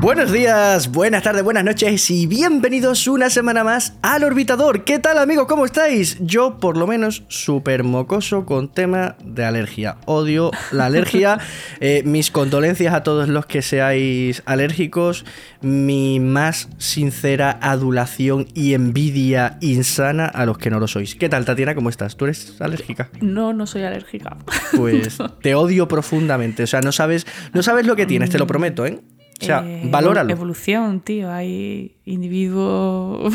Buenos 0.00 0.32
días, 0.32 0.90
buenas 0.90 1.22
tardes, 1.22 1.44
buenas 1.44 1.62
noches 1.62 2.10
y 2.10 2.26
bienvenidos 2.26 3.06
una 3.06 3.28
semana 3.28 3.64
más 3.64 3.92
al 4.00 4.24
Orbitador. 4.24 4.82
¿Qué 4.84 4.98
tal 4.98 5.18
amigos? 5.18 5.44
¿Cómo 5.46 5.66
estáis? 5.66 6.16
Yo 6.20 6.56
por 6.56 6.78
lo 6.78 6.86
menos 6.86 7.22
súper 7.28 7.84
mocoso 7.84 8.46
con 8.46 8.72
tema 8.72 9.16
de 9.22 9.44
alergia. 9.44 9.98
Odio 10.06 10.52
la 10.72 10.86
alergia. 10.86 11.38
Eh, 11.82 12.02
mis 12.04 12.30
condolencias 12.30 12.92
a 12.92 13.02
todos 13.02 13.28
los 13.28 13.46
que 13.46 13.62
seáis 13.62 14.42
alérgicos. 14.44 15.24
Mi 15.62 16.20
más 16.20 16.68
sincera 16.78 17.58
adulación 17.62 18.48
y 18.54 18.74
envidia 18.74 19.56
insana 19.60 20.26
a 20.26 20.44
los 20.44 20.58
que 20.58 20.68
no 20.68 20.78
lo 20.78 20.88
sois. 20.88 21.14
¿Qué 21.14 21.28
tal 21.30 21.46
Tatiana? 21.46 21.74
¿Cómo 21.74 21.88
estás? 21.88 22.16
¿Tú 22.16 22.26
eres 22.26 22.60
alérgica? 22.60 23.08
No, 23.20 23.54
no 23.54 23.66
soy 23.66 23.84
alérgica. 23.84 24.36
Pues 24.76 25.18
te 25.42 25.54
odio 25.54 25.88
profundamente. 25.88 26.64
O 26.64 26.66
sea, 26.66 26.80
no 26.82 26.92
sabes, 26.92 27.26
no 27.54 27.62
sabes 27.62 27.86
lo 27.86 27.96
que 27.96 28.04
tienes, 28.04 28.28
te 28.28 28.38
lo 28.38 28.46
prometo, 28.46 28.84
¿eh? 28.84 29.00
O 29.40 29.44
sea, 29.44 29.62
Eh, 29.64 29.82
valóralo. 29.84 30.30
Evolución, 30.30 31.00
tío. 31.00 31.30
Hay 31.32 31.96
individuos 32.04 33.34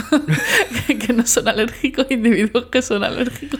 que 1.05 1.13
no 1.13 1.25
son 1.25 1.47
alérgicos, 1.47 2.07
individuos 2.09 2.65
que 2.67 2.81
son 2.81 3.03
alérgicos. 3.03 3.59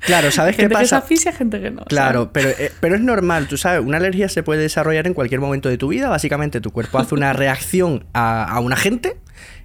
Claro, 0.00 0.30
¿sabes 0.30 0.54
qué 0.54 0.62
gente 0.62 0.76
que 0.76 0.84
se 0.84 0.84
pasa? 0.84 0.96
asfixia, 0.98 1.32
gente 1.32 1.60
que 1.60 1.70
no. 1.72 1.82
Claro, 1.84 2.30
pero, 2.32 2.50
eh, 2.50 2.70
pero 2.80 2.94
es 2.94 3.00
normal, 3.00 3.48
tú 3.48 3.56
sabes, 3.56 3.84
una 3.84 3.96
alergia 3.96 4.28
se 4.28 4.42
puede 4.44 4.62
desarrollar 4.62 5.06
en 5.08 5.14
cualquier 5.14 5.40
momento 5.40 5.68
de 5.68 5.76
tu 5.76 5.88
vida. 5.88 6.08
Básicamente, 6.08 6.60
tu 6.60 6.70
cuerpo 6.70 6.98
hace 6.98 7.14
una 7.16 7.32
reacción 7.32 8.04
a, 8.12 8.44
a 8.44 8.60
un 8.60 8.72
agente 8.72 9.16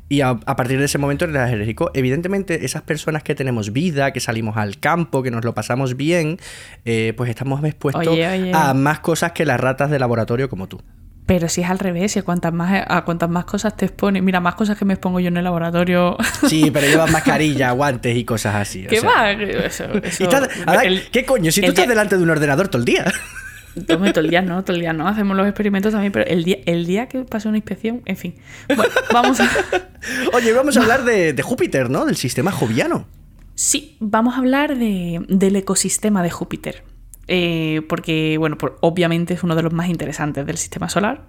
y 0.10 0.22
a, 0.22 0.30
a 0.30 0.56
partir 0.56 0.80
de 0.80 0.86
ese 0.86 0.98
momento 0.98 1.26
eres 1.26 1.38
alérgico. 1.38 1.92
Evidentemente, 1.94 2.66
esas 2.66 2.82
personas 2.82 3.22
que 3.22 3.36
tenemos 3.36 3.74
vida, 3.74 4.12
que 4.12 4.20
salimos 4.20 4.58
al 4.58 4.80
campo, 4.80 5.22
que 5.22 5.30
nos 5.30 5.46
lo 5.46 5.54
pasamos 5.54 5.96
bien, 5.98 6.38
eh, 6.84 7.14
pues 7.16 7.30
estamos 7.30 7.64
expuestos 7.64 8.08
Oye, 8.08 8.28
oye. 8.28 8.52
a 8.56 8.74
más 8.74 9.02
cosas 9.02 9.34
que 9.34 9.46
las 9.46 9.60
ratas 9.60 9.92
de 9.92 10.00
laboratorio 10.00 10.50
como 10.50 10.68
tú. 10.68 10.82
Pero 11.26 11.48
si 11.48 11.62
es 11.62 11.70
al 11.70 11.80
revés, 11.80 12.16
y 12.16 12.20
a 12.20 12.24
cuantas 12.24 12.52
más, 12.54 12.84
a 12.88 13.06
cuantas 13.06 13.30
más 13.30 13.46
cosas 13.46 13.78
te 13.78 13.86
expones. 13.86 14.22
Mira, 14.22 14.42
más 14.42 14.56
cosas 14.56 14.78
que 14.78 14.84
me 14.84 14.94
expongo 14.96 15.22
yo 15.22 15.30
en 15.30 15.38
el 15.38 15.44
laboratorio. 15.46 16.18
Sí, 16.50 16.70
pero 16.72 16.86
llevas 16.86 17.10
mascarilla, 17.12 17.72
guantes 17.72 18.18
y 18.18 18.26
cosas 18.26 18.56
así. 18.56 18.86
o 18.86 18.90
¿Qué 18.90 19.00
sea. 19.00 19.10
va? 19.10 19.32
Eso, 19.32 19.86
Y 20.04 20.08
eso- 20.08 20.24
estás- 20.26 20.50
ahora, 20.66 20.82
el- 20.84 21.08
¿Qué 21.12 21.26
coño? 21.26 21.52
Si 21.52 21.62
tú 21.62 21.68
estás 21.68 21.86
día- 21.86 21.90
delante 21.92 22.18
de 22.18 22.24
un 22.24 22.30
ordenador 22.30 22.68
todo 22.68 22.80
el 22.80 22.86
día. 22.86 23.06
Tome, 23.88 24.12
todo 24.12 24.24
el 24.24 24.30
día 24.30 24.42
no, 24.44 24.64
todo 24.64 24.76
el 24.76 24.82
día 24.82 24.94
no. 24.94 25.08
Hacemos 25.08 25.36
los 25.36 25.48
experimentos 25.48 25.92
también, 25.94 26.12
pero 26.12 26.26
el 26.30 26.44
día, 26.44 26.58
el 26.68 26.86
día 26.86 27.08
que 27.08 27.22
pase 27.24 27.48
una 27.48 27.58
inspección, 27.58 28.02
en 28.06 28.18
fin. 28.18 28.36
Bueno, 28.68 28.84
vamos 29.12 29.40
a. 29.40 29.50
Oye, 30.34 30.54
vamos 30.54 30.78
a 30.78 30.82
hablar 30.82 31.04
de, 31.06 31.34
de 31.34 31.42
Júpiter, 31.42 31.90
¿no? 31.90 32.06
Del 32.06 32.16
sistema 32.18 32.52
joviano. 32.52 33.08
Sí, 33.56 33.96
vamos 34.00 34.36
a 34.36 34.40
hablar 34.40 34.78
de- 34.78 35.26
del 35.28 35.56
ecosistema 35.56 36.22
de 36.22 36.30
Júpiter. 36.30 36.84
Eh, 37.28 37.82
porque, 37.88 38.38
bueno, 38.38 38.58
por- 38.58 38.78
obviamente 38.82 39.34
es 39.34 39.44
uno 39.44 39.56
de 39.56 39.64
los 39.64 39.74
más 39.74 39.90
interesantes 39.90 40.46
del 40.46 40.58
sistema 40.58 40.90
solar. 40.90 41.26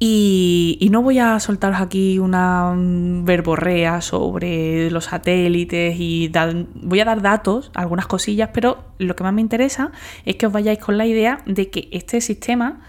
Y, 0.00 0.88
no 0.92 1.02
voy 1.02 1.18
a 1.18 1.40
soltaros 1.40 1.80
aquí 1.80 2.20
una 2.20 2.72
mm, 2.72 3.24
verborrea 3.24 4.00
sobre 4.00 4.90
los 4.92 5.06
satélites 5.06 5.96
y 5.98 6.30
voy 6.74 7.00
a 7.00 7.04
dar 7.04 7.20
datos, 7.20 7.72
algunas 7.74 8.06
cosillas, 8.06 8.50
pero 8.54 8.84
lo 8.98 9.16
que 9.16 9.24
más 9.24 9.32
me 9.32 9.40
interesa 9.40 9.90
es 10.24 10.36
que 10.36 10.46
os 10.46 10.52
vayáis 10.52 10.78
con 10.78 10.98
la 10.98 11.06
idea 11.06 11.40
de 11.46 11.68
que 11.70 11.88
este 11.90 12.20
sistema, 12.20 12.80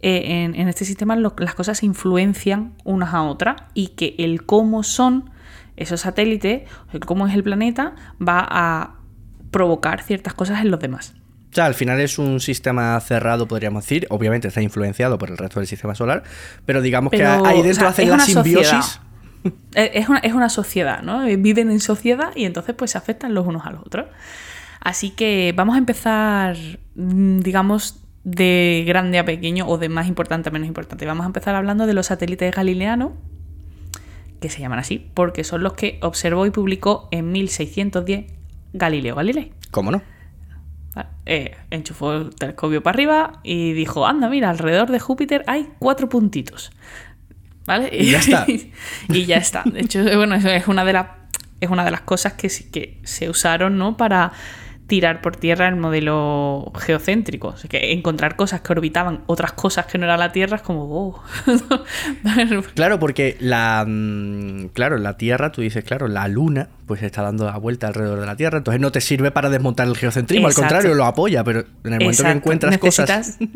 eh, 0.00 0.44
en, 0.54 0.68
este 0.68 0.84
sistema 0.84 1.16
las 1.16 1.54
cosas 1.54 1.78
se 1.78 1.86
influencian 1.86 2.74
unas 2.84 3.14
a 3.14 3.22
otras 3.24 3.56
y 3.74 3.88
que 3.88 4.14
el 4.18 4.46
cómo 4.46 4.84
son 4.84 5.30
esos 5.76 6.02
satélites, 6.02 6.62
el 6.92 7.00
cómo 7.00 7.26
es 7.26 7.34
el 7.34 7.42
planeta, 7.42 7.96
va 8.22 8.46
a 8.48 8.93
provocar 9.54 10.02
ciertas 10.02 10.34
cosas 10.34 10.60
en 10.60 10.70
los 10.70 10.80
demás. 10.80 11.14
O 11.50 11.54
sea, 11.54 11.66
al 11.66 11.74
final 11.74 12.00
es 12.00 12.18
un 12.18 12.40
sistema 12.40 12.98
cerrado, 13.00 13.46
podríamos 13.46 13.84
decir. 13.84 14.08
Obviamente 14.10 14.48
está 14.48 14.60
influenciado 14.60 15.16
por 15.16 15.30
el 15.30 15.38
resto 15.38 15.60
del 15.60 15.68
sistema 15.68 15.94
solar, 15.94 16.24
pero 16.66 16.82
digamos 16.82 17.12
que 17.12 17.24
ahí 17.24 17.60
o 17.60 17.62
dentro 17.62 17.82
sea, 17.82 17.88
hacen 17.90 18.10
la 18.10 18.18
simbiosis. 18.18 18.68
sociedad. 18.68 18.84
Eh, 19.74 19.90
Es 19.94 20.08
una, 20.08 20.18
es 20.18 20.32
una 20.32 20.48
sociedad, 20.48 21.02
¿no? 21.02 21.24
Eh, 21.24 21.36
Viven 21.36 21.70
en 21.70 21.78
sociedad 21.78 22.30
y 22.34 22.44
entonces 22.46 22.74
pues 22.74 22.90
se 22.90 22.98
afectan 22.98 23.34
los 23.34 23.46
unos 23.46 23.64
a 23.66 23.70
los 23.70 23.82
otros. 23.82 24.06
Así 24.80 25.10
que 25.10 25.52
vamos 25.56 25.76
a 25.76 25.78
empezar, 25.78 26.56
mm, 26.96 27.38
digamos, 27.40 28.00
de 28.24 28.84
grande 28.88 29.18
a 29.20 29.24
pequeño 29.24 29.68
o 29.68 29.78
de 29.78 29.88
más 29.88 30.08
importante 30.08 30.48
a 30.48 30.52
menos 30.52 30.66
importante. 30.66 31.06
Vamos 31.06 31.22
a 31.24 31.26
empezar 31.28 31.54
hablando 31.54 31.86
de 31.86 31.94
los 31.94 32.06
satélites 32.06 32.52
galileanos, 32.52 33.12
que 34.40 34.48
se 34.48 34.60
llaman 34.60 34.80
así, 34.80 35.10
porque 35.14 35.44
son 35.44 35.62
los 35.62 35.74
que 35.74 35.98
observó 36.02 36.44
y 36.46 36.50
publicó 36.50 37.08
en 37.12 37.30
1610 37.30 38.24
Galileo 38.74 39.14
Galilei. 39.14 39.52
¿Cómo 39.70 39.90
no? 39.90 40.02
Eh, 41.26 41.56
enchufó 41.70 42.12
el 42.12 42.34
telescopio 42.34 42.82
para 42.82 42.94
arriba 42.94 43.40
y 43.42 43.72
dijo, 43.72 44.06
anda, 44.06 44.28
mira, 44.28 44.50
alrededor 44.50 44.90
de 44.90 45.00
Júpiter 45.00 45.42
hay 45.46 45.70
cuatro 45.78 46.08
puntitos. 46.08 46.70
¿Vale? 47.66 47.88
Y 47.92 48.10
ya 48.10 48.18
está. 48.18 48.46
y 49.08 49.24
ya 49.24 49.36
está. 49.38 49.62
De 49.64 49.80
hecho, 49.80 50.04
bueno, 50.16 50.34
eso 50.34 50.50
es 50.50 50.68
una 50.68 50.84
de 50.84 50.92
las 50.92 51.06
es 51.60 51.70
una 51.70 51.84
de 51.84 51.90
las 51.90 52.02
cosas 52.02 52.34
que, 52.34 52.48
que 52.70 53.00
se 53.04 53.30
usaron, 53.30 53.78
¿no? 53.78 53.96
Para 53.96 54.32
tirar 54.86 55.22
por 55.22 55.36
tierra 55.36 55.68
el 55.68 55.76
modelo 55.76 56.70
geocéntrico. 56.74 57.48
O 57.48 57.56
sea, 57.56 57.68
que 57.68 57.92
encontrar 57.92 58.36
cosas 58.36 58.60
que 58.60 58.72
orbitaban 58.72 59.22
otras 59.26 59.52
cosas 59.52 59.86
que 59.86 59.96
no 59.98 60.04
era 60.04 60.16
la 60.16 60.32
Tierra 60.32 60.56
es 60.56 60.62
como, 60.62 60.86
wow. 60.86 61.16
Claro, 62.74 62.98
porque 62.98 63.36
la 63.40 63.84
mm, 63.86 64.68
claro, 64.74 64.98
la 64.98 65.16
Tierra, 65.16 65.52
tú 65.52 65.62
dices, 65.62 65.84
claro, 65.84 66.08
la 66.08 66.28
Luna, 66.28 66.68
pues 66.86 67.02
está 67.02 67.22
dando 67.22 67.46
la 67.46 67.56
vuelta 67.56 67.86
alrededor 67.86 68.20
de 68.20 68.26
la 68.26 68.36
Tierra, 68.36 68.58
entonces 68.58 68.80
no 68.80 68.92
te 68.92 69.00
sirve 69.00 69.30
para 69.30 69.48
desmontar 69.48 69.88
el 69.88 69.96
geocentrismo, 69.96 70.48
Exacto. 70.48 70.66
al 70.66 70.70
contrario, 70.70 70.96
lo 70.96 71.04
apoya, 71.06 71.44
pero 71.44 71.60
en 71.84 71.92
el 71.92 72.00
momento 72.00 72.22
que 72.22 72.30
encuentras 72.30 72.78
cosas. 72.78 73.38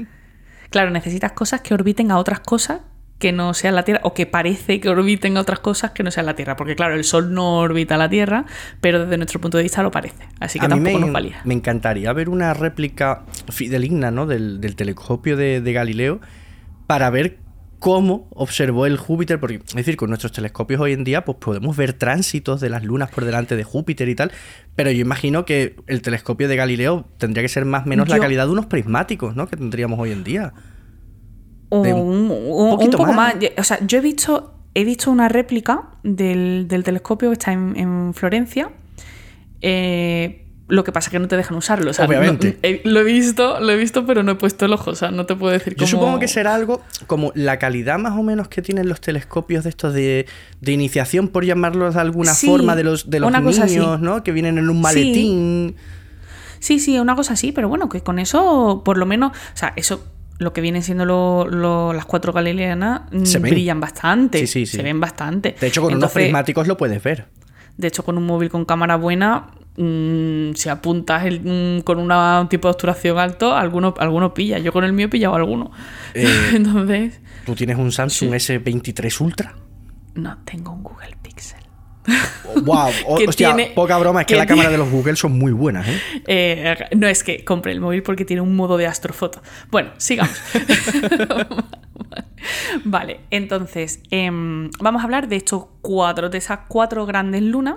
Claro, 0.70 0.90
necesitas 0.90 1.32
cosas 1.32 1.62
que 1.62 1.72
orbiten 1.72 2.10
a 2.10 2.18
otras 2.18 2.40
cosas 2.40 2.80
que 3.18 3.32
no 3.32 3.52
sean 3.54 3.74
la 3.74 3.84
Tierra, 3.84 4.00
o 4.04 4.14
que 4.14 4.26
parece 4.26 4.80
que 4.80 4.88
orbiten 4.88 5.36
otras 5.36 5.58
cosas 5.58 5.90
que 5.90 6.02
no 6.02 6.10
sean 6.10 6.26
la 6.26 6.36
Tierra. 6.36 6.56
Porque, 6.56 6.76
claro, 6.76 6.94
el 6.94 7.04
Sol 7.04 7.32
no 7.32 7.58
orbita 7.58 7.96
la 7.96 8.08
Tierra, 8.08 8.44
pero 8.80 9.04
desde 9.04 9.16
nuestro 9.16 9.40
punto 9.40 9.56
de 9.56 9.64
vista 9.64 9.82
lo 9.82 9.90
parece. 9.90 10.24
Así 10.40 10.58
que 10.58 10.66
a 10.66 10.68
mí 10.68 10.76
tampoco 10.76 10.98
me, 10.98 11.00
nos 11.00 11.12
valía. 11.12 11.40
me 11.44 11.54
encantaría 11.54 12.12
ver 12.12 12.28
una 12.28 12.54
réplica 12.54 13.24
fideligna 13.48 14.10
¿no? 14.10 14.26
del, 14.26 14.60
del 14.60 14.76
telescopio 14.76 15.36
de, 15.36 15.60
de 15.60 15.72
Galileo 15.72 16.20
para 16.86 17.10
ver 17.10 17.38
cómo 17.78 18.28
observó 18.30 18.86
el 18.86 18.96
Júpiter, 18.96 19.38
porque 19.38 19.56
es 19.56 19.74
decir, 19.74 19.96
con 19.96 20.10
nuestros 20.10 20.32
telescopios 20.32 20.80
hoy 20.80 20.92
en 20.92 21.04
día 21.04 21.24
pues 21.24 21.38
podemos 21.38 21.76
ver 21.76 21.92
tránsitos 21.92 22.60
de 22.60 22.70
las 22.70 22.82
lunas 22.82 23.10
por 23.10 23.24
delante 23.24 23.56
de 23.56 23.64
Júpiter 23.64 24.08
y 24.08 24.14
tal, 24.14 24.32
pero 24.74 24.90
yo 24.90 25.00
imagino 25.00 25.44
que 25.44 25.76
el 25.86 26.02
telescopio 26.02 26.48
de 26.48 26.56
Galileo 26.56 27.06
tendría 27.18 27.42
que 27.42 27.48
ser 27.48 27.64
más 27.64 27.86
o 27.86 27.88
menos 27.88 28.08
la 28.08 28.18
calidad 28.18 28.46
de 28.46 28.52
unos 28.52 28.66
prismáticos, 28.66 29.36
¿no? 29.36 29.46
Que 29.46 29.56
tendríamos 29.56 29.98
hoy 29.98 30.12
en 30.12 30.24
día. 30.24 30.52
O 31.70 31.82
de 31.82 31.92
un, 31.92 32.30
un- 32.30 32.90
poco 32.90 33.12
más. 33.12 33.34
más. 33.36 33.36
O 33.58 33.62
sea, 33.64 33.78
yo 33.86 33.98
he 33.98 34.00
visto, 34.00 34.54
he 34.74 34.84
visto 34.84 35.10
una 35.10 35.28
réplica 35.28 35.82
del, 36.02 36.66
del 36.68 36.82
telescopio 36.84 37.28
que 37.30 37.34
está 37.34 37.52
en, 37.52 37.74
en 37.76 38.14
Florencia. 38.14 38.70
Eh, 39.60 40.44
lo 40.68 40.84
que 40.84 40.92
pasa 40.92 41.08
es 41.08 41.12
que 41.12 41.18
no 41.18 41.28
te 41.28 41.36
dejan 41.36 41.56
usarlo. 41.56 41.90
o 41.90 41.94
sea, 41.94 42.04
Obviamente. 42.04 42.48
no- 42.52 42.56
he- 42.62 42.82
lo 42.84 43.00
he 43.00 43.04
visto, 43.04 43.58
lo 43.60 43.70
he 43.70 43.76
visto, 43.76 44.04
pero 44.04 44.22
no 44.22 44.32
he 44.32 44.34
puesto 44.34 44.66
el 44.66 44.72
ojo. 44.74 44.90
O 44.90 44.94
sea, 44.94 45.10
no 45.10 45.24
te 45.24 45.34
puedo 45.34 45.52
decir 45.52 45.72
Yo 45.74 45.78
cómo. 45.78 45.88
supongo 45.88 46.18
que 46.18 46.28
será 46.28 46.54
algo 46.54 46.82
como 47.06 47.32
la 47.34 47.58
calidad 47.58 47.98
más 47.98 48.12
o 48.18 48.22
menos 48.22 48.48
que 48.48 48.60
tienen 48.60 48.86
los 48.88 49.00
telescopios 49.00 49.64
de 49.64 49.70
estos 49.70 49.94
de, 49.94 50.26
de 50.60 50.72
iniciación, 50.72 51.28
por 51.28 51.44
llamarlos 51.46 51.94
de 51.94 52.00
alguna 52.02 52.34
Sí, 52.34 52.46
forma, 52.48 52.76
de 52.76 52.84
los, 52.84 53.08
de 53.08 53.20
los 53.20 53.30
niños, 53.32 54.00
¿no? 54.00 54.22
Que 54.22 54.32
vienen 54.32 54.58
en 54.58 54.68
un 54.68 54.80
maletín. 54.82 55.76
Sí, 56.60 56.78
sí, 56.80 56.98
una 56.98 57.14
cosa 57.16 57.32
así, 57.34 57.52
pero 57.52 57.68
bueno, 57.68 57.88
que 57.88 58.02
con 58.02 58.18
eso, 58.18 58.82
por 58.84 58.98
lo 58.98 59.06
menos, 59.06 59.30
o 59.32 59.56
sea, 59.56 59.72
eso, 59.76 60.04
lo 60.38 60.52
que 60.52 60.60
vienen 60.60 60.82
siendo 60.82 61.04
lo- 61.04 61.46
lo- 61.48 61.92
las 61.92 62.04
cuatro 62.04 62.32
galileanas, 62.32 63.02
mm, 63.12 63.24
Se 63.24 63.38
brillan 63.38 63.80
bastante. 63.80 64.38
Sí, 64.40 64.46
sí, 64.46 64.66
sí. 64.66 64.76
Se 64.78 64.82
ven 64.82 65.00
bastante. 65.00 65.56
De 65.60 65.66
hecho, 65.66 65.82
con 65.82 65.94
unos 65.94 66.12
prismáticos 66.12 66.66
lo 66.66 66.76
puedes 66.76 67.02
ver. 67.02 67.26
De 67.76 67.88
hecho, 67.88 68.04
con 68.04 68.16
un 68.18 68.26
móvil 68.26 68.48
con 68.50 68.64
cámara 68.64 68.96
buena, 68.96 69.48
mm, 69.76 70.52
si 70.54 70.68
apuntas 70.68 71.24
el- 71.26 71.40
mm, 71.78 71.82
con 71.82 71.98
una- 71.98 72.40
un 72.40 72.48
tipo 72.48 72.68
de 72.68 72.72
obturación 72.72 73.18
alto, 73.18 73.54
alguno, 73.54 73.94
alguno 73.98 74.34
pilla. 74.34 74.58
Yo 74.58 74.72
con 74.72 74.84
el 74.84 74.92
mío 74.92 75.06
he 75.06 75.08
pillado 75.08 75.34
alguno. 75.36 75.70
Eh, 76.14 76.24
Entonces, 76.54 77.20
¿Tú 77.46 77.54
tienes 77.54 77.76
un 77.78 77.90
Samsung 77.92 78.34
S23 78.34 79.20
Ultra? 79.20 79.54
no 80.14 80.36
tengo 80.44 80.72
un 80.72 80.82
Google 80.82 81.16
Pixel. 81.22 81.60
¡Wow! 82.62 82.90
Hostia, 83.06 83.54
tiene- 83.54 83.72
poca 83.74 83.98
broma, 83.98 84.22
es 84.22 84.26
que, 84.26 84.34
que 84.34 84.38
la 84.38 84.46
cámara 84.46 84.70
de 84.70 84.78
los 84.78 84.90
Google 84.90 85.16
son 85.16 85.38
muy 85.38 85.52
buenas, 85.52 85.86
¿eh? 85.88 86.00
Eh, 86.26 86.76
no 86.96 87.06
es 87.06 87.22
que 87.24 87.44
compré 87.44 87.72
el 87.72 87.80
móvil 87.80 88.02
porque 88.02 88.24
tiene 88.24 88.42
un 88.42 88.54
modo 88.56 88.76
de 88.76 88.86
astrofoto. 88.86 89.42
Bueno, 89.70 89.90
sigamos. 89.98 90.36
vale, 92.84 93.20
entonces 93.30 94.00
em, 94.10 94.70
vamos 94.80 95.02
a 95.02 95.04
hablar 95.04 95.28
de 95.28 95.36
estos 95.36 95.66
cuatro, 95.82 96.28
de 96.28 96.38
esas 96.38 96.60
cuatro 96.68 97.06
grandes 97.06 97.42
lunas. 97.42 97.76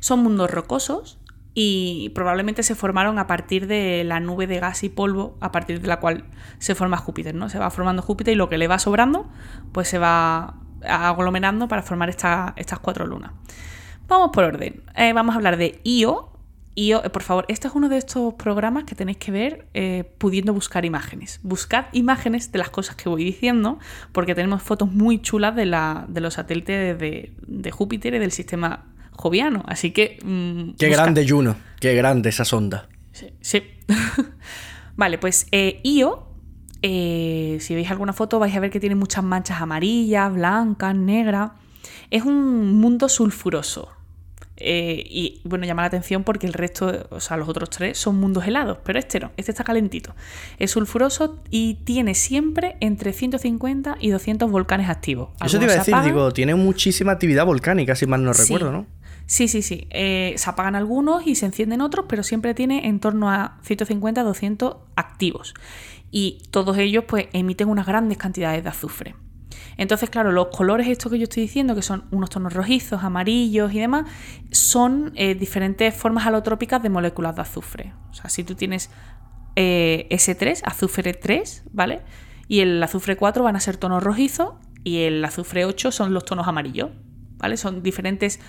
Son 0.00 0.22
mundos 0.22 0.50
rocosos 0.50 1.18
y 1.52 2.10
probablemente 2.14 2.62
se 2.62 2.74
formaron 2.74 3.18
a 3.18 3.26
partir 3.26 3.66
de 3.66 4.02
la 4.04 4.20
nube 4.20 4.46
de 4.46 4.60
gas 4.60 4.82
y 4.84 4.88
polvo 4.88 5.36
a 5.40 5.52
partir 5.52 5.80
de 5.80 5.88
la 5.88 5.98
cual 6.00 6.24
se 6.58 6.74
forma 6.74 6.96
Júpiter, 6.96 7.34
¿no? 7.34 7.48
Se 7.48 7.58
va 7.58 7.70
formando 7.70 8.02
Júpiter 8.02 8.32
y 8.32 8.36
lo 8.36 8.48
que 8.48 8.56
le 8.56 8.68
va 8.68 8.78
sobrando, 8.78 9.28
pues 9.72 9.88
se 9.88 9.98
va 9.98 10.54
aglomerando 10.86 11.68
para 11.68 11.82
formar 11.82 12.08
esta- 12.08 12.52
estas 12.56 12.78
cuatro 12.78 13.06
lunas. 13.06 13.32
Vamos 14.08 14.30
por 14.32 14.44
orden. 14.44 14.82
Eh, 14.96 15.12
vamos 15.12 15.34
a 15.34 15.36
hablar 15.38 15.56
de 15.56 15.80
Io, 15.84 16.26
Y 16.76 16.92
eh, 16.92 17.00
por 17.12 17.22
favor, 17.22 17.44
este 17.48 17.66
es 17.68 17.74
uno 17.74 17.88
de 17.88 17.98
estos 17.98 18.34
programas 18.34 18.84
que 18.84 18.94
tenéis 18.94 19.18
que 19.18 19.32
ver 19.32 19.66
eh, 19.74 20.04
pudiendo 20.18 20.54
buscar 20.54 20.84
imágenes. 20.84 21.40
Buscad 21.42 21.86
imágenes 21.92 22.52
de 22.52 22.58
las 22.60 22.70
cosas 22.70 22.94
que 22.96 23.08
voy 23.08 23.24
diciendo, 23.24 23.78
porque 24.12 24.34
tenemos 24.36 24.62
fotos 24.62 24.90
muy 24.90 25.20
chulas 25.20 25.54
de, 25.56 25.66
la, 25.66 26.04
de 26.08 26.20
los 26.20 26.34
satélites 26.34 26.96
de, 26.98 27.32
de 27.46 27.70
Júpiter 27.72 28.14
y 28.14 28.18
del 28.20 28.30
sistema 28.30 28.86
joviano. 29.10 29.64
Así 29.66 29.90
que. 29.90 30.18
Mm, 30.24 30.76
qué 30.78 30.88
grande 30.90 31.26
Juno, 31.28 31.56
qué 31.80 31.94
grande 31.94 32.28
esa 32.30 32.44
sonda. 32.44 32.88
Sí. 33.40 33.62
vale, 34.96 35.18
pues 35.18 35.46
eh, 36.82 37.58
si 37.60 37.74
veis 37.74 37.90
alguna 37.90 38.12
foto, 38.12 38.38
vais 38.38 38.54
a 38.56 38.60
ver 38.60 38.70
que 38.70 38.80
tiene 38.80 38.94
muchas 38.94 39.24
manchas 39.24 39.60
amarillas, 39.60 40.32
blancas, 40.32 40.94
negras. 40.94 41.52
Es 42.10 42.24
un 42.24 42.80
mundo 42.80 43.08
sulfuroso. 43.08 43.88
Eh, 44.62 45.02
y 45.06 45.40
bueno, 45.44 45.64
llama 45.64 45.82
la 45.82 45.88
atención 45.88 46.22
porque 46.22 46.46
el 46.46 46.52
resto, 46.52 47.06
o 47.10 47.20
sea, 47.20 47.38
los 47.38 47.48
otros 47.48 47.70
tres 47.70 47.96
son 47.96 48.20
mundos 48.20 48.46
helados, 48.46 48.78
pero 48.84 48.98
este 48.98 49.18
no, 49.18 49.32
este 49.38 49.52
está 49.52 49.64
calentito. 49.64 50.14
Es 50.58 50.72
sulfuroso 50.72 51.42
y 51.50 51.78
tiene 51.84 52.14
siempre 52.14 52.76
entre 52.80 53.14
150 53.14 53.96
y 54.00 54.10
200 54.10 54.50
volcanes 54.50 54.90
activos. 54.90 55.30
Eso 55.42 55.58
te 55.58 55.64
iba 55.64 55.72
a 55.72 55.76
decir, 55.78 55.94
digo, 56.04 56.30
tiene 56.32 56.54
muchísima 56.54 57.12
actividad 57.12 57.46
volcánica, 57.46 57.96
si 57.96 58.06
mal 58.06 58.22
no 58.22 58.34
recuerdo, 58.34 58.70
¿no? 58.70 58.86
Sí, 59.30 59.46
sí, 59.46 59.62
sí. 59.62 59.86
Eh, 59.90 60.34
se 60.36 60.50
apagan 60.50 60.74
algunos 60.74 61.24
y 61.24 61.36
se 61.36 61.46
encienden 61.46 61.80
otros, 61.80 62.06
pero 62.08 62.24
siempre 62.24 62.52
tiene 62.52 62.88
en 62.88 62.98
torno 62.98 63.30
a 63.30 63.58
150 63.62 64.24
200 64.24 64.76
activos. 64.96 65.54
Y 66.10 66.42
todos 66.50 66.76
ellos 66.78 67.04
pues 67.06 67.28
emiten 67.32 67.68
unas 67.68 67.86
grandes 67.86 68.18
cantidades 68.18 68.62
de 68.62 68.70
azufre. 68.70 69.14
Entonces, 69.76 70.10
claro, 70.10 70.32
los 70.32 70.48
colores 70.48 70.88
estos 70.88 71.10
que 71.10 71.18
yo 71.18 71.24
estoy 71.24 71.44
diciendo, 71.44 71.74
que 71.74 71.82
son 71.82 72.04
unos 72.10 72.30
tonos 72.30 72.52
rojizos, 72.52 73.02
amarillos 73.02 73.72
y 73.72 73.80
demás, 73.80 74.06
son 74.50 75.12
eh, 75.14 75.34
diferentes 75.34 75.94
formas 75.94 76.26
alotrópicas 76.26 76.82
de 76.82 76.90
moléculas 76.90 77.36
de 77.36 77.42
azufre. 77.42 77.94
O 78.10 78.14
sea, 78.14 78.28
si 78.28 78.44
tú 78.44 78.54
tienes 78.54 78.90
eh, 79.56 80.06
S3, 80.10 80.60
azufre 80.64 81.14
3, 81.14 81.64
¿vale? 81.72 82.02
Y 82.46 82.60
el 82.60 82.82
azufre 82.82 83.16
4 83.16 83.42
van 83.42 83.56
a 83.56 83.60
ser 83.60 83.76
tonos 83.76 84.02
rojizos 84.02 84.54
y 84.84 85.04
el 85.04 85.24
azufre 85.24 85.64
8 85.64 85.92
son 85.92 86.12
los 86.12 86.24
tonos 86.24 86.46
amarillos, 86.46 86.90
¿vale? 87.38 87.56
Son 87.56 87.82
diferentes 87.82 88.40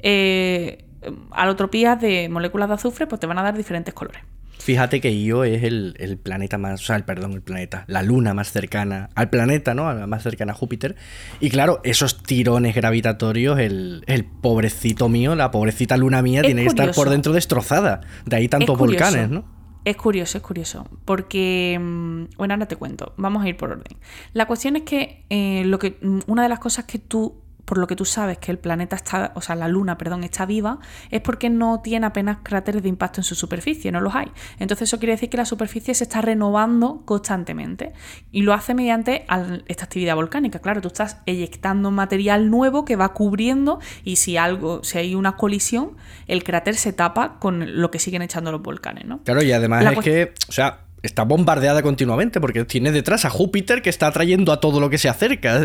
eh, 0.00 0.86
alotropías 1.30 2.00
de 2.00 2.28
moléculas 2.28 2.68
de 2.68 2.74
azufre, 2.74 3.06
pues 3.06 3.20
te 3.20 3.26
van 3.26 3.38
a 3.38 3.42
dar 3.42 3.56
diferentes 3.56 3.94
colores. 3.94 4.22
Fíjate 4.60 5.00
que 5.00 5.10
Io 5.10 5.44
es 5.44 5.62
el, 5.64 6.18
planeta 6.22 6.58
más, 6.58 6.82
o 6.82 6.84
sea, 6.84 6.96
el, 6.96 7.04
perdón, 7.04 7.32
el 7.32 7.42
planeta, 7.42 7.84
la 7.86 8.02
luna 8.02 8.34
más 8.34 8.52
cercana 8.52 9.08
al 9.14 9.30
planeta, 9.30 9.74
¿no? 9.74 10.06
más 10.06 10.22
cercana 10.22 10.52
a 10.52 10.54
Júpiter. 10.54 10.96
Y 11.40 11.48
claro, 11.48 11.80
esos 11.82 12.22
tirones 12.22 12.74
gravitatorios, 12.74 13.58
el, 13.58 14.26
pobrecito 14.42 15.08
mío, 15.08 15.34
la 15.34 15.50
pobrecita 15.50 15.96
luna 15.96 16.20
mía, 16.22 16.42
tiene 16.42 16.62
que 16.62 16.68
estar 16.68 16.92
por 16.92 17.08
dentro 17.08 17.32
destrozada. 17.32 18.02
De 18.26 18.36
ahí 18.36 18.48
tantos 18.48 18.78
volcanes, 18.78 19.30
¿no? 19.30 19.60
Es 19.82 19.96
curioso, 19.96 20.36
es 20.36 20.44
curioso, 20.44 20.86
porque, 21.06 21.78
mm, 21.80 22.36
bueno, 22.36 22.52
ahora 22.52 22.66
te 22.66 22.76
cuento, 22.76 23.14
vamos 23.16 23.42
a 23.42 23.48
ir 23.48 23.56
por 23.56 23.70
orden. 23.70 23.96
La 24.34 24.46
cuestión 24.46 24.76
es 24.76 24.82
que, 24.82 25.24
eh, 25.30 25.62
lo 25.64 25.78
que 25.78 25.96
mm, 26.02 26.20
una 26.26 26.42
de 26.42 26.50
las 26.50 26.58
cosas 26.58 26.84
que 26.84 26.98
tú 26.98 27.39
por 27.64 27.78
lo 27.78 27.86
que 27.86 27.96
tú 27.96 28.04
sabes 28.04 28.38
que 28.38 28.50
el 28.50 28.58
planeta 28.58 28.96
está, 28.96 29.32
o 29.34 29.40
sea, 29.40 29.54
la 29.54 29.68
Luna, 29.68 29.98
perdón, 29.98 30.24
está 30.24 30.46
viva, 30.46 30.78
es 31.10 31.20
porque 31.20 31.50
no 31.50 31.80
tiene 31.80 32.06
apenas 32.06 32.38
cráteres 32.42 32.82
de 32.82 32.88
impacto 32.88 33.20
en 33.20 33.24
su 33.24 33.34
superficie, 33.34 33.92
no 33.92 34.00
los 34.00 34.14
hay. 34.14 34.30
Entonces 34.58 34.88
eso 34.88 34.98
quiere 34.98 35.12
decir 35.12 35.30
que 35.30 35.36
la 35.36 35.44
superficie 35.44 35.94
se 35.94 36.04
está 36.04 36.20
renovando 36.20 37.02
constantemente 37.04 37.92
y 38.32 38.42
lo 38.42 38.52
hace 38.52 38.74
mediante 38.74 39.26
esta 39.66 39.84
actividad 39.84 40.14
volcánica. 40.14 40.58
Claro, 40.58 40.80
tú 40.80 40.88
estás 40.88 41.18
eyectando 41.26 41.90
material 41.90 42.50
nuevo 42.50 42.84
que 42.84 42.96
va 42.96 43.12
cubriendo 43.12 43.80
y 44.04 44.16
si 44.16 44.36
algo, 44.36 44.82
si 44.84 44.98
hay 44.98 45.14
una 45.14 45.36
colisión, 45.36 45.96
el 46.26 46.44
cráter 46.44 46.76
se 46.76 46.92
tapa 46.92 47.38
con 47.38 47.80
lo 47.80 47.90
que 47.90 47.98
siguen 47.98 48.22
echando 48.22 48.52
los 48.52 48.62
volcanes, 48.62 49.04
¿no? 49.04 49.22
Claro, 49.22 49.42
y 49.42 49.52
además 49.52 49.84
es 49.84 49.98
que, 50.00 50.34
o 50.48 50.52
sea, 50.52 50.80
está 51.02 51.24
bombardeada 51.24 51.82
continuamente 51.82 52.40
porque 52.40 52.64
tiene 52.64 52.92
detrás 52.92 53.24
a 53.24 53.30
Júpiter 53.30 53.82
que 53.82 53.90
está 53.90 54.06
atrayendo 54.06 54.52
a 54.52 54.60
todo 54.60 54.80
lo 54.80 54.90
que 54.90 54.98
se 54.98 55.08
acerca. 55.08 55.60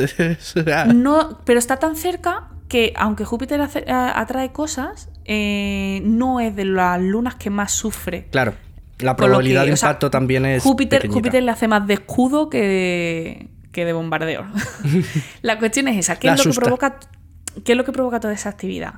no, 0.94 1.40
pero 1.46 1.60
está 1.60 1.78
tan 1.78 1.96
cerca 1.96 2.50
que 2.68 2.94
aunque 2.96 3.26
Júpiter 3.26 3.62
atrae 3.62 4.52
cosas, 4.52 5.10
eh, 5.26 6.02
no 6.04 6.40
es 6.40 6.56
de 6.56 6.66
las 6.66 7.02
lunas 7.02 7.36
que 7.36 7.50
más 7.50 7.72
sufre. 7.72 8.28
Claro. 8.32 8.54
La 9.00 9.16
probabilidad 9.16 9.66
de 9.66 9.72
impacto 9.72 10.10
también 10.10 10.46
es. 10.46 10.64
Júpiter, 10.64 11.08
Júpiter 11.10 11.44
le 11.44 11.52
hace 11.52 11.68
más 11.68 11.86
de 11.86 11.96
escudo 11.96 12.50
que, 12.50 13.50
que 13.74 13.84
de 13.84 13.92
bombardeo. 13.92 14.46
la 15.42 15.60
cuestión 15.60 15.90
es 15.90 15.98
esa. 15.98 16.18
¿Qué 16.18 16.30
es, 16.30 16.46
lo 16.46 16.52
que 16.52 16.58
provoca, 16.58 17.00
¿Qué 17.66 17.74
es 17.74 17.78
lo 17.78 17.84
que 17.84 17.92
provoca 17.92 18.22
toda 18.22 18.34
esa 18.34 18.50
actividad? 18.50 18.96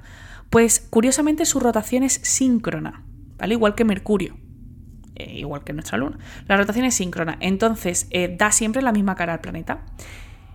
Pues 0.51 0.85
curiosamente 0.89 1.45
su 1.45 1.59
rotación 1.59 2.03
es 2.03 2.19
síncrona, 2.23 3.03
¿vale? 3.37 3.55
Igual 3.55 3.73
que 3.73 3.85
Mercurio. 3.85 4.37
Eh, 5.19 5.39
igual 5.39 5.63
que 5.63 5.73
nuestra 5.73 5.97
Luna. 5.97 6.19
La 6.47 6.57
rotación 6.57 6.85
es 6.85 6.93
síncrona, 6.93 7.37
entonces 7.39 8.07
eh, 8.11 8.35
da 8.37 8.51
siempre 8.51 8.83
la 8.83 8.91
misma 8.91 9.15
cara 9.15 9.33
al 9.33 9.41
planeta. 9.41 9.83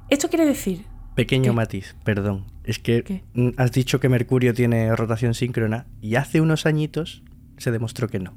Esto 0.09 0.29
quiere 0.29 0.47
decir... 0.47 0.85
Pequeño 1.17 1.53
matiz, 1.53 1.97
perdón. 2.05 2.47
Es 2.65 2.79
que 2.79 3.23
has 3.57 3.73
dicho 3.73 3.99
que 4.01 4.09
Mercurio 4.09 4.55
tiene 4.55 4.95
rotación 4.95 5.35
síncrona 5.35 5.87
y 6.01 6.15
hace 6.15 6.41
unos 6.41 6.65
añitos 6.65 7.23
se 7.59 7.71
demostró 7.71 8.09
que 8.09 8.21
no. 8.21 8.35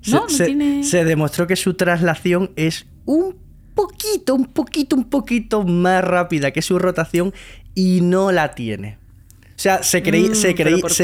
Se, 0.00 0.12
no, 0.12 0.26
no 0.26 0.44
tiene... 0.44 0.82
se 0.82 1.04
demostró 1.04 1.46
que 1.46 1.56
su 1.56 1.74
traslación 1.74 2.50
es 2.56 2.86
un 3.04 3.36
poquito, 3.74 4.34
un 4.34 4.46
poquito, 4.46 4.96
un 4.96 5.04
poquito 5.04 5.64
más 5.64 6.02
rápida 6.02 6.50
que 6.50 6.62
su 6.62 6.78
rotación 6.78 7.32
y 7.74 8.00
no 8.00 8.32
la 8.32 8.54
tiene. 8.54 8.99
O 9.60 9.62
sea, 9.62 9.82
se, 9.82 10.00
mm, 10.00 10.34
se, 10.34 10.54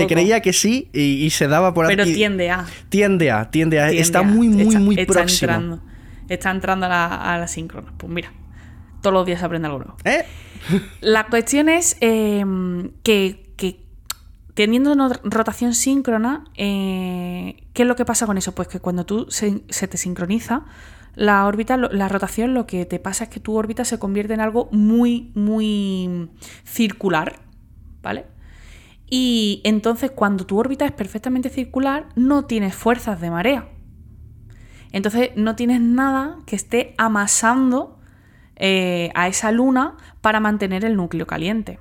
creía 0.06 0.40
que 0.40 0.54
sí 0.54 0.88
y, 0.94 1.28
se 1.28 1.46
daba 1.46 1.74
por 1.74 1.84
aquí. 1.84 1.94
Pero 1.94 2.06
tiende 2.06 2.50
a. 2.50 2.64
Tiende 2.88 3.30
a, 3.30 3.50
tiende 3.50 3.80
a. 3.82 3.90
está 3.90 4.22
muy, 4.22 4.48
muy, 4.48 4.74
muy 4.76 4.98
está 4.98 5.12
próximo. 5.12 5.52
Entrando, 5.52 5.82
está 6.26 6.50
entrando 6.52 6.86
a 6.86 6.88
la, 6.88 7.34
a 7.34 7.48
síncrona. 7.48 7.92
Pues 7.98 8.10
mira, 8.10 8.32
todos 9.02 9.12
los 9.12 9.26
días 9.26 9.40
se 9.40 9.44
aprende 9.44 9.66
algo 9.66 9.80
nuevo. 9.80 9.96
¿Eh? 10.06 10.24
La 11.02 11.26
cuestión 11.26 11.68
es 11.68 11.98
em, 12.00 12.92
que, 13.02 13.44
teniendo 14.54 14.90
una 14.90 15.10
rotación 15.22 15.74
síncrona, 15.74 16.44
eh, 16.56 17.56
¿qué 17.74 17.82
es 17.82 17.86
lo 17.86 17.94
que 17.94 18.06
pasa 18.06 18.24
con 18.24 18.38
eso? 18.38 18.54
Pues 18.54 18.68
que 18.68 18.80
cuando 18.80 19.04
tú 19.04 19.26
se, 19.28 19.64
se 19.68 19.86
te 19.86 19.98
sincroniza, 19.98 20.64
la 21.14 21.44
órbita, 21.44 21.76
la 21.76 22.08
rotación, 22.08 22.54
lo 22.54 22.66
que 22.66 22.86
te 22.86 23.00
pasa 23.00 23.24
es 23.24 23.30
que 23.30 23.38
tu 23.38 23.54
órbita 23.54 23.84
se 23.84 23.98
convierte 23.98 24.32
en 24.32 24.40
algo 24.40 24.70
muy, 24.72 25.30
muy 25.34 26.30
circular, 26.64 27.40
¿vale? 28.00 28.34
Y 29.08 29.60
entonces 29.64 30.10
cuando 30.10 30.46
tu 30.46 30.58
órbita 30.58 30.84
es 30.84 30.92
perfectamente 30.92 31.48
circular, 31.48 32.08
no 32.16 32.44
tienes 32.44 32.74
fuerzas 32.74 33.20
de 33.20 33.30
marea. 33.30 33.68
Entonces 34.92 35.30
no 35.36 35.56
tienes 35.56 35.80
nada 35.80 36.38
que 36.46 36.56
esté 36.56 36.94
amasando 36.98 37.98
eh, 38.56 39.10
a 39.14 39.28
esa 39.28 39.52
luna 39.52 39.96
para 40.20 40.40
mantener 40.40 40.84
el 40.84 40.96
núcleo 40.96 41.26
caliente. 41.26 41.78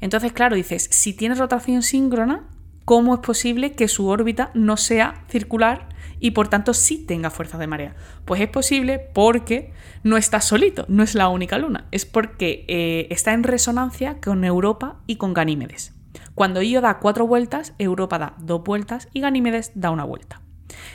Entonces, 0.00 0.32
claro, 0.32 0.56
dices, 0.56 0.88
si 0.90 1.14
tienes 1.14 1.38
rotación 1.38 1.82
síncrona, 1.82 2.48
¿cómo 2.84 3.14
es 3.14 3.20
posible 3.20 3.72
que 3.72 3.88
su 3.88 4.08
órbita 4.08 4.50
no 4.54 4.76
sea 4.76 5.24
circular 5.28 5.88
y 6.20 6.32
por 6.32 6.48
tanto 6.48 6.74
sí 6.74 6.98
tenga 6.98 7.30
fuerzas 7.30 7.58
de 7.60 7.66
marea? 7.66 7.96
Pues 8.24 8.40
es 8.40 8.48
posible 8.48 8.98
porque 8.98 9.72
no 10.02 10.16
está 10.16 10.40
solito, 10.40 10.84
no 10.88 11.02
es 11.02 11.14
la 11.14 11.28
única 11.28 11.56
luna, 11.58 11.86
es 11.90 12.04
porque 12.04 12.64
eh, 12.68 13.06
está 13.10 13.32
en 13.32 13.44
resonancia 13.44 14.20
con 14.20 14.44
Europa 14.44 15.00
y 15.06 15.16
con 15.16 15.32
Ganímedes. 15.32 15.94
Cuando 16.34 16.62
Io 16.62 16.80
da 16.80 16.98
cuatro 16.98 17.26
vueltas, 17.26 17.74
Europa 17.78 18.18
da 18.18 18.34
dos 18.38 18.62
vueltas 18.64 19.08
y 19.12 19.20
Ganímedes 19.20 19.72
da 19.74 19.90
una 19.90 20.04
vuelta. 20.04 20.40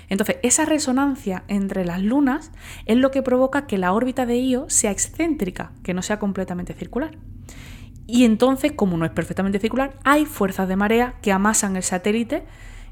Entonces, 0.10 0.38
esa 0.42 0.66
resonancia 0.66 1.44
entre 1.48 1.86
las 1.86 2.02
lunas 2.02 2.52
es 2.86 2.98
lo 2.98 3.12
que 3.12 3.22
provoca 3.22 3.68
que 3.68 3.78
la 3.78 3.94
órbita 3.94 4.26
de 4.26 4.38
Io 4.38 4.66
sea 4.70 4.92
excéntrica, 4.92 5.74
que 5.84 5.94
no 5.94 6.02
sea 6.02 6.20
completamente 6.20 6.74
circular. 6.74 7.18
Y 8.08 8.24
entonces, 8.24 8.72
como 8.72 8.98
no 8.98 9.06
es 9.06 9.12
perfectamente 9.12 9.60
circular, 9.60 10.00
hay 10.04 10.26
fuerzas 10.26 10.68
de 10.68 10.78
marea 10.78 11.16
que 11.22 11.34
amasan 11.34 11.76
el 11.76 11.84
satélite 11.84 12.46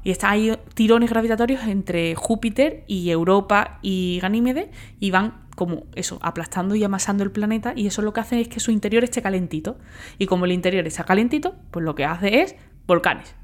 y 0.06 0.12
está 0.12 0.30
ahí 0.30 0.56
tirones 0.74 1.10
gravitatorios 1.10 1.64
entre 1.64 2.14
Júpiter 2.14 2.84
y 2.86 3.10
Europa 3.10 3.80
y 3.82 4.20
Ganímedes 4.22 4.68
y 5.00 5.10
van 5.10 5.34
como 5.56 5.86
eso, 5.96 6.20
aplastando 6.22 6.76
y 6.76 6.84
amasando 6.84 7.24
el 7.24 7.32
planeta 7.32 7.72
y 7.74 7.88
eso 7.88 8.02
lo 8.02 8.12
que 8.12 8.20
hace 8.20 8.40
es 8.40 8.46
que 8.46 8.60
su 8.60 8.70
interior 8.70 9.02
esté 9.02 9.20
calentito. 9.20 9.78
Y 10.16 10.26
como 10.26 10.44
el 10.44 10.52
interior 10.52 10.86
está 10.86 11.02
calentito, 11.02 11.56
pues 11.72 11.84
lo 11.84 11.96
que 11.96 12.04
hace 12.04 12.42
es 12.42 12.54
volcanes. 12.86 13.34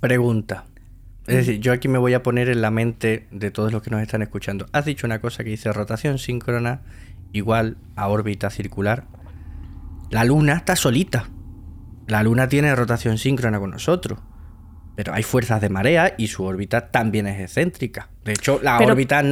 Pregunta. 0.00 0.66
Es 1.26 1.36
decir, 1.36 1.60
yo 1.60 1.72
aquí 1.72 1.88
me 1.88 1.96
voy 1.96 2.12
a 2.12 2.22
poner 2.22 2.50
en 2.50 2.60
la 2.60 2.70
mente 2.70 3.26
de 3.30 3.50
todos 3.50 3.72
los 3.72 3.80
que 3.80 3.88
nos 3.88 4.02
están 4.02 4.20
escuchando. 4.20 4.66
Has 4.72 4.84
dicho 4.84 5.06
una 5.06 5.22
cosa 5.22 5.44
que 5.44 5.48
dice 5.48 5.72
rotación 5.72 6.18
síncrona 6.18 6.82
igual 7.32 7.78
a 7.96 8.08
órbita 8.08 8.50
circular. 8.50 9.06
La 10.10 10.24
Luna 10.24 10.56
está 10.56 10.76
solita. 10.76 11.30
La 12.06 12.22
Luna 12.22 12.50
tiene 12.50 12.76
rotación 12.76 13.16
síncrona 13.16 13.58
con 13.58 13.70
nosotros. 13.70 14.18
Pero 15.02 15.14
hay 15.14 15.22
fuerzas 15.22 15.62
de 15.62 15.70
marea 15.70 16.14
y 16.18 16.26
su 16.26 16.44
órbita 16.44 16.90
también 16.90 17.26
es 17.26 17.40
excéntrica. 17.40 18.10
De 18.22 18.32
hecho, 18.32 18.60
la 18.62 18.76
órbita 18.80 19.22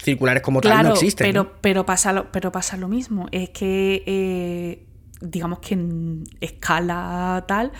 circulares 0.00 0.40
como 0.40 0.60
tal 0.60 0.84
no 0.86 0.92
existen. 0.92 1.26
Pero, 1.26 1.56
pero, 1.60 1.84
pasa 1.84 2.12
lo, 2.12 2.30
pero 2.30 2.52
pasa 2.52 2.76
lo 2.76 2.86
mismo. 2.86 3.26
Es 3.32 3.50
que, 3.50 4.04
eh, 4.06 4.86
digamos 5.20 5.58
que 5.58 5.74
en 5.74 6.22
escala 6.40 7.44
tal, 7.48 7.72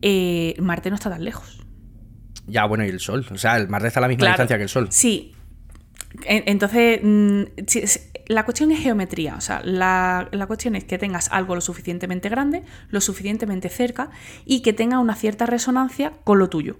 eh, 0.00 0.54
Marte 0.58 0.88
no 0.88 0.94
está 0.96 1.10
tan 1.10 1.22
lejos. 1.22 1.62
Ya, 2.46 2.64
bueno, 2.64 2.82
y 2.86 2.88
el 2.88 2.98
Sol. 3.00 3.26
O 3.30 3.36
sea, 3.36 3.58
el 3.58 3.68
Marte 3.68 3.88
está 3.88 4.00
a 4.00 4.02
la 4.02 4.08
misma 4.08 4.20
Claro. 4.20 4.32
distancia 4.32 4.56
que 4.56 4.62
el 4.62 4.68
Sol. 4.70 4.88
Sí. 4.90 5.34
En- 6.24 6.44
Entonces, 6.46 7.00
mm, 7.02 7.42
la 8.28 8.44
cuestión 8.46 8.72
es 8.72 8.80
geometría. 8.80 9.34
O 9.36 9.40
sea, 9.42 9.60
la, 9.62 10.28
la 10.32 10.46
cuestión 10.46 10.76
es 10.76 10.84
que 10.84 10.96
tengas 10.96 11.28
algo 11.30 11.54
lo 11.56 11.60
suficientemente 11.60 12.30
grande, 12.30 12.62
lo 12.88 13.02
suficientemente 13.02 13.68
cerca 13.68 14.08
y 14.46 14.62
que 14.62 14.72
tenga 14.72 14.98
una 14.98 15.14
cierta 15.14 15.44
resonancia 15.44 16.12
con 16.24 16.38
lo 16.38 16.48
tuyo. 16.48 16.78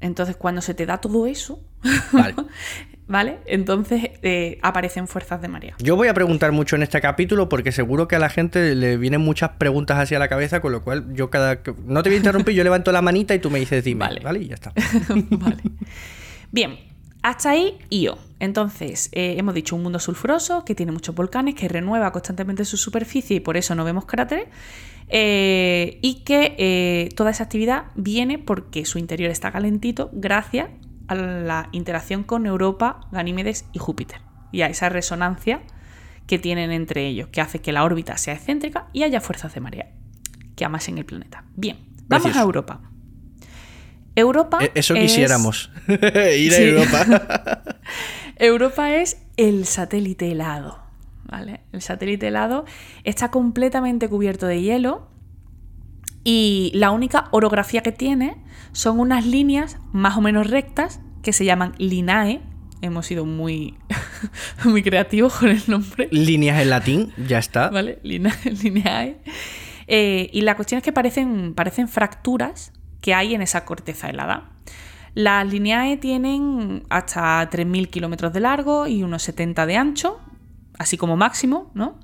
Entonces, 0.00 0.36
cuando 0.36 0.60
se 0.60 0.74
te 0.74 0.86
da 0.86 0.98
todo 0.98 1.26
eso, 1.26 1.60
Vale. 2.12 2.34
¿vale? 3.08 3.38
Entonces 3.46 4.10
eh, 4.22 4.58
aparecen 4.62 5.08
fuerzas 5.08 5.40
de 5.42 5.48
marea. 5.48 5.74
Yo 5.78 5.96
voy 5.96 6.08
a 6.08 6.14
preguntar 6.14 6.52
mucho 6.52 6.76
en 6.76 6.82
este 6.82 7.00
capítulo 7.00 7.48
porque 7.48 7.72
seguro 7.72 8.06
que 8.06 8.16
a 8.16 8.18
la 8.18 8.28
gente 8.28 8.74
le 8.74 8.96
vienen 8.96 9.20
muchas 9.20 9.50
preguntas 9.58 9.98
hacia 9.98 10.18
la 10.18 10.28
cabeza, 10.28 10.60
con 10.60 10.72
lo 10.72 10.84
cual 10.84 11.14
yo 11.14 11.30
cada... 11.30 11.60
No 11.86 12.02
te 12.02 12.10
voy 12.10 12.14
a 12.14 12.18
interrumpir, 12.18 12.54
yo 12.54 12.62
levanto 12.62 12.92
la 12.92 13.02
manita 13.02 13.34
y 13.34 13.38
tú 13.38 13.50
me 13.50 13.58
dices 13.58 13.82
dime, 13.82 14.00
Vale. 14.00 14.20
¿vale? 14.20 14.40
Y 14.40 14.48
ya 14.48 14.54
está. 14.54 14.72
vale. 15.30 15.62
Bien, 16.52 16.78
hasta 17.22 17.50
ahí 17.50 17.78
Io. 17.90 18.18
Entonces, 18.40 19.08
eh, 19.12 19.34
hemos 19.38 19.54
dicho 19.54 19.74
un 19.74 19.82
mundo 19.82 19.98
sulfuroso 19.98 20.64
que 20.64 20.74
tiene 20.74 20.92
muchos 20.92 21.14
volcanes, 21.14 21.54
que 21.56 21.66
renueva 21.66 22.12
constantemente 22.12 22.64
su 22.64 22.76
superficie 22.76 23.38
y 23.38 23.40
por 23.40 23.56
eso 23.56 23.74
no 23.74 23.84
vemos 23.84 24.04
cráteres. 24.04 24.46
Eh, 25.08 25.98
y 26.02 26.22
que 26.24 26.54
eh, 26.58 27.08
toda 27.16 27.30
esa 27.30 27.44
actividad 27.44 27.84
viene 27.94 28.38
porque 28.38 28.84
su 28.84 28.98
interior 28.98 29.30
está 29.30 29.50
calentito 29.50 30.10
gracias 30.12 30.68
a 31.08 31.14
la 31.14 31.68
interacción 31.72 32.22
con 32.22 32.46
Europa, 32.46 33.00
Ganímedes 33.12 33.64
y 33.72 33.78
Júpiter. 33.78 34.20
Y 34.52 34.62
a 34.62 34.66
esa 34.66 34.88
resonancia 34.88 35.62
que 36.26 36.38
tienen 36.38 36.70
entre 36.72 37.06
ellos, 37.06 37.28
que 37.28 37.40
hace 37.40 37.60
que 37.60 37.72
la 37.72 37.84
órbita 37.84 38.16
sea 38.18 38.34
excéntrica 38.34 38.88
y 38.92 39.02
haya 39.04 39.20
fuerzas 39.20 39.54
de 39.54 39.60
marea 39.60 39.90
que 40.56 40.64
amasen 40.64 40.98
el 40.98 41.04
planeta. 41.06 41.44
Bien, 41.56 41.78
vamos 42.08 42.36
a 42.36 42.42
Europa. 42.42 42.80
Europa. 44.14 44.58
E- 44.60 44.72
Eso 44.74 44.94
es- 44.94 45.02
quisiéramos. 45.02 45.70
Ir 45.88 46.52
a. 46.52 46.58
Europa. 46.58 47.62
Europa 48.36 48.94
es 48.96 49.22
el 49.36 49.64
satélite 49.66 50.30
helado. 50.32 50.80
¿Vale? 51.28 51.60
El 51.72 51.82
satélite 51.82 52.28
helado 52.28 52.64
está 53.04 53.30
completamente 53.30 54.08
cubierto 54.08 54.46
de 54.46 54.62
hielo 54.62 55.08
y 56.24 56.70
la 56.74 56.90
única 56.90 57.28
orografía 57.32 57.82
que 57.82 57.92
tiene 57.92 58.36
son 58.72 58.98
unas 58.98 59.26
líneas 59.26 59.78
más 59.92 60.16
o 60.16 60.20
menos 60.20 60.48
rectas 60.48 61.00
que 61.22 61.32
se 61.32 61.44
llaman 61.44 61.74
linae. 61.78 62.40
Hemos 62.80 63.06
sido 63.06 63.24
muy, 63.26 63.76
muy 64.64 64.82
creativos 64.82 65.34
con 65.34 65.48
el 65.50 65.62
nombre. 65.66 66.08
Líneas 66.12 66.60
en 66.62 66.70
latín, 66.70 67.12
ya 67.26 67.38
está. 67.38 67.70
¿Vale? 67.70 67.98
Lina- 68.02 68.36
Lineae. 68.62 69.18
Eh, 69.86 70.30
y 70.32 70.42
la 70.42 70.54
cuestión 70.54 70.78
es 70.78 70.84
que 70.84 70.92
parecen, 70.92 71.54
parecen 71.54 71.88
fracturas 71.88 72.72
que 73.00 73.14
hay 73.14 73.34
en 73.34 73.42
esa 73.42 73.64
corteza 73.64 74.08
helada. 74.10 74.50
Las 75.14 75.50
lineae 75.50 75.96
tienen 75.96 76.84
hasta 76.90 77.48
3.000 77.50 77.88
kilómetros 77.88 78.32
de 78.32 78.40
largo 78.40 78.86
y 78.86 79.02
unos 79.02 79.22
70 79.22 79.66
de 79.66 79.76
ancho, 79.76 80.20
así 80.78 80.96
como 80.96 81.16
máximo, 81.16 81.70
¿no? 81.74 81.98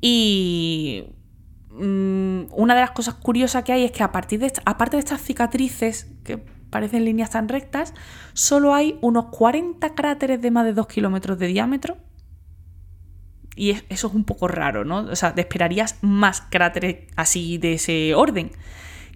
Y 0.00 1.04
mm, 1.70 2.46
una 2.52 2.74
de 2.74 2.80
las 2.80 2.90
cosas 2.92 3.14
curiosas 3.14 3.64
que 3.64 3.72
hay 3.72 3.84
es 3.84 3.92
que 3.92 4.02
a 4.02 4.12
partir 4.12 4.40
de 4.40 4.52
aparte 4.64 4.96
de 4.96 5.00
estas 5.00 5.20
cicatrices 5.20 6.08
que 6.24 6.38
parecen 6.70 7.04
líneas 7.04 7.30
tan 7.30 7.48
rectas, 7.48 7.94
solo 8.32 8.74
hay 8.74 8.98
unos 9.00 9.26
40 9.26 9.94
cráteres 9.94 10.40
de 10.42 10.50
más 10.50 10.64
de 10.64 10.72
2 10.74 10.86
kilómetros 10.86 11.38
de 11.38 11.46
diámetro 11.46 11.96
y 13.54 13.70
es- 13.70 13.84
eso 13.88 14.08
es 14.08 14.14
un 14.14 14.24
poco 14.24 14.48
raro, 14.48 14.84
¿no? 14.84 14.98
O 14.98 15.16
sea, 15.16 15.34
te 15.34 15.40
esperarías 15.42 15.96
más 16.02 16.42
cráteres 16.50 17.06
así 17.16 17.58
de 17.58 17.74
ese 17.74 18.14
orden. 18.14 18.50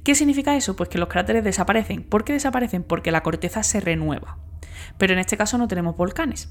¿Qué 0.04 0.14
significa 0.14 0.56
eso? 0.56 0.76
Pues 0.76 0.88
que 0.88 0.96
los 0.98 1.08
cráteres 1.08 1.44
desaparecen. 1.44 2.02
¿Por 2.04 2.24
qué 2.24 2.32
desaparecen? 2.32 2.82
Porque 2.82 3.10
la 3.12 3.22
corteza 3.22 3.62
se 3.62 3.80
renueva. 3.80 4.38
Pero 4.96 5.12
en 5.12 5.18
este 5.18 5.36
caso 5.36 5.58
no 5.58 5.68
tenemos 5.68 5.94
volcanes. 5.96 6.48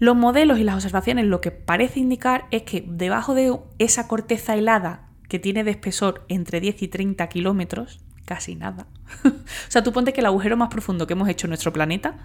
Los 0.00 0.16
modelos 0.16 0.58
y 0.58 0.64
las 0.64 0.74
observaciones 0.74 1.26
lo 1.26 1.40
que 1.40 1.50
parece 1.50 2.00
indicar 2.00 2.46
es 2.50 2.62
que 2.62 2.84
debajo 2.88 3.34
de 3.34 3.56
esa 3.78 4.08
corteza 4.08 4.56
helada 4.56 5.10
que 5.28 5.38
tiene 5.38 5.62
de 5.62 5.70
espesor 5.70 6.24
entre 6.28 6.60
10 6.60 6.82
y 6.82 6.88
30 6.88 7.28
kilómetros, 7.28 8.00
casi 8.24 8.56
nada. 8.56 8.86
o 9.24 9.30
sea, 9.68 9.84
tú 9.84 9.92
ponte 9.92 10.14
que 10.14 10.20
el 10.20 10.26
agujero 10.26 10.56
más 10.56 10.70
profundo 10.70 11.06
que 11.06 11.12
hemos 11.12 11.28
hecho 11.28 11.46
en 11.46 11.50
nuestro 11.50 11.72
planeta 11.72 12.16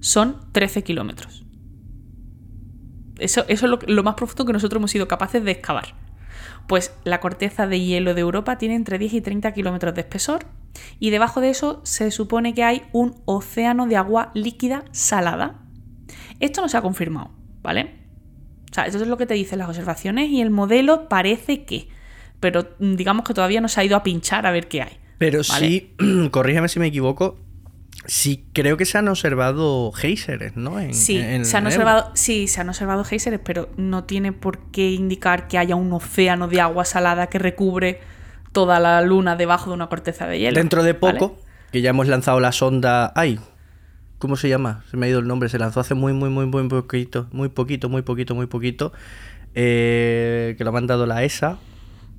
son 0.00 0.40
13 0.52 0.84
kilómetros. 0.84 1.44
Eso, 3.18 3.44
es 3.48 3.62
lo 3.62 4.02
más 4.02 4.14
profundo 4.14 4.44
que 4.44 4.52
nosotros 4.52 4.78
hemos 4.78 4.90
sido 4.90 5.08
capaces 5.08 5.42
de 5.42 5.52
excavar. 5.52 5.94
Pues 6.66 6.94
la 7.04 7.20
corteza 7.20 7.66
de 7.66 7.80
hielo 7.80 8.14
de 8.14 8.20
Europa 8.20 8.58
tiene 8.58 8.74
entre 8.74 8.98
10 8.98 9.14
y 9.14 9.20
30 9.22 9.52
kilómetros 9.52 9.94
de 9.94 10.02
espesor 10.02 10.44
y 10.98 11.10
debajo 11.10 11.40
de 11.40 11.50
eso 11.50 11.80
se 11.84 12.10
supone 12.10 12.52
que 12.54 12.64
hay 12.64 12.82
un 12.92 13.22
océano 13.24 13.86
de 13.86 13.96
agua 13.96 14.30
líquida 14.34 14.84
salada. 14.92 15.61
Esto 16.42 16.60
no 16.60 16.68
se 16.68 16.76
ha 16.76 16.82
confirmado, 16.82 17.30
¿vale? 17.62 17.94
O 18.70 18.74
sea, 18.74 18.86
eso 18.86 19.00
es 19.00 19.06
lo 19.06 19.16
que 19.16 19.26
te 19.26 19.34
dicen 19.34 19.58
las 19.60 19.68
observaciones 19.68 20.28
y 20.28 20.40
el 20.40 20.50
modelo 20.50 21.08
parece 21.08 21.64
que, 21.64 21.88
pero 22.40 22.70
digamos 22.80 23.24
que 23.24 23.32
todavía 23.32 23.60
no 23.60 23.68
se 23.68 23.80
ha 23.80 23.84
ido 23.84 23.96
a 23.96 24.02
pinchar 24.02 24.44
a 24.44 24.50
ver 24.50 24.66
qué 24.66 24.82
hay. 24.82 24.96
Pero 25.18 25.42
¿vale? 25.48 25.68
sí, 25.68 25.94
corrígeme 26.32 26.68
si 26.68 26.80
me 26.80 26.86
equivoco, 26.88 27.38
sí 28.06 28.46
creo 28.52 28.76
que 28.76 28.86
se 28.86 28.98
han 28.98 29.06
observado 29.06 29.92
geysers, 29.92 30.56
¿no? 30.56 30.80
En- 30.80 30.94
Sí, 30.94 31.16
en- 31.18 31.44
se 31.44 31.56
han 31.56 31.66
observado, 31.66 32.10
sí, 32.14 32.48
se 32.48 32.60
han 32.60 32.68
observado 32.68 33.04
geysers, 33.04 33.40
pero 33.44 33.68
no 33.76 34.02
tiene 34.02 34.32
por 34.32 34.58
qué 34.72 34.90
indicar 34.90 35.46
que 35.46 35.58
haya 35.58 35.76
un 35.76 35.92
océano 35.92 36.48
de 36.48 36.60
agua 36.60 36.84
salada 36.84 37.28
que 37.28 37.38
recubre 37.38 38.00
toda 38.50 38.80
la 38.80 39.00
luna 39.02 39.36
debajo 39.36 39.70
de 39.70 39.74
una 39.74 39.88
corteza 39.88 40.26
de 40.26 40.40
hielo. 40.40 40.58
Dentro 40.58 40.82
de 40.82 40.94
¿vale? 40.94 41.20
poco, 41.20 41.38
que 41.70 41.82
ya 41.82 41.90
hemos 41.90 42.08
lanzado 42.08 42.40
la 42.40 42.50
sonda... 42.50 43.12
¡Ay! 43.14 43.38
¿Cómo 44.22 44.36
se 44.36 44.48
llama? 44.48 44.84
Se 44.88 44.96
me 44.96 45.06
ha 45.06 45.08
ido 45.08 45.18
el 45.18 45.26
nombre. 45.26 45.48
Se 45.48 45.58
lanzó 45.58 45.80
hace 45.80 45.94
muy, 45.94 46.12
muy, 46.12 46.30
muy, 46.30 46.46
muy 46.46 46.68
poquito. 46.68 47.26
Muy 47.32 47.48
poquito, 47.48 47.88
muy 47.88 48.02
poquito, 48.02 48.36
muy 48.36 48.46
poquito. 48.46 48.92
eh, 49.52 50.54
que 50.56 50.62
lo 50.62 50.70
ha 50.70 50.72
mandado 50.72 51.06
la 51.06 51.24
ESA. 51.24 51.58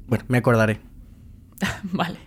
Bueno, 0.08 0.26
me 0.28 0.40
acordaré. 0.40 0.82
Vale. 1.94 2.18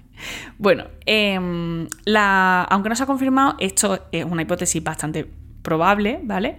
Bueno, 0.56 0.85
em, 1.04 1.88
la, 2.06 2.62
aunque 2.62 2.88
no 2.88 2.97
se 2.97 3.02
ha 3.02 3.06
confirmado, 3.06 3.56
esto 3.61 4.09
es 4.12 4.25
una 4.25 4.40
hipótesis 4.40 4.83
bastante 4.83 5.30
probable, 5.61 6.21
¿vale? 6.23 6.56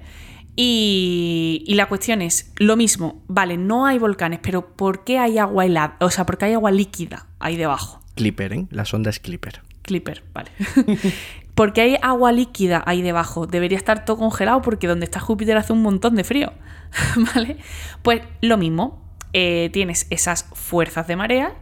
Y, 0.55 1.63
y 1.65 1.73
la 1.73 1.87
cuestión 1.87 2.21
es, 2.21 2.53
lo 2.57 2.77
mismo, 2.77 3.23
vale, 3.27 3.57
no 3.57 3.87
hay 3.87 3.97
volcanes, 3.97 4.41
pero 4.43 4.75
¿por 4.75 5.03
qué 5.03 5.17
hay 5.17 5.39
agua 5.39 5.65
helada? 5.65 5.97
O 6.01 6.11
sea, 6.11 6.27
¿por 6.27 6.37
qué 6.37 6.45
hay 6.45 6.53
agua 6.53 6.69
líquida 6.69 7.25
ahí 7.39 7.57
debajo? 7.57 7.99
Clipper, 8.13 8.53
¿eh? 8.53 8.67
La 8.69 8.85
sonda 8.85 9.09
es 9.09 9.19
Clipper. 9.19 9.61
Clipper, 9.81 10.23
vale. 10.35 10.51
porque 11.57 11.81
hay 11.81 11.97
agua 12.03 12.31
líquida 12.31 12.83
ahí 12.85 13.01
debajo. 13.01 13.47
Debería 13.47 13.79
estar 13.79 14.05
todo 14.05 14.17
congelado 14.17 14.61
porque 14.61 14.85
donde 14.85 15.05
está 15.05 15.19
Júpiter 15.19 15.57
hace 15.57 15.73
un 15.73 15.81
montón 15.81 16.13
de 16.13 16.23
frío. 16.23 16.53
¿Vale? 17.33 17.57
Pues 18.03 18.21
lo 18.41 18.57
mismo. 18.57 19.03
eh, 19.33 19.71
tienes 19.73 20.05
esas 20.11 20.43
fuerzas 20.53 21.07
de 21.07 21.15
marea 21.15 21.55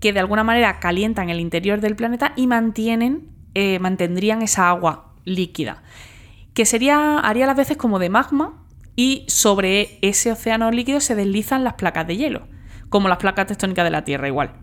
que 0.00 0.14
de 0.14 0.20
alguna 0.20 0.42
manera 0.42 0.80
calientan 0.80 1.28
el 1.28 1.38
interior 1.38 1.82
del 1.82 1.96
planeta 1.96 2.32
y 2.34 2.46
mantienen, 2.46 3.28
eh, 3.54 3.78
mantendrían 3.78 4.40
esa 4.40 4.70
agua 4.70 5.12
líquida. 5.26 5.82
Que 6.54 6.64
sería, 6.64 7.18
haría 7.18 7.46
las 7.46 7.56
veces 7.56 7.76
como 7.76 7.98
de 7.98 8.08
magma 8.08 8.64
y 8.96 9.26
sobre 9.28 9.98
ese 10.00 10.32
océano 10.32 10.70
líquido 10.70 11.00
se 11.00 11.14
deslizan 11.14 11.62
las 11.62 11.74
placas 11.74 12.06
de 12.06 12.16
hielo, 12.16 12.48
como 12.88 13.08
las 13.08 13.18
placas 13.18 13.48
tectónicas 13.48 13.84
de 13.84 13.90
la 13.90 14.04
Tierra 14.04 14.28
igual. 14.28 14.54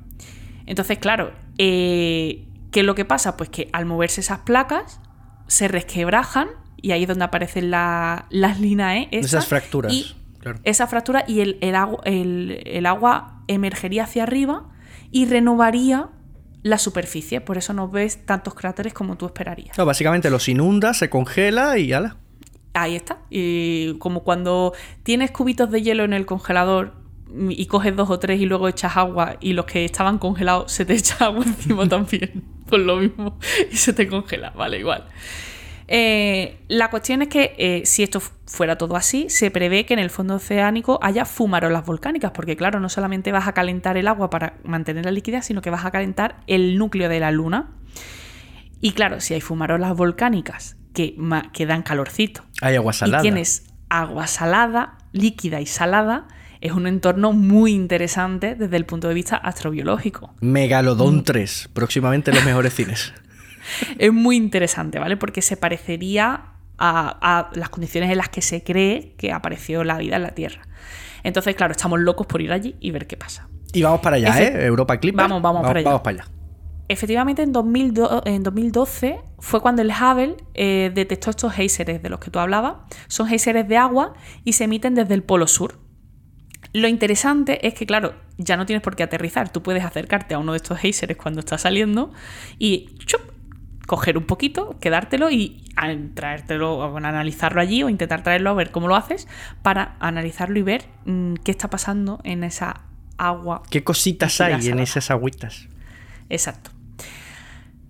Entonces, 0.65 0.97
claro, 0.97 1.31
eh, 1.59 2.48
¿qué 2.71 2.81
es 2.81 2.85
lo 2.85 2.95
que 2.95 3.05
pasa? 3.05 3.37
Pues 3.37 3.49
que 3.49 3.69
al 3.73 3.85
moverse 3.85 4.21
esas 4.21 4.39
placas 4.39 4.99
se 5.47 5.67
resquebrajan 5.67 6.49
y 6.81 6.91
ahí 6.91 7.03
es 7.03 7.07
donde 7.07 7.25
aparecen 7.25 7.71
la- 7.71 8.25
las 8.29 8.59
líneas 8.59 9.07
Esas 9.11 9.47
fracturas. 9.47 9.91
Y 9.93 10.15
claro. 10.39 10.59
esa 10.63 10.87
fractura 10.87 11.23
y 11.27 11.41
el, 11.41 11.57
el 11.61 11.75
agua, 11.75 11.99
el- 12.05 12.61
el 12.65 12.85
agua 12.85 13.41
emergería 13.47 14.03
hacia 14.03 14.23
arriba 14.23 14.69
y 15.11 15.25
renovaría 15.25 16.09
la 16.61 16.77
superficie. 16.77 17.41
Por 17.41 17.57
eso 17.57 17.73
no 17.73 17.87
ves 17.89 18.25
tantos 18.25 18.53
cráteres 18.53 18.93
como 18.93 19.15
tú 19.17 19.25
esperarías. 19.25 19.77
No, 19.77 19.85
básicamente 19.85 20.29
los 20.29 20.47
inunda, 20.49 20.93
se 20.93 21.09
congela 21.09 21.77
y 21.77 21.93
ala. 21.93 22.17
Ahí 22.73 22.95
está. 22.95 23.17
Y 23.31 23.95
como 23.97 24.23
cuando 24.23 24.73
tienes 25.03 25.31
cubitos 25.31 25.71
de 25.71 25.81
hielo 25.81 26.03
en 26.03 26.13
el 26.13 26.25
congelador 26.27 26.93
y 27.49 27.65
coges 27.67 27.95
dos 27.95 28.09
o 28.09 28.19
tres 28.19 28.39
y 28.41 28.45
luego 28.45 28.67
echas 28.67 28.97
agua 28.97 29.37
y 29.39 29.53
los 29.53 29.65
que 29.65 29.85
estaban 29.85 30.17
congelados 30.17 30.71
se 30.71 30.85
te 30.85 30.93
echa 30.95 31.25
agua 31.25 31.43
encima 31.45 31.87
también. 31.87 32.43
Pues 32.69 32.83
lo 32.83 32.97
mismo. 32.97 33.39
Y 33.71 33.77
se 33.77 33.93
te 33.93 34.07
congela, 34.07 34.51
vale, 34.51 34.77
igual. 34.77 35.05
Eh, 35.87 36.59
la 36.67 36.91
cuestión 36.91 37.23
es 37.23 37.29
que 37.29 37.55
eh, 37.57 37.81
si 37.83 38.03
esto 38.03 38.21
fuera 38.45 38.77
todo 38.77 38.95
así, 38.95 39.27
se 39.29 39.49
prevé 39.49 39.87
que 39.87 39.93
en 39.95 39.99
el 39.99 40.11
fondo 40.11 40.35
oceánico 40.35 40.99
haya 41.01 41.25
fumarolas 41.25 41.83
volcánicas, 41.83 42.29
porque 42.29 42.55
claro, 42.55 42.79
no 42.79 42.87
solamente 42.87 43.31
vas 43.31 43.47
a 43.47 43.53
calentar 43.53 43.97
el 43.97 44.07
agua 44.07 44.29
para 44.29 44.57
mantener 44.63 45.05
la 45.05 45.11
liquidez, 45.11 45.45
sino 45.45 45.63
que 45.63 45.71
vas 45.71 45.83
a 45.83 45.89
calentar 45.89 46.41
el 46.45 46.77
núcleo 46.77 47.09
de 47.09 47.19
la 47.19 47.31
luna. 47.31 47.71
Y 48.81 48.91
claro, 48.91 49.19
si 49.19 49.33
hay 49.33 49.41
fumarolas 49.41 49.95
volcánicas 49.97 50.77
que, 50.93 51.15
que 51.53 51.65
dan 51.65 51.81
calorcito 51.81 52.43
Hay 52.61 52.75
agua 52.75 52.93
salada. 52.93 53.23
y 53.23 53.23
tienes 53.23 53.65
agua 53.89 54.27
salada, 54.27 54.99
líquida 55.11 55.59
y 55.59 55.65
salada, 55.65 56.27
es 56.61 56.71
un 56.73 56.87
entorno 56.87 57.31
muy 57.33 57.71
interesante 57.71 58.55
desde 58.55 58.75
el 58.77 58.85
punto 58.85 59.07
de 59.07 59.13
vista 59.13 59.37
astrobiológico. 59.37 60.33
Megalodon 60.41 61.23
3, 61.23 61.69
próximamente 61.73 62.31
en 62.31 62.35
los 62.35 62.45
mejores 62.45 62.73
cines. 62.73 63.13
es 63.97 64.11
muy 64.11 64.35
interesante, 64.35 64.99
¿vale? 64.99 65.17
Porque 65.17 65.41
se 65.41 65.57
parecería 65.57 66.53
a, 66.77 67.49
las 67.53 67.69
condiciones 67.69 68.09
en 68.11 68.17
las 68.17 68.29
que 68.29 68.41
se 68.41 68.63
cree 68.63 69.13
que 69.17 69.31
apareció 69.31 69.83
la 69.83 69.97
vida 69.97 70.15
en 70.15 70.23
la 70.23 70.31
Tierra. 70.31 70.61
Entonces, 71.23 71.55
claro, 71.55 71.71
estamos 71.71 71.99
locos 71.99 72.27
por 72.27 72.41
ir 72.41 72.51
allí 72.51 72.75
y 72.79 72.91
ver 72.91 73.07
qué 73.07 73.17
pasa. 73.17 73.49
Y 73.73 73.83
vamos 73.83 73.99
para 73.99 74.15
allá, 74.15 74.41
¿eh? 74.41 74.65
Europa 74.65 74.97
Clip. 74.97 75.15
Vamos, 75.15 75.41
vamos, 75.41 75.61
para 75.61 75.79
allá. 75.79 75.89
Vamos 75.89 76.01
para 76.01 76.23
allá. 76.23 76.31
Efectivamente, 76.87 77.43
en, 77.43 77.51
2012 77.51 79.19
fue 79.37 79.61
cuando 79.61 79.83
el 79.83 79.91
Hubble 79.91 80.37
eh, 80.55 80.91
detectó 80.93 81.29
estos 81.29 81.53
géiseres 81.53 82.01
de 82.01 82.09
los 82.09 82.19
que 82.19 82.31
tú 82.31 82.39
hablabas. 82.39 82.77
Son 83.07 83.27
géiseres 83.27 83.67
de 83.67 83.77
agua 83.77 84.13
y 84.43 84.53
se 84.53 84.63
emiten 84.63 84.95
desde 84.95 85.13
el 85.13 85.21
polo 85.21 85.45
sur. 85.45 85.75
Lo 86.73 86.87
interesante 86.87 87.65
es 87.67 87.73
que, 87.73 87.85
claro, 87.85 88.13
ya 88.37 88.57
no 88.57 88.65
tienes 88.65 88.83
por 88.83 88.95
qué 88.95 89.03
aterrizar. 89.03 89.51
Tú 89.51 89.63
puedes 89.63 89.83
acercarte 89.83 90.35
a 90.35 90.39
uno 90.39 90.51
de 90.53 90.57
estos 90.57 90.77
géiseres 90.77 91.17
cuando 91.17 91.39
está 91.39 91.57
saliendo 91.57 92.11
y 92.57 92.95
¡chup! 93.05 93.21
coger 93.89 94.19
un 94.19 94.25
poquito, 94.25 94.77
quedártelo 94.79 95.31
y 95.31 95.63
traértelo, 96.13 96.95
analizarlo 96.95 97.59
allí 97.59 97.81
o 97.81 97.89
intentar 97.89 98.21
traerlo 98.21 98.51
a 98.51 98.53
ver 98.53 98.69
cómo 98.69 98.87
lo 98.87 98.95
haces 98.95 99.27
para 99.63 99.97
analizarlo 99.99 100.59
y 100.59 100.61
ver 100.61 100.85
mm, 101.05 101.33
qué 101.43 101.49
está 101.49 101.71
pasando 101.71 102.19
en 102.23 102.43
esa 102.43 102.81
agua. 103.17 103.63
¿Qué 103.71 103.83
cositas 103.83 104.39
hay 104.41 104.67
en 104.67 104.77
esas 104.77 105.09
agüitas? 105.09 105.67
Exacto. 106.29 106.69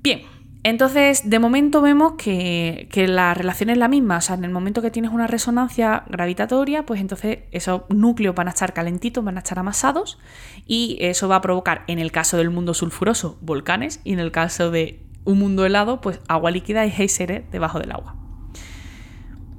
Bien, 0.02 0.22
entonces 0.63 1.30
de 1.30 1.39
momento 1.39 1.82
vemos 1.82 2.13
que, 2.18 2.89
la 3.08 3.34
relación 3.34 3.70
es 3.70 3.78
la 3.78 3.88
misma. 3.88 4.18
O 4.18 4.22
sea, 4.22 4.36
en 4.36 4.44
el 4.44 4.51
momento 4.51 4.82
que 4.82 4.92
tienes 4.92 5.12
una 5.12 5.28
resonancia 5.28 6.04
gravitatoria, 6.10 6.86
pues 6.86 7.00
entonces 7.00 7.39
esos 7.51 7.84
núcleos 7.89 8.36
van 8.36 8.48
a 8.48 8.51
estar 8.51 8.74
calentitos, 8.74 9.24
van 9.24 9.38
a 9.38 9.39
estar 9.39 9.58
amasados 9.58 10.20
y 10.66 10.98
eso 11.00 11.30
va 11.30 11.38
a 11.38 11.42
provocar, 11.42 11.84
en 11.88 12.00
el 12.00 12.12
caso 12.12 12.38
del 12.38 12.50
mundo 12.50 12.74
sulfuroso, 12.74 13.38
volcanes 13.42 14.01
y 14.04 14.13
en 14.13 14.20
el 14.20 14.32
caso 14.32 14.70
de 14.70 15.01
un 15.24 15.39
mundo 15.39 15.66
helado, 15.66 16.01
pues 16.01 16.20
agua 16.28 16.51
líquida 16.51 16.86
y 16.86 16.92
geysere 16.92 17.46
debajo 17.51 17.80
del 17.80 17.92
agua. 17.92 18.16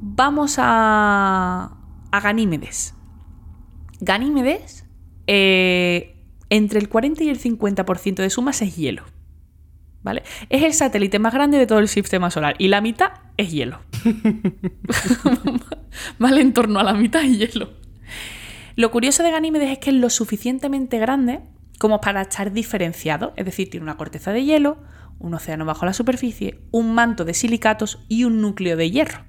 Vamos 0.02 0.56
a, 0.58 1.76
a 2.10 2.20
Ganímedes. 2.20 2.94
Ganímedes, 4.00 4.86
eh, 5.26 6.16
entre 6.48 6.78
el 6.78 6.88
40 6.88 7.24
y 7.24 7.28
el 7.28 7.38
50% 7.38 8.16
de 8.16 8.30
su 8.30 8.42
masa 8.42 8.64
es 8.64 8.76
hielo. 8.76 9.04
¿Vale? 10.02 10.22
Es 10.48 10.62
el 10.62 10.72
satélite 10.72 11.18
más 11.18 11.34
grande 11.34 11.58
de 11.58 11.66
todo 11.66 11.78
el 11.78 11.88
sistema 11.88 12.30
solar 12.30 12.54
y 12.58 12.68
la 12.68 12.80
mitad 12.80 13.12
es 13.36 13.50
hielo. 13.50 13.80
¿Vale? 16.18 16.40
En 16.40 16.54
torno 16.54 16.80
a 16.80 16.84
la 16.84 16.94
mitad 16.94 17.22
es 17.22 17.38
hielo. 17.38 17.70
Lo 18.76 18.90
curioso 18.90 19.22
de 19.22 19.30
Ganímedes 19.30 19.70
es 19.70 19.78
que 19.78 19.90
es 19.90 19.96
lo 19.96 20.08
suficientemente 20.08 20.98
grande 20.98 21.40
como 21.78 22.00
para 22.00 22.22
estar 22.22 22.52
diferenciado, 22.52 23.32
es 23.36 23.44
decir, 23.44 23.70
tiene 23.70 23.84
una 23.84 23.96
corteza 23.96 24.32
de 24.32 24.44
hielo, 24.44 24.78
un 25.18 25.34
océano 25.34 25.64
bajo 25.64 25.86
la 25.86 25.92
superficie, 25.92 26.60
un 26.70 26.94
manto 26.94 27.24
de 27.24 27.34
silicatos 27.34 28.04
y 28.08 28.24
un 28.24 28.40
núcleo 28.40 28.76
de 28.76 28.90
hierro. 28.90 29.24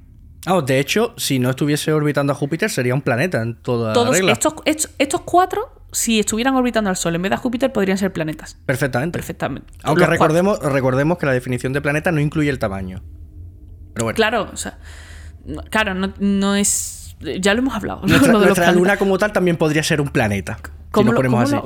Ah, 0.45 0.61
de 0.65 0.79
hecho, 0.79 1.13
si 1.17 1.39
no 1.39 1.51
estuviese 1.51 1.93
orbitando 1.93 2.33
a 2.33 2.35
Júpiter, 2.35 2.69
sería 2.69 2.93
un 2.93 3.01
planeta 3.01 3.41
en 3.41 3.61
toda 3.61 3.93
Todos 3.93 4.17
regla. 4.17 4.31
Estos, 4.31 4.55
estos, 4.65 5.21
cuatro, 5.21 5.80
si 5.91 6.19
estuvieran 6.19 6.55
orbitando 6.55 6.89
al 6.89 6.95
Sol 6.95 7.15
en 7.15 7.21
vez 7.21 7.29
de 7.31 7.35
a 7.35 7.37
Júpiter, 7.37 7.71
podrían 7.71 7.97
ser 7.97 8.13
planetas. 8.13 8.57
Perfectamente. 8.65 9.17
Perfectamente. 9.17 9.73
Aunque 9.83 10.05
recordemos, 10.05 10.59
recordemos 10.59 11.17
que 11.17 11.25
la 11.25 11.33
definición 11.33 11.73
de 11.73 11.81
planeta 11.81 12.11
no 12.11 12.19
incluye 12.19 12.49
el 12.49 12.59
tamaño. 12.59 13.01
Pero 13.93 14.05
bueno. 14.05 14.15
Claro, 14.15 14.49
o 14.51 14.57
sea. 14.57 14.77
Claro, 15.69 15.93
no, 16.19 16.55
es. 16.55 17.15
Ya 17.19 17.53
lo 17.53 17.59
hemos 17.59 17.75
hablado. 17.75 18.01
Nuestra, 18.05 18.71
luna 18.71 18.97
como 18.97 19.17
tal 19.17 19.33
también 19.33 19.57
podría 19.57 19.83
ser 19.83 20.01
un 20.01 20.09
planeta. 20.09 20.57
Si 20.93 21.03
lo 21.03 21.13
ponemos 21.13 21.51
así. 21.51 21.61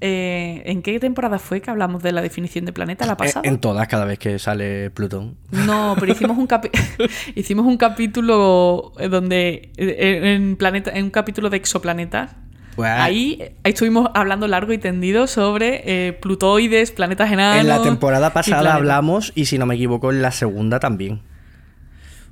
Eh, 0.00 0.62
¿En 0.66 0.82
qué 0.82 1.00
temporada 1.00 1.40
fue 1.40 1.60
que 1.60 1.72
hablamos 1.72 2.04
de 2.04 2.12
la 2.12 2.22
definición 2.22 2.64
de 2.64 2.72
planeta 2.72 3.04
la 3.04 3.16
pasada? 3.16 3.48
En, 3.48 3.58
todas, 3.58 3.88
cada 3.88 4.04
vez 4.04 4.18
que 4.18 4.38
sale 4.38 4.90
Plutón. 4.90 5.36
No, 5.50 5.96
pero 5.98 6.12
hicimos 6.12 6.38
un, 6.38 6.48
hicimos 7.34 7.66
un 7.66 7.76
capítulo 7.76 8.92
eh, 8.98 9.08
donde. 9.08 9.72
Eh, 9.76 10.34
en, 10.34 10.56
planeta, 10.56 10.92
en 10.92 11.06
un 11.06 11.10
capítulo 11.10 11.50
de 11.50 11.56
exoplanetas. 11.56 12.36
Pues, 12.78 12.92
ahí, 12.92 13.56
estuvimos 13.64 14.08
hablando 14.14 14.46
largo 14.46 14.72
y 14.72 14.78
tendido 14.78 15.26
sobre 15.26 16.16
plutoides, 16.22 16.92
planetas 16.92 17.32
enanos. 17.32 17.60
En 17.60 17.68
la 17.68 17.82
temporada 17.82 18.32
pasada 18.32 18.74
hablamos, 18.74 19.32
y 19.34 19.46
si 19.46 19.58
no 19.58 19.66
me 19.66 19.74
equivoco, 19.74 20.12
en 20.12 20.22
la 20.22 20.30
segunda 20.30 20.78
también. 20.78 21.20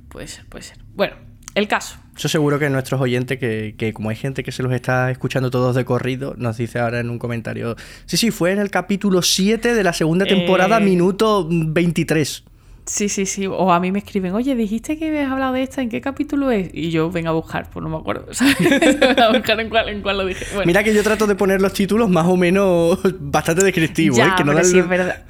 Puede 0.07 0.27
ser, 0.27 0.45
puede 0.45 0.63
ser. 0.63 0.77
Bueno, 0.95 1.15
el 1.53 1.67
caso. 1.67 1.97
Yo 2.17 2.29
seguro 2.29 2.59
que 2.59 2.69
nuestros 2.69 2.99
oyentes, 2.99 3.37
que, 3.39 3.91
como 3.93 4.09
hay 4.09 4.15
gente 4.15 4.43
que 4.43 4.51
se 4.51 4.63
los 4.63 4.71
está 4.73 5.11
escuchando 5.11 5.51
todos 5.51 5.75
de 5.75 5.85
corrido, 5.85 6.33
nos 6.37 6.57
dice 6.57 6.79
ahora 6.79 6.99
en 6.99 7.09
un 7.09 7.19
comentario, 7.19 7.75
sí, 8.05 8.17
sí, 8.17 8.31
fue 8.31 8.51
en 8.51 8.59
el 8.59 8.71
capítulo 8.71 9.21
7 9.21 9.73
de 9.73 9.83
la 9.83 9.93
segunda 9.93 10.25
temporada, 10.25 10.77
eh, 10.77 10.81
minuto 10.81 11.47
23. 11.49 12.43
Sí, 12.87 13.09
sí, 13.09 13.25
sí. 13.25 13.45
O 13.47 13.71
a 13.71 13.79
mí 13.81 13.91
me 13.91 13.99
escriben, 13.99 14.33
oye, 14.33 14.55
dijiste 14.55 14.97
que 14.97 15.09
habías 15.09 15.29
hablado 15.29 15.53
de 15.53 15.61
esta, 15.61 15.81
¿en 15.81 15.89
qué 15.89 15.99
capítulo 15.99 16.51
es? 16.51 16.69
Y 16.73 16.89
yo 16.89 17.11
vengo 17.11 17.29
a 17.29 17.33
buscar, 17.33 17.69
pues 17.69 17.83
no 17.83 17.89
me 17.89 17.97
acuerdo. 17.97 18.25
a 19.21 19.31
buscar 19.33 19.59
en 19.59 19.69
cuál, 19.69 19.89
en 19.89 20.01
cuál 20.01 20.17
lo 20.17 20.25
dije. 20.25 20.45
Mira 20.65 20.83
que 20.83 20.93
yo 20.93 21.03
trato 21.03 21.27
de 21.27 21.35
poner 21.35 21.61
los 21.61 21.73
títulos 21.73 22.09
más 22.09 22.25
o 22.25 22.37
menos 22.37 22.99
bastante 23.19 23.63
descriptivos. 23.65 24.17
¿eh? 24.19 24.31
Que 24.37 24.43
no 24.45 24.63
sí, 24.63 24.79
es 24.79 24.87
verdad. 24.87 25.25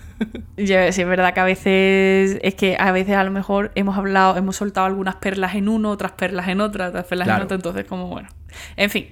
sí, 0.56 0.74
es 0.74 1.08
verdad 1.08 1.34
que 1.34 1.40
a 1.40 1.46
veces 1.46 2.40
es 2.44 2.54
que 2.54 2.78
a 2.80 2.92
veces 2.92 3.16
a 3.16 3.24
lo 3.24 3.32
mejor 3.32 3.72
hemos 3.74 3.98
hablado, 3.98 4.38
hemos 4.38 4.56
soltado 4.56 4.86
algunas 4.86 5.16
perlas 5.16 5.56
en 5.56 5.68
uno, 5.68 5.90
otras 5.90 6.12
perlas 6.12 6.48
en 6.50 6.62
otra, 6.62 6.90
otras 6.90 7.06
perlas 7.06 7.28
en 7.28 7.42
otra, 7.42 7.56
entonces 7.56 7.86
como 7.86 8.08
bueno. 8.08 8.30
En 8.76 8.92
fin, 8.92 9.08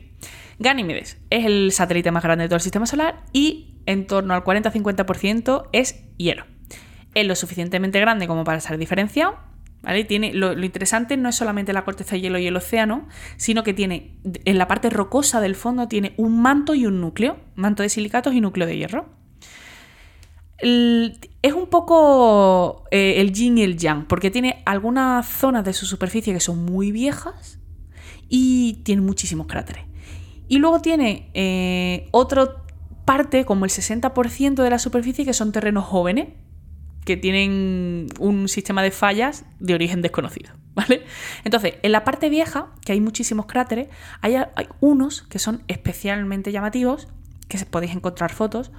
Ganímedes 0.59 1.17
es 1.31 1.45
el 1.45 1.71
satélite 1.71 2.11
más 2.11 2.23
grande 2.23 2.43
de 2.43 2.49
todo 2.49 2.57
el 2.57 2.61
sistema 2.61 2.85
solar 2.85 3.23
y 3.33 3.73
en 3.87 4.05
torno 4.05 4.35
al 4.35 4.43
40-50% 4.43 5.69
es 5.73 6.03
hielo. 6.17 6.45
Es 7.15 7.25
lo 7.25 7.35
suficientemente 7.35 7.99
grande 7.99 8.27
como 8.27 8.43
para 8.43 8.59
ser 8.59 8.77
diferenciado. 8.77 9.35
¿Vale? 9.81 10.03
Tiene, 10.03 10.33
lo, 10.33 10.53
interesante 10.63 11.15
no 11.15 11.29
es 11.29 11.35
solamente 11.35 11.71
la 11.71 11.85
corteza 11.85 12.15
de 12.15 12.21
hielo 12.21 12.39
y 12.39 12.47
el 12.47 12.55
océano, 12.55 13.07
sino 13.37 13.63
que 13.63 13.73
tiene 13.73 14.17
en 14.23 14.57
la 14.57 14.67
parte 14.67 14.89
rocosa 14.89 15.41
del 15.41 15.55
fondo 15.55 15.87
tiene 15.87 16.13
un 16.17 16.41
manto 16.41 16.73
y 16.73 16.87
un 16.87 17.01
núcleo, 17.01 17.37
manto 17.55 17.83
de 17.83 17.89
silicatos 17.89 18.33
y 18.33 18.41
núcleo 18.41 18.67
de 18.67 18.77
hierro 18.77 19.15
es 20.57 21.53
un 21.53 21.67
poco 21.67 22.85
eh, 22.91 23.15
el 23.17 23.33
yin 23.33 23.57
y 23.57 23.63
el 23.63 23.77
yang, 23.77 24.07
porque 24.07 24.31
tiene 24.31 24.63
algunas 24.65 25.27
zonas 25.27 25.65
de 25.65 25.73
su 25.73 25.85
superficie 25.85 26.33
que 26.33 26.39
son 26.39 26.63
muy 26.65 26.91
viejas 26.91 27.59
y 28.29 28.81
tiene 28.83 29.01
muchísimos 29.01 29.47
cráteres. 29.47 29.83
Y 30.47 30.59
luego 30.59 30.79
tiene 30.79 31.29
eh, 31.33 32.07
otra 32.11 32.63
parte, 33.03 33.45
como 33.45 33.65
el 33.65 33.71
60% 33.71 34.55
de 34.63 34.69
la 34.69 34.79
superficie, 34.79 35.25
que 35.25 35.33
son 35.33 35.51
terrenos 35.51 35.85
jóvenes, 35.85 36.29
que 37.05 37.15
tienen 37.15 38.07
un 38.19 38.49
sistema 38.49 38.83
de 38.83 38.91
fallas 38.91 39.45
de 39.59 39.73
origen 39.73 40.01
desconocido. 40.01 40.51
¿Vale? 40.75 41.03
Entonces, 41.45 41.75
en 41.83 41.91
la 41.93 42.03
parte 42.03 42.29
vieja, 42.29 42.67
que 42.83 42.91
hay 42.91 42.99
muchísimos 42.99 43.45
cráteres, 43.45 43.87
hay, 44.21 44.35
unos 44.81 45.21
que 45.21 45.39
son 45.39 45.63
especialmente 45.69 46.51
llamativos, 46.51 47.07
que 47.47 47.63
podéis 47.65 47.95
encontrar 47.95 48.33
fotos, 48.33 48.71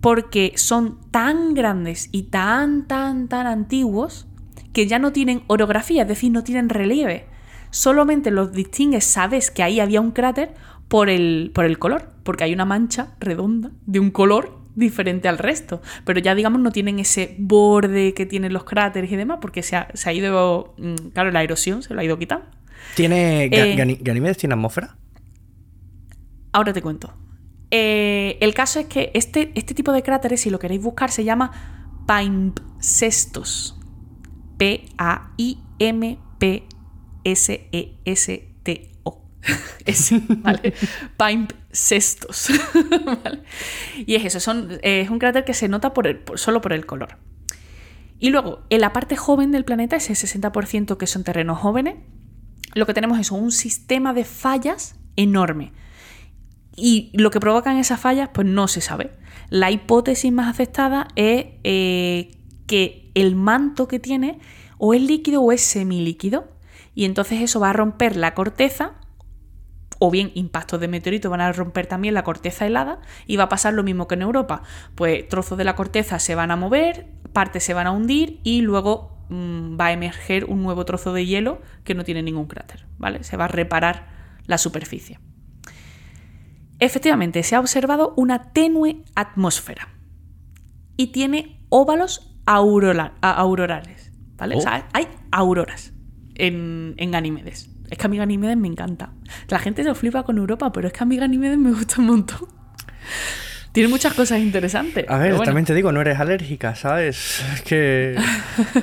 porque 0.00 0.52
son 0.56 1.00
tan 1.10 1.54
grandes 1.54 2.08
y 2.12 2.24
tan, 2.24 2.86
tan, 2.86 3.26
tan 3.26 3.46
antiguos 3.46 4.28
que 4.72 4.86
ya 4.86 4.98
no 4.98 5.12
tienen 5.12 5.42
orografía, 5.48 6.02
es 6.02 6.08
decir, 6.08 6.30
no 6.30 6.44
tienen 6.44 6.68
relieve. 6.68 7.26
Solamente 7.70 8.30
los 8.30 8.52
distingues, 8.52 9.04
sabes 9.04 9.50
que 9.50 9.64
ahí 9.64 9.80
había 9.80 10.00
un 10.00 10.12
cráter 10.12 10.54
por 10.86 11.08
el, 11.08 11.50
por 11.52 11.64
el 11.64 11.78
color, 11.78 12.12
porque 12.22 12.44
hay 12.44 12.52
una 12.52 12.64
mancha 12.64 13.14
redonda 13.18 13.72
de 13.86 13.98
un 13.98 14.10
color 14.10 14.63
diferente 14.74 15.28
al 15.28 15.38
resto. 15.38 15.80
Pero 16.04 16.20
ya, 16.20 16.34
digamos, 16.34 16.60
no 16.60 16.70
tienen 16.70 16.98
ese 16.98 17.34
borde 17.38 18.14
que 18.14 18.26
tienen 18.26 18.52
los 18.52 18.64
cráteres 18.64 19.10
y 19.10 19.16
demás, 19.16 19.38
porque 19.40 19.62
se 19.62 19.76
ha, 19.76 19.88
se 19.94 20.10
ha 20.10 20.12
ido, 20.12 20.74
mm, 20.78 21.10
claro, 21.12 21.30
la 21.30 21.42
erosión 21.42 21.82
se 21.82 21.94
lo 21.94 22.00
ha 22.00 22.04
ido 22.04 22.18
quitando. 22.18 22.46
¿Tiene, 22.94 23.46
eh, 23.46 23.98
Ganímedes 24.00 24.36
tiene 24.36 24.54
atmósfera? 24.54 24.96
Ahora 26.52 26.72
te 26.72 26.82
cuento. 26.82 27.12
Eh, 27.70 28.38
el 28.40 28.54
caso 28.54 28.78
es 28.78 28.86
que 28.86 29.10
este, 29.14 29.50
este 29.54 29.74
tipo 29.74 29.92
de 29.92 30.02
cráteres, 30.02 30.40
si 30.42 30.50
lo 30.50 30.58
queréis 30.60 30.82
buscar, 30.82 31.10
se 31.10 31.24
llama 31.24 31.50
Paimpsestos. 32.06 33.80
P-A-I-M-P-S-E-S-T-O. 34.58 34.90
¿vale? 40.42 40.74
Paimpsestos. 41.16 41.63
¿vale? 43.04 43.42
Y 44.06 44.14
es 44.14 44.34
eso, 44.34 44.52
es 44.82 45.10
un 45.10 45.18
cráter 45.18 45.44
que 45.44 45.54
se 45.54 45.68
nota 45.68 45.92
solo 46.36 46.60
por 46.60 46.72
el 46.72 46.86
color. 46.86 47.18
Y 48.18 48.30
luego, 48.30 48.62
en 48.70 48.80
la 48.80 48.92
parte 48.92 49.16
joven 49.16 49.50
del 49.50 49.64
planeta, 49.64 49.96
ese 49.96 50.14
60% 50.14 50.96
que 50.96 51.06
son 51.06 51.24
terrenos 51.24 51.58
jóvenes, 51.58 51.96
lo 52.74 52.86
que 52.86 52.94
tenemos 52.94 53.18
es 53.18 53.30
un 53.30 53.52
sistema 53.52 54.14
de 54.14 54.24
fallas 54.24 54.96
enorme. 55.16 55.72
Y 56.76 57.10
lo 57.12 57.30
que 57.30 57.40
provocan 57.40 57.76
esas 57.76 58.00
fallas, 58.00 58.30
pues 58.32 58.46
no 58.46 58.66
se 58.68 58.80
sabe. 58.80 59.10
La 59.50 59.70
hipótesis 59.70 60.32
más 60.32 60.48
aceptada 60.48 61.08
es 61.16 61.46
eh, 61.64 62.30
que 62.66 63.10
el 63.14 63.36
manto 63.36 63.88
que 63.88 64.00
tiene 64.00 64.38
o 64.78 64.94
es 64.94 65.02
líquido 65.02 65.42
o 65.42 65.52
es 65.52 65.60
semilíquido. 65.60 66.48
Y 66.94 67.04
entonces 67.04 67.42
eso 67.42 67.60
va 67.60 67.70
a 67.70 67.74
romper 67.74 68.16
la 68.16 68.34
corteza 68.34 68.94
o 70.04 70.10
bien 70.10 70.32
impactos 70.34 70.78
de 70.80 70.86
meteorito 70.86 71.30
van 71.30 71.40
a 71.40 71.50
romper 71.50 71.86
también 71.86 72.12
la 72.12 72.24
corteza 72.24 72.66
helada 72.66 73.00
y 73.26 73.36
va 73.36 73.44
a 73.44 73.48
pasar 73.48 73.72
lo 73.72 73.82
mismo 73.82 74.06
que 74.06 74.16
en 74.16 74.20
Europa. 74.20 74.60
Pues 74.94 75.26
trozos 75.30 75.56
de 75.56 75.64
la 75.64 75.76
corteza 75.76 76.18
se 76.18 76.34
van 76.34 76.50
a 76.50 76.56
mover, 76.56 77.06
partes 77.32 77.64
se 77.64 77.72
van 77.72 77.86
a 77.86 77.90
hundir 77.90 78.38
y 78.42 78.60
luego 78.60 79.16
mm, 79.30 79.80
va 79.80 79.86
a 79.86 79.92
emerger 79.92 80.44
un 80.44 80.62
nuevo 80.62 80.84
trozo 80.84 81.14
de 81.14 81.24
hielo 81.24 81.62
que 81.84 81.94
no 81.94 82.04
tiene 82.04 82.22
ningún 82.22 82.48
cráter, 82.48 82.84
¿vale? 82.98 83.24
Se 83.24 83.38
va 83.38 83.46
a 83.46 83.48
reparar 83.48 84.08
la 84.46 84.58
superficie. 84.58 85.20
Efectivamente, 86.80 87.42
se 87.42 87.56
ha 87.56 87.60
observado 87.60 88.12
una 88.18 88.52
tenue 88.52 89.04
atmósfera 89.14 89.88
y 90.98 91.12
tiene 91.12 91.64
óvalos 91.70 92.36
aurorales, 92.44 94.12
¿vale? 94.36 94.56
O 94.56 94.60
sea, 94.60 94.84
oh. 94.86 94.90
hay 94.92 95.08
auroras 95.32 95.94
en, 96.34 96.92
en 96.98 97.10
Ganímedes. 97.10 97.73
Es 97.94 97.98
que 97.98 98.06
a 98.06 98.08
mí 98.08 98.16
Ganímedes 98.18 98.56
me 98.56 98.66
encanta. 98.66 99.10
La 99.46 99.60
gente 99.60 99.84
se 99.84 99.94
flipa 99.94 100.24
con 100.24 100.36
Europa, 100.36 100.72
pero 100.72 100.88
es 100.88 100.92
que 100.92 101.04
a 101.04 101.06
mí 101.06 101.16
Ganímedes 101.16 101.58
me 101.58 101.70
gusta 101.70 102.00
un 102.00 102.06
montón. 102.06 102.48
Tiene 103.70 103.88
muchas 103.88 104.14
cosas 104.14 104.40
interesantes. 104.40 105.04
A 105.08 105.16
ver, 105.18 105.38
también 105.42 105.64
te 105.64 105.74
digo, 105.74 105.92
no 105.92 106.00
eres 106.00 106.18
alérgica, 106.18 106.74
¿sabes? 106.74 107.40
Es 107.54 107.62
que. 107.62 108.16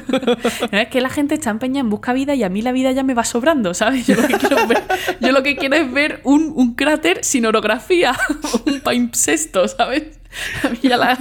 es 0.72 0.88
que 0.88 1.02
la 1.02 1.10
gente 1.10 1.36
está 1.36 1.50
empeñada 1.50 1.82
en 1.82 1.90
busca 1.90 2.14
vida 2.14 2.36
y 2.36 2.44
a 2.44 2.48
mí 2.48 2.62
la 2.62 2.72
vida 2.72 2.94
ya 2.94 3.04
me 3.04 3.14
va 3.14 3.26
sobrando, 3.26 3.74
¿sabes? 3.74 4.08
Yo 4.08 4.16
lo 4.16 4.26
que 4.26 4.38
quiero, 4.38 4.66
ver, 4.68 4.82
yo 5.20 5.32
lo 5.34 5.44
que 5.44 5.58
quiero 5.58 5.76
es 5.76 5.92
ver 5.92 6.22
un, 6.24 6.54
un 6.56 6.76
cráter 6.76 7.22
sin 7.26 7.46
orografía, 7.46 8.16
un 8.66 8.80
palimpsesto, 8.80 9.68
¿sabes? 9.68 10.22
A 10.64 10.70
mí 10.70 10.80
ya 10.84 10.96
la, 10.96 11.20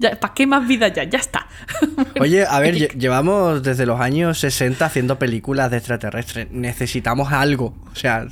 ¿Para 0.00 0.32
qué 0.32 0.46
más 0.46 0.66
vida 0.66 0.88
ya? 0.88 1.04
Ya 1.04 1.18
está. 1.18 1.48
Oye, 2.20 2.46
a 2.48 2.60
ver, 2.60 2.96
llevamos 2.96 3.62
desde 3.62 3.84
los 3.84 4.00
años 4.00 4.38
60 4.38 4.84
haciendo 4.84 5.18
películas 5.18 5.70
de 5.70 5.78
extraterrestres. 5.78 6.50
Necesitamos 6.52 7.32
algo. 7.32 7.74
O 7.92 7.96
sea, 7.96 8.26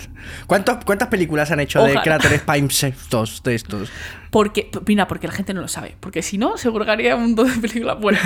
¿cuántas 0.47 1.09
películas 1.09 1.51
han 1.51 1.61
hecho 1.61 1.83
de 1.83 1.95
cráteres 2.01 2.41
palimpsestos 2.43 3.43
de 3.43 3.55
estos? 3.57 3.91
Porque, 4.31 4.71
mira, 4.87 5.09
porque 5.09 5.27
la 5.27 5.33
gente 5.33 5.55
no 5.55 5.61
lo 5.61 5.69
sabe. 5.69 5.97
Porque 5.99 6.23
si 6.23 6.39
no, 6.39 6.57
seguro 6.57 6.85
que 6.85 6.93
haría 6.93 7.17
un 7.17 7.23
montón 7.23 7.53
de 7.53 7.69
películas. 7.69 7.99
Bueno, 8.01 8.19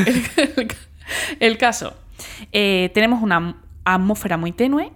el, 1.41 1.57
caso. 1.57 1.95
Eh, 2.53 2.91
tenemos 2.93 3.23
una 3.23 3.57
atmósfera 3.85 4.37
muy 4.37 4.53
tenue 4.53 4.93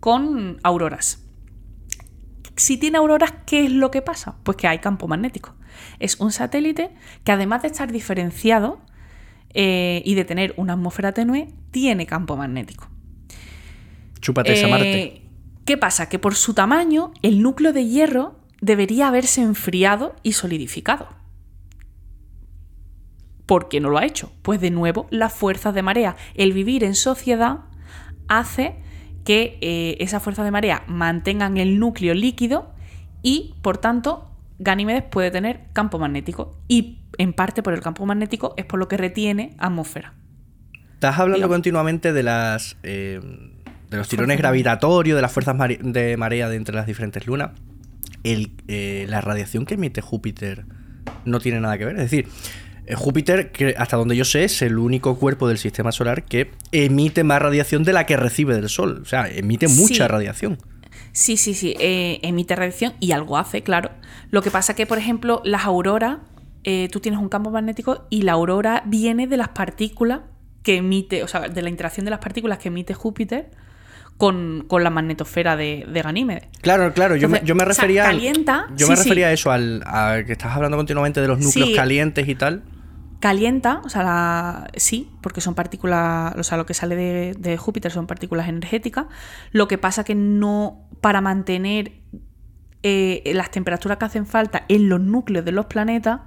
con 0.00 0.58
auroras. 0.62 1.21
Si 2.56 2.76
tiene 2.76 2.98
auroras, 2.98 3.32
¿qué 3.46 3.64
es 3.64 3.72
lo 3.72 3.90
que 3.90 4.02
pasa? 4.02 4.36
Pues 4.42 4.56
que 4.56 4.68
hay 4.68 4.78
campo 4.78 5.08
magnético. 5.08 5.54
Es 5.98 6.20
un 6.20 6.32
satélite 6.32 6.90
que 7.24 7.32
además 7.32 7.62
de 7.62 7.68
estar 7.68 7.90
diferenciado 7.90 8.80
eh, 9.54 10.02
y 10.04 10.14
de 10.14 10.24
tener 10.24 10.54
una 10.56 10.74
atmósfera 10.74 11.12
tenue, 11.12 11.48
tiene 11.70 12.06
campo 12.06 12.36
magnético. 12.36 12.88
Chúpate 14.20 14.52
esa 14.52 14.68
Marte. 14.68 15.02
Eh, 15.02 15.22
¿Qué 15.64 15.76
pasa? 15.76 16.08
Que 16.08 16.18
por 16.18 16.34
su 16.34 16.54
tamaño, 16.54 17.12
el 17.22 17.42
núcleo 17.42 17.72
de 17.72 17.86
hierro 17.86 18.40
debería 18.60 19.08
haberse 19.08 19.42
enfriado 19.42 20.14
y 20.22 20.32
solidificado. 20.32 21.08
¿Por 23.46 23.68
qué 23.68 23.80
no 23.80 23.90
lo 23.90 23.98
ha 23.98 24.04
hecho? 24.04 24.32
Pues 24.42 24.60
de 24.60 24.70
nuevo, 24.70 25.06
las 25.10 25.32
fuerzas 25.32 25.74
de 25.74 25.82
marea. 25.82 26.16
El 26.34 26.52
vivir 26.52 26.84
en 26.84 26.94
sociedad 26.94 27.60
hace 28.28 28.76
que 29.24 29.58
eh, 29.60 29.96
esas 30.00 30.22
fuerzas 30.22 30.44
de 30.44 30.50
marea 30.50 30.84
mantengan 30.86 31.56
el 31.56 31.78
núcleo 31.78 32.14
líquido 32.14 32.72
y, 33.22 33.54
por 33.62 33.78
tanto, 33.78 34.28
Ganímedes 34.58 35.02
puede 35.02 35.30
tener 35.30 35.60
campo 35.72 35.98
magnético 35.98 36.56
y 36.68 36.98
en 37.18 37.32
parte 37.32 37.62
por 37.62 37.72
el 37.72 37.80
campo 37.80 38.06
magnético 38.06 38.54
es 38.56 38.64
por 38.64 38.78
lo 38.78 38.88
que 38.88 38.96
retiene 38.96 39.54
atmósfera. 39.58 40.14
Estás 40.94 41.18
hablando 41.18 41.48
continuamente 41.48 42.12
de 42.12 42.22
las 42.22 42.76
eh, 42.84 43.20
de 43.90 43.96
los 43.98 44.08
tirones 44.08 44.38
gravitatorios, 44.38 45.16
de 45.16 45.22
las 45.22 45.32
fuerzas 45.32 45.56
de 45.80 46.16
marea 46.16 46.48
de 46.48 46.56
entre 46.56 46.74
las 46.74 46.86
diferentes 46.86 47.26
lunas. 47.26 47.50
Eh, 48.24 49.06
la 49.08 49.20
radiación 49.20 49.66
que 49.66 49.74
emite 49.74 50.00
Júpiter 50.00 50.64
no 51.24 51.40
tiene 51.40 51.60
nada 51.60 51.76
que 51.76 51.84
ver. 51.84 51.96
Es 51.96 52.10
decir, 52.10 52.28
Júpiter, 52.96 53.52
que 53.52 53.74
hasta 53.78 53.96
donde 53.96 54.16
yo 54.16 54.24
sé, 54.24 54.44
es 54.44 54.60
el 54.62 54.78
único 54.78 55.16
cuerpo 55.16 55.48
del 55.48 55.58
sistema 55.58 55.92
solar 55.92 56.24
que 56.24 56.50
emite 56.72 57.24
más 57.24 57.40
radiación 57.40 57.84
de 57.84 57.92
la 57.92 58.06
que 58.06 58.16
recibe 58.16 58.54
del 58.54 58.68
Sol. 58.68 59.00
O 59.02 59.04
sea, 59.04 59.28
emite 59.28 59.68
mucha 59.68 60.08
radiación. 60.08 60.58
Sí, 61.12 61.36
sí, 61.36 61.54
sí, 61.54 61.74
eh, 61.78 62.18
emite 62.22 62.56
radiación 62.56 62.94
y 62.98 63.12
algo 63.12 63.36
hace, 63.36 63.62
claro. 63.62 63.90
Lo 64.30 64.42
que 64.42 64.50
pasa 64.50 64.74
que, 64.74 64.86
por 64.86 64.98
ejemplo, 64.98 65.42
las 65.44 65.64
auroras, 65.64 66.18
eh, 66.64 66.88
tú 66.90 67.00
tienes 67.00 67.20
un 67.20 67.28
campo 67.28 67.50
magnético 67.50 68.06
y 68.10 68.22
la 68.22 68.32
aurora 68.32 68.82
viene 68.86 69.26
de 69.26 69.36
las 69.36 69.48
partículas 69.48 70.20
que 70.62 70.76
emite, 70.76 71.22
o 71.22 71.28
sea, 71.28 71.48
de 71.48 71.62
la 71.62 71.68
interacción 71.68 72.04
de 72.04 72.10
las 72.10 72.20
partículas 72.20 72.58
que 72.58 72.68
emite 72.68 72.94
Júpiter 72.94 73.50
con, 74.16 74.66
la 74.70 74.90
magnetosfera 74.90 75.56
de, 75.56 75.84
de, 75.88 76.02
Ganímedes. 76.02 76.44
Claro, 76.60 76.92
claro, 76.92 77.16
yo, 77.16 77.28
me, 77.28 77.64
refería. 77.64 78.04
calienta, 78.04 78.68
yo 78.76 78.86
me 78.88 78.94
refería 78.94 79.26
a 79.26 79.32
eso, 79.32 79.50
al 79.50 79.82
que 80.24 80.32
estás 80.32 80.54
hablando 80.54 80.76
continuamente 80.76 81.20
de 81.20 81.28
los 81.28 81.40
núcleos 81.40 81.70
calientes 81.74 82.28
y 82.28 82.34
tal 82.34 82.62
calienta, 83.22 83.80
o 83.84 83.88
sea, 83.88 84.02
la, 84.02 84.66
sí, 84.74 85.08
porque 85.20 85.40
son 85.40 85.54
partículas, 85.54 86.34
o 86.36 86.42
sea, 86.42 86.58
lo 86.58 86.66
que 86.66 86.74
sale 86.74 86.96
de, 86.96 87.56
Júpiter 87.56 87.92
son 87.92 88.08
partículas 88.08 88.48
energéticas. 88.48 89.06
Lo 89.52 89.68
que 89.68 89.78
pasa 89.78 90.02
que 90.02 90.16
no, 90.16 90.88
para 91.00 91.20
mantener 91.20 91.92
eh, 92.82 93.22
las 93.32 93.52
temperaturas 93.52 93.98
que 93.98 94.06
hacen 94.06 94.26
falta 94.26 94.64
en 94.66 94.88
los 94.88 95.00
núcleos 95.00 95.44
de 95.44 95.52
los 95.52 95.66
planetas, 95.66 96.18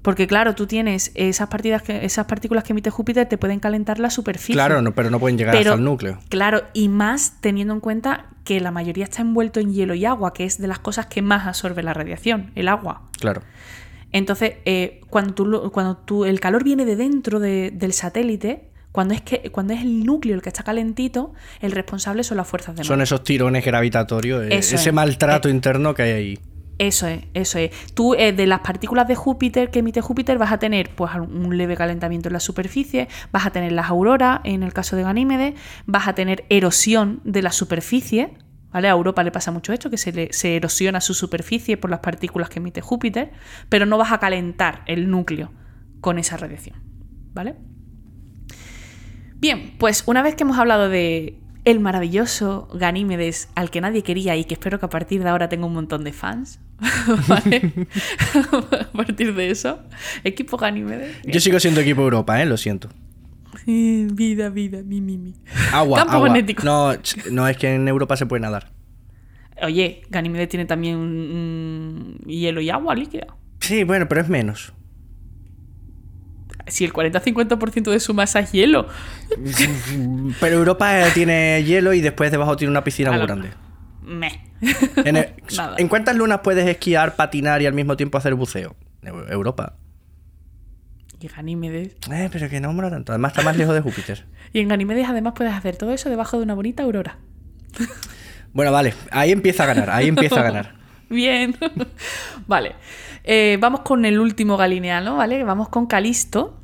porque 0.00 0.26
claro, 0.26 0.54
tú 0.54 0.66
tienes 0.66 1.12
esas, 1.14 1.48
partidas 1.48 1.82
que, 1.82 2.06
esas 2.06 2.24
partículas 2.24 2.64
que 2.64 2.72
emite 2.72 2.88
Júpiter 2.88 3.28
te 3.28 3.36
pueden 3.36 3.60
calentar 3.60 3.98
la 3.98 4.08
superficie. 4.08 4.54
Claro, 4.54 4.80
no, 4.80 4.92
pero 4.94 5.10
no 5.10 5.20
pueden 5.20 5.36
llegar 5.36 5.54
hasta 5.56 5.74
el 5.74 5.84
núcleo. 5.84 6.20
Claro, 6.30 6.62
y 6.72 6.88
más 6.88 7.34
teniendo 7.42 7.74
en 7.74 7.80
cuenta 7.80 8.24
que 8.44 8.60
la 8.60 8.70
mayoría 8.70 9.04
está 9.04 9.20
envuelto 9.20 9.60
en 9.60 9.74
hielo 9.74 9.92
y 9.92 10.06
agua, 10.06 10.32
que 10.32 10.46
es 10.46 10.56
de 10.56 10.68
las 10.68 10.78
cosas 10.78 11.04
que 11.04 11.20
más 11.20 11.46
absorbe 11.46 11.82
la 11.82 11.92
radiación, 11.92 12.50
el 12.54 12.68
agua. 12.68 13.02
Claro. 13.20 13.42
Entonces, 14.12 14.54
eh, 14.64 15.00
cuando, 15.10 15.34
tú, 15.34 15.70
cuando 15.72 15.96
tú, 15.96 16.24
el 16.24 16.40
calor 16.40 16.64
viene 16.64 16.84
de 16.84 16.96
dentro 16.96 17.40
del 17.40 17.92
satélite, 17.92 18.70
cuando 18.92 19.14
es, 19.14 19.20
que, 19.20 19.50
cuando 19.50 19.74
es 19.74 19.82
el 19.82 20.04
núcleo 20.04 20.34
el 20.34 20.42
que 20.42 20.48
está 20.48 20.62
calentito, 20.62 21.32
el 21.60 21.72
responsable 21.72 22.24
son 22.24 22.38
las 22.38 22.48
fuerzas 22.48 22.76
de 22.76 22.84
Son 22.84 23.00
esos 23.00 23.22
tirones 23.22 23.64
gravitatorios, 23.64 24.44
eh, 24.44 24.56
ese 24.56 24.92
maltrato 24.92 25.48
eh, 25.48 25.52
interno 25.52 25.94
que 25.94 26.02
hay 26.02 26.12
ahí. 26.12 26.38
Eso 26.78 27.08
es, 27.08 27.24
eso 27.34 27.58
es. 27.58 27.72
Tú 27.94 28.12
de 28.12 28.46
las 28.46 28.60
partículas 28.60 29.08
de 29.08 29.16
Júpiter 29.16 29.70
que 29.72 29.80
emite 29.80 30.00
Júpiter 30.00 30.38
vas 30.38 30.52
a 30.52 30.58
tener 30.58 30.90
pues 30.90 31.10
un 31.16 31.58
leve 31.58 31.76
calentamiento 31.76 32.28
en 32.28 32.34
la 32.34 32.40
superficie, 32.40 33.08
vas 33.32 33.46
a 33.46 33.50
tener 33.50 33.72
las 33.72 33.90
auroras 33.90 34.40
en 34.44 34.62
el 34.62 34.72
caso 34.72 34.94
de 34.94 35.02
Ganímedes, 35.02 35.54
vas 35.86 36.06
a 36.06 36.14
tener 36.14 36.44
erosión 36.50 37.20
de 37.24 37.42
la 37.42 37.50
superficie, 37.50 38.30
¿Vale? 38.70 38.88
A 38.88 38.90
Europa 38.92 39.22
le 39.22 39.30
pasa 39.30 39.50
mucho 39.50 39.72
esto, 39.72 39.88
que 39.88 39.96
se, 39.96 40.28
se, 40.32 40.56
erosiona 40.56 41.00
su 41.00 41.14
superficie 41.14 41.76
por 41.76 41.90
las 41.90 42.00
partículas 42.00 42.50
que 42.50 42.58
emite 42.58 42.80
Júpiter, 42.80 43.32
pero 43.68 43.86
no 43.86 43.96
vas 43.96 44.12
a 44.12 44.18
calentar 44.18 44.82
el 44.86 45.10
núcleo 45.10 45.50
con 46.00 46.18
esa 46.18 46.36
radiación. 46.36 46.76
¿Vale? 47.32 47.56
Bien, 49.40 49.74
pues 49.78 50.02
una 50.06 50.22
vez 50.22 50.34
que 50.34 50.42
hemos 50.42 50.58
hablado 50.58 50.88
de 50.88 51.38
el 51.64 51.80
maravilloso 51.80 52.68
Ganímedes 52.72 53.50
al 53.54 53.70
que 53.70 53.80
nadie 53.80 54.02
quería 54.02 54.36
y 54.36 54.44
que 54.44 54.54
espero 54.54 54.78
que 54.78 54.86
a 54.86 54.90
partir 54.90 55.22
de 55.22 55.28
ahora 55.28 55.48
tenga 55.48 55.66
un 55.66 55.74
montón 55.74 56.02
de 56.02 56.12
fans, 56.12 56.60
¿vale? 57.28 57.72
a 58.80 58.92
partir 58.92 59.34
de 59.34 59.50
eso, 59.50 59.80
equipo 60.24 60.56
Ganímedes. 60.56 61.16
Yo 61.24 61.40
sigo 61.40 61.60
siendo 61.60 61.80
equipo 61.80 62.02
Europa, 62.02 62.42
¿eh? 62.42 62.46
Lo 62.46 62.56
siento. 62.56 62.88
vida, 63.66 64.48
vida, 64.48 64.82
mi, 64.82 65.00
mi, 65.00 65.18
mi. 65.18 65.34
Agua, 65.72 65.98
Campo 65.98 66.20
magnético. 66.20 66.64
No, 66.64 66.92
no, 67.30 67.48
es 67.48 67.56
que 67.56 67.74
en 67.74 67.88
Europa 67.88 68.16
se 68.16 68.26
puede 68.26 68.40
nadar. 68.40 68.70
Oye, 69.62 70.02
Ganímedes 70.08 70.48
tiene 70.48 70.66
también 70.66 72.18
hielo 72.26 72.60
y 72.60 72.70
agua 72.70 72.94
líquida. 72.94 73.26
Sí, 73.60 73.84
bueno, 73.84 74.08
pero 74.08 74.20
es 74.20 74.28
menos. 74.28 74.72
Si 76.68 76.84
el 76.84 76.92
40-50% 76.92 77.90
de 77.90 77.98
su 77.98 78.14
masa 78.14 78.40
es 78.40 78.52
hielo. 78.52 78.88
Pero 80.40 80.56
Europa 80.56 81.02
tiene 81.14 81.64
hielo 81.64 81.94
y 81.94 82.02
después 82.02 82.30
debajo 82.30 82.56
tiene 82.56 82.70
una 82.70 82.84
piscina 82.84 83.10
muy 83.10 83.22
grande. 83.22 83.50
Me. 84.02 84.42
¿En 85.78 85.88
cuántas 85.88 86.14
lunas 86.14 86.40
puedes 86.42 86.66
esquiar, 86.68 87.16
patinar 87.16 87.62
y 87.62 87.66
al 87.66 87.72
mismo 87.72 87.96
tiempo 87.96 88.18
hacer 88.18 88.34
buceo? 88.34 88.76
Europa. 89.02 89.76
Y 91.20 91.28
Ganímedes. 91.28 91.96
Eh, 92.12 92.28
pero 92.30 92.48
que 92.48 92.60
no 92.60 92.72
mola 92.72 92.90
tanto. 92.90 93.12
Además 93.12 93.32
está 93.32 93.42
más 93.42 93.56
lejos 93.56 93.74
de 93.74 93.80
Júpiter. 93.80 94.24
y 94.52 94.60
en 94.60 94.68
Ganímedes 94.68 95.08
además 95.08 95.34
puedes 95.36 95.52
hacer 95.52 95.76
todo 95.76 95.92
eso 95.92 96.08
debajo 96.10 96.36
de 96.36 96.44
una 96.44 96.54
bonita 96.54 96.82
aurora. 96.82 97.18
bueno, 98.52 98.72
vale. 98.72 98.94
Ahí 99.10 99.32
empieza 99.32 99.64
a 99.64 99.66
ganar. 99.66 99.90
Ahí 99.90 100.08
empieza 100.08 100.40
a 100.40 100.42
ganar. 100.44 100.74
Bien. 101.10 101.56
vale. 102.46 102.74
Eh, 103.24 103.58
vamos 103.60 103.80
con 103.80 104.04
el 104.04 104.20
último 104.20 104.56
galineano, 104.56 105.16
¿vale? 105.16 105.42
Vamos 105.44 105.68
con 105.68 105.86
Calisto. 105.86 106.60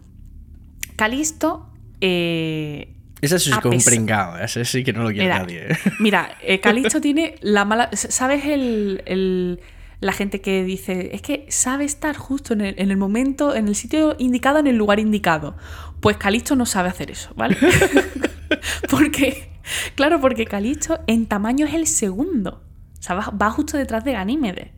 Calisto. 0.96 1.70
Eh, 2.00 2.94
ese 3.24 3.38
sí 3.38 3.50
es 3.50 3.64
un 3.64 3.78
pringado, 3.82 4.38
ese 4.38 4.64
sí 4.64 4.84
que 4.84 4.92
no 4.92 5.02
lo 5.02 5.10
quiere 5.10 5.28
nadie. 5.28 5.72
¿eh? 5.72 5.76
Mira, 5.98 6.36
eh, 6.42 6.60
Calisto 6.60 7.00
tiene 7.00 7.36
la 7.40 7.64
mala. 7.64 7.88
¿Sabes 7.92 8.44
el, 8.44 9.60
la 10.00 10.12
gente 10.12 10.40
que 10.40 10.64
dice, 10.64 11.10
es 11.12 11.22
que 11.22 11.46
sabe 11.48 11.84
estar 11.84 12.16
justo 12.16 12.54
en 12.54 12.60
el, 12.62 12.96
momento, 12.96 13.54
en 13.54 13.68
el 13.68 13.74
sitio 13.74 14.16
indicado, 14.18 14.58
en 14.58 14.66
el 14.66 14.76
lugar 14.76 15.00
indicado. 15.00 15.56
Pues 16.00 16.16
Calisto 16.16 16.56
no 16.56 16.66
sabe 16.66 16.88
hacer 16.88 17.10
eso, 17.10 17.32
¿vale? 17.36 17.56
porque, 18.90 19.50
claro, 19.94 20.20
porque 20.20 20.44
Calisto 20.44 21.00
en 21.06 21.26
tamaño 21.26 21.66
es 21.66 21.74
el 21.74 21.86
segundo. 21.86 22.62
O 22.98 23.02
sea, 23.02 23.16
va, 23.16 23.50
justo 23.50 23.76
detrás 23.76 24.04
de 24.04 24.12
Ganímedes. 24.12 24.70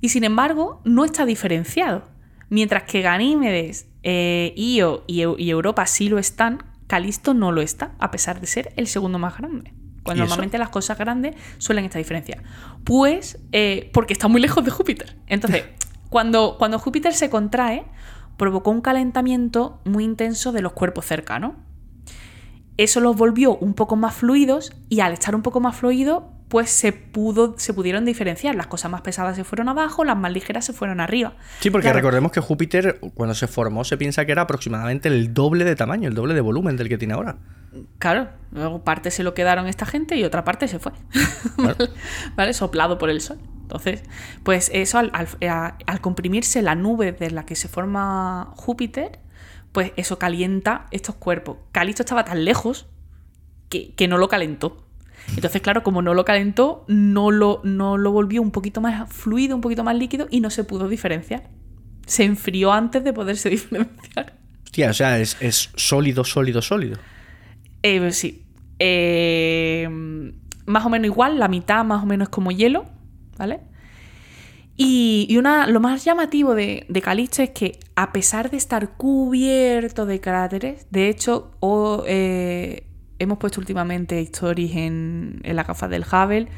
Y 0.00 0.10
sin 0.10 0.24
embargo, 0.24 0.80
no 0.84 1.04
está 1.04 1.24
diferenciado. 1.24 2.04
Mientras 2.48 2.84
que 2.84 3.02
Ganímedes, 3.02 3.88
eh, 4.02 4.54
Io 4.56 5.04
y, 5.06 5.20
Europa 5.22 5.86
sí 5.86 6.08
lo 6.08 6.18
están, 6.18 6.62
Calisto 6.86 7.34
no 7.34 7.52
lo 7.52 7.60
está, 7.60 7.94
a 7.98 8.10
pesar 8.10 8.40
de 8.40 8.46
ser 8.46 8.72
el 8.76 8.86
segundo 8.86 9.18
más 9.18 9.36
grande. 9.36 9.74
Cuando 10.02 10.24
normalmente 10.24 10.58
las 10.58 10.70
cosas 10.70 10.98
grandes 10.98 11.34
suelen 11.58 11.84
estar 11.84 12.00
diferenciadas. 12.00 12.44
Pues 12.84 13.38
eh, 13.52 13.90
porque 13.92 14.12
está 14.12 14.28
muy 14.28 14.40
lejos 14.40 14.64
de 14.64 14.70
Júpiter. 14.70 15.16
Entonces, 15.26 15.64
cuando, 16.08 16.56
cuando 16.58 16.78
Júpiter 16.78 17.12
se 17.12 17.28
contrae, 17.30 17.84
provocó 18.36 18.70
un 18.70 18.80
calentamiento 18.80 19.80
muy 19.84 20.04
intenso 20.04 20.52
de 20.52 20.62
los 20.62 20.72
cuerpos 20.72 21.04
cercanos. 21.04 21.54
Eso 22.76 23.00
los 23.00 23.16
volvió 23.16 23.56
un 23.56 23.74
poco 23.74 23.96
más 23.96 24.14
fluidos 24.14 24.72
y 24.88 25.00
al 25.00 25.12
estar 25.12 25.34
un 25.34 25.42
poco 25.42 25.60
más 25.60 25.76
fluidos, 25.76 26.22
pues 26.48 26.70
se, 26.70 26.92
pudo, 26.92 27.54
se 27.58 27.74
pudieron 27.74 28.04
diferenciar. 28.04 28.54
Las 28.54 28.66
cosas 28.66 28.90
más 28.90 29.02
pesadas 29.02 29.36
se 29.36 29.44
fueron 29.44 29.68
abajo, 29.68 30.04
las 30.04 30.16
más 30.16 30.32
ligeras 30.32 30.64
se 30.64 30.72
fueron 30.72 31.00
arriba. 31.00 31.34
Sí, 31.60 31.70
porque 31.70 31.92
recordemos 31.92 32.32
que 32.32 32.40
Júpiter, 32.40 33.00
cuando 33.14 33.34
se 33.34 33.46
formó, 33.46 33.84
se 33.84 33.96
piensa 33.98 34.24
que 34.24 34.32
era 34.32 34.42
aproximadamente 34.42 35.08
el 35.08 35.34
doble 35.34 35.64
de 35.64 35.76
tamaño, 35.76 36.08
el 36.08 36.14
doble 36.14 36.34
de 36.34 36.40
volumen 36.40 36.76
del 36.76 36.88
que 36.88 36.96
tiene 36.96 37.14
ahora. 37.14 37.36
Claro, 37.98 38.28
luego 38.50 38.82
parte 38.82 39.10
se 39.10 39.22
lo 39.22 39.34
quedaron 39.34 39.66
esta 39.66 39.84
gente 39.84 40.16
y 40.16 40.24
otra 40.24 40.44
parte 40.44 40.68
se 40.68 40.78
fue. 40.78 40.92
¿Vale? 42.36 42.54
Soplado 42.54 42.96
por 42.96 43.10
el 43.10 43.20
sol. 43.20 43.38
Entonces, 43.62 44.02
pues 44.42 44.70
eso 44.72 44.98
al, 44.98 45.12
al, 45.12 46.00
comprimirse 46.00 46.62
la 46.62 46.74
nube 46.74 47.12
de 47.12 47.30
la 47.30 47.44
que 47.44 47.54
se 47.54 47.68
forma 47.68 48.52
Júpiter, 48.56 49.18
pues 49.72 49.92
eso 49.96 50.18
calienta 50.18 50.86
estos 50.90 51.16
cuerpos. 51.16 51.58
Calisto 51.72 52.02
estaba 52.02 52.24
tan 52.24 52.46
lejos 52.46 52.86
que, 53.68 53.94
que 53.94 54.08
no 54.08 54.16
lo 54.16 54.28
calentó. 54.28 54.87
Entonces, 55.34 55.60
claro, 55.60 55.82
como 55.82 56.02
no 56.02 56.14
lo 56.14 56.24
calentó, 56.24 56.84
no 56.88 57.30
lo, 57.30 57.60
no 57.64 57.98
lo 57.98 58.12
volvió 58.12 58.42
un 58.42 58.50
poquito 58.50 58.80
más 58.80 59.12
fluido, 59.12 59.54
un 59.54 59.60
poquito 59.60 59.84
más 59.84 59.96
líquido 59.96 60.26
y 60.30 60.40
no 60.40 60.50
se 60.50 60.64
pudo 60.64 60.88
diferenciar. 60.88 61.48
Se 62.06 62.24
enfrió 62.24 62.72
antes 62.72 63.04
de 63.04 63.12
poderse 63.12 63.50
diferenciar. 63.50 64.38
Hostia, 64.64 64.90
o 64.90 64.94
sea, 64.94 65.18
es, 65.18 65.70
sólido, 65.76 66.24
sólido, 66.24 66.62
sólido. 66.62 66.98
Eh, 67.82 68.12
sí. 68.12 68.44
Eh, 68.78 69.88
más 70.66 70.84
o 70.84 70.90
menos 70.90 71.06
igual, 71.06 71.38
la 71.38 71.48
mitad 71.48 71.84
más 71.84 72.02
o 72.02 72.06
menos 72.06 72.28
como 72.28 72.50
hielo, 72.50 72.86
¿vale? 73.36 73.60
Y, 74.80 75.36
una, 75.36 75.66
lo 75.66 75.80
más 75.80 76.04
llamativo 76.04 76.54
de, 76.54 76.86
de 76.88 77.02
Calisto 77.02 77.42
es 77.42 77.50
que, 77.50 77.80
a 77.96 78.12
pesar 78.12 78.48
de 78.48 78.58
estar 78.58 78.96
cubierto 78.96 80.06
de 80.06 80.20
cráteres, 80.20 80.86
de 80.90 81.08
hecho, 81.08 81.50
o, 81.58 82.04
eh, 82.06 82.87
hemos 83.18 83.38
puesto 83.38 83.60
últimamente 83.60 84.20
stories 84.20 84.76
en, 84.76 85.40
en 85.42 85.56
la 85.56 85.64
gafa 85.64 85.88
del 85.88 86.02
Hubble 86.02 86.48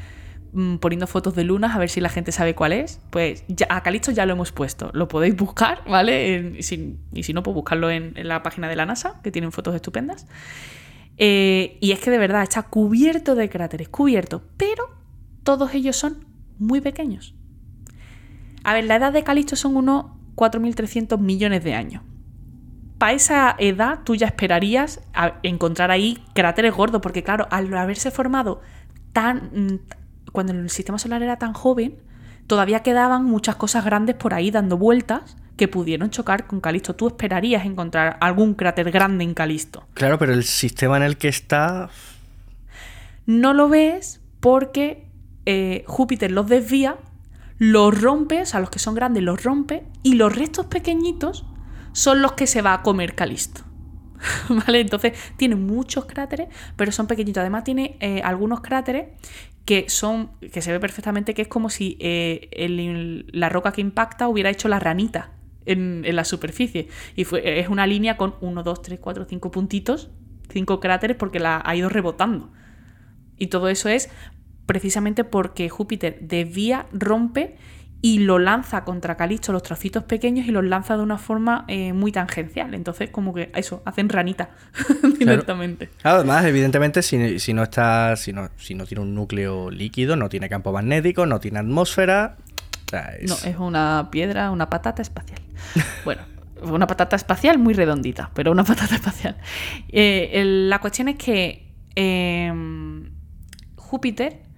mm, 0.53 0.77
poniendo 0.77 1.07
fotos 1.07 1.35
de 1.35 1.43
lunas 1.43 1.75
a 1.75 1.79
ver 1.79 1.89
si 1.89 2.01
la 2.01 2.09
gente 2.09 2.31
sabe 2.31 2.55
cuál 2.55 2.73
es. 2.73 2.99
Pues 3.09 3.43
ya, 3.47 3.67
a 3.69 3.83
Calisto 3.83 4.11
ya 4.11 4.25
lo 4.25 4.33
hemos 4.33 4.51
puesto. 4.51 4.91
Lo 4.93 5.07
podéis 5.07 5.35
buscar, 5.35 5.83
¿vale? 5.87 6.55
y, 6.57 6.63
si, 6.63 7.33
no, 7.33 7.43
pues 7.43 7.55
buscarlo 7.55 7.89
en, 7.89 8.13
la 8.15 8.43
página 8.43 8.69
de 8.69 8.75
la 8.75 8.85
NASA, 8.85 9.19
que 9.23 9.31
tienen 9.31 9.51
fotos 9.51 9.75
estupendas. 9.75 10.27
Eh, 11.17 11.77
y 11.81 11.91
es 11.91 11.99
que 11.99 12.09
de 12.09 12.17
verdad 12.17 12.43
está 12.43 12.63
cubierto 12.63 13.35
de 13.35 13.49
cráteres, 13.49 13.89
cubierto, 13.89 14.43
pero 14.57 14.89
todos 15.43 15.73
ellos 15.73 15.95
son 15.95 16.25
muy 16.57 16.81
pequeños. 16.81 17.35
A 18.63 18.73
ver, 18.73 18.85
la 18.85 18.95
edad 18.95 19.11
de 19.11 19.23
Calisto 19.23 19.55
son 19.55 19.75
unos 19.75 20.05
4.300 20.35 21.19
millones 21.19 21.63
de 21.63 21.73
años 21.73 22.03
para 23.01 23.13
esa 23.13 23.55
edad 23.57 24.01
tú 24.03 24.13
ya 24.13 24.27
esperarías 24.27 25.01
encontrar 25.41 25.89
ahí 25.89 26.23
cráteres 26.35 26.71
gordos, 26.71 27.01
porque 27.01 27.23
claro, 27.23 27.47
al 27.49 27.75
haberse 27.75 28.11
formado 28.11 28.61
tan... 29.11 29.81
Cuando 30.31 30.53
el 30.53 30.69
sistema 30.69 30.99
solar 30.99 31.23
era 31.23 31.37
tan 31.37 31.53
joven, 31.53 31.95
todavía 32.45 32.81
quedaban 32.83 33.25
muchas 33.25 33.55
cosas 33.55 33.85
grandes 33.85 34.15
por 34.17 34.35
ahí 34.35 34.51
dando 34.51 34.77
vueltas 34.77 35.35
que 35.57 35.67
pudieron 35.67 36.11
chocar 36.11 36.45
con 36.45 36.61
Calisto. 36.61 36.95
Tú 36.95 37.07
esperarías 37.07 37.65
encontrar 37.65 38.17
algún 38.21 38.53
cráter 38.53 38.91
grande 38.91 39.23
en 39.23 39.33
Calisto. 39.33 39.83
Claro, 39.95 40.19
pero 40.19 40.33
el 40.33 40.43
sistema 40.43 40.97
en 40.97 41.01
el 41.01 41.17
que 41.17 41.27
está... 41.27 41.89
No 43.25 43.55
lo 43.55 43.67
ves 43.67 44.21
porque 44.41 45.07
eh, 45.47 45.83
Júpiter 45.87 46.29
los 46.29 46.45
desvía, 46.45 46.97
los 47.57 47.99
rompe, 47.99 48.43
o 48.43 48.45
sea, 48.45 48.59
los 48.59 48.69
que 48.69 48.77
son 48.77 48.93
grandes 48.93 49.23
los 49.23 49.43
rompe, 49.43 49.87
y 50.03 50.13
los 50.13 50.35
restos 50.35 50.67
pequeñitos 50.67 51.47
son 51.93 52.21
los 52.21 52.33
que 52.33 52.47
se 52.47 52.61
va 52.61 52.73
a 52.73 52.81
comer 52.81 53.15
Calisto. 53.15 53.61
¿Vale? 54.49 54.79
Entonces 54.79 55.13
tiene 55.37 55.55
muchos 55.55 56.05
cráteres, 56.05 56.47
pero 56.75 56.91
son 56.91 57.07
pequeñitos. 57.07 57.41
Además 57.41 57.63
tiene 57.63 57.97
eh, 57.99 58.21
algunos 58.23 58.61
cráteres 58.61 59.09
que 59.65 59.85
son, 59.89 60.31
que 60.51 60.61
se 60.61 60.71
ve 60.71 60.79
perfectamente 60.79 61.33
que 61.33 61.43
es 61.43 61.47
como 61.47 61.69
si 61.69 61.97
eh, 61.99 62.49
la 63.31 63.49
roca 63.49 63.71
que 63.71 63.81
impacta 63.81 64.27
hubiera 64.27 64.49
hecho 64.49 64.67
la 64.67 64.79
ranita 64.79 65.31
en, 65.65 66.03
la 66.15 66.25
superficie. 66.25 66.87
Y 67.15 67.25
es 67.43 67.69
una 67.69 67.87
línea 67.87 68.17
con 68.17 68.35
1, 68.41 68.63
2, 68.63 68.81
3, 68.81 68.99
4, 68.99 69.25
5 69.25 69.51
puntitos, 69.51 70.09
5 70.49 70.79
cráteres 70.79 71.17
porque 71.17 71.39
la 71.39 71.61
ha 71.63 71.75
ido 71.75 71.89
rebotando. 71.89 72.51
Y 73.37 73.47
todo 73.47 73.69
eso 73.69 73.89
es 73.89 74.09
precisamente 74.65 75.23
porque 75.23 75.69
Júpiter 75.69 76.19
desvía, 76.21 76.87
rompe 76.91 77.57
y 78.01 78.19
lo 78.19 78.39
lanza 78.39 78.83
contra 78.83 79.15
Calisto 79.15 79.51
los 79.51 79.61
trocitos 79.61 80.03
pequeños 80.03 80.47
y 80.47 80.51
los 80.51 80.65
lanza 80.65 80.97
de 80.97 81.03
una 81.03 81.17
forma 81.19 81.65
eh, 81.67 81.93
muy 81.93 82.11
tangencial. 82.11 82.73
Entonces, 82.73 83.09
como 83.11 83.33
que 83.33 83.51
eso, 83.55 83.83
hacen 83.85 84.09
ranita 84.09 84.49
directamente. 85.19 85.89
además, 86.03 86.45
evidentemente, 86.45 87.03
si, 87.03 87.17
no 87.53 87.63
está, 87.63 88.15
si 88.15 88.33
no, 88.33 88.49
si 88.57 88.73
no 88.73 88.85
tiene 88.85 89.03
un 89.03 89.13
núcleo 89.13 89.69
líquido, 89.69 90.15
no 90.15 90.29
tiene 90.29 90.49
campo 90.49 90.71
magnético, 90.71 91.25
no 91.25 91.39
tiene 91.39 91.59
atmósfera. 91.59 92.37
No, 93.25 93.35
es 93.45 93.55
una 93.57 94.09
piedra, 94.11 94.51
una 94.51 94.69
patata 94.69 95.01
espacial. 95.01 95.39
bueno, 96.03 96.23
una 96.63 96.87
patata 96.87 97.15
espacial 97.15 97.57
muy 97.57 97.73
redondita, 97.73 98.31
pero 98.33 98.51
una 98.51 98.63
patata 98.65 98.95
espacial. 98.95 99.37
Eh, 99.89 100.41
la 100.67 100.79
cuestión 100.79 101.07
es 101.07 101.17
que 101.17 101.67
em, 101.95 103.11
Júpiter 103.75 104.50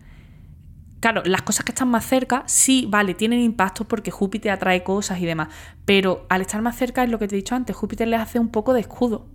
Claro, 1.04 1.22
las 1.26 1.42
cosas 1.42 1.66
que 1.66 1.74
están 1.74 1.89
más 1.89 2.06
cerca, 2.06 2.44
sí, 2.46 2.86
vale, 2.88 3.13
tienen 3.13 3.42
impacto 3.42 3.84
porque 3.84 4.10
Júpiter 4.10 4.54
atrae 4.54 4.84
cosas 4.84 5.20
y 5.20 5.26
demás. 5.26 5.50
Pero 5.84 6.26
al 6.30 6.39
estar 6.39 6.62
más 6.62 6.78
cerca, 6.78 7.04
es 7.04 7.10
lo 7.10 7.20
que 7.20 7.28
te 7.28 7.36
he 7.36 7.39
dicho 7.39 7.56
antes, 7.56 7.76
Júpiter 7.76 8.08
les 8.08 8.22
hace 8.22 8.39
un 8.39 8.48
poco 8.48 8.72
de 8.72 8.80
escudo. 8.80 9.28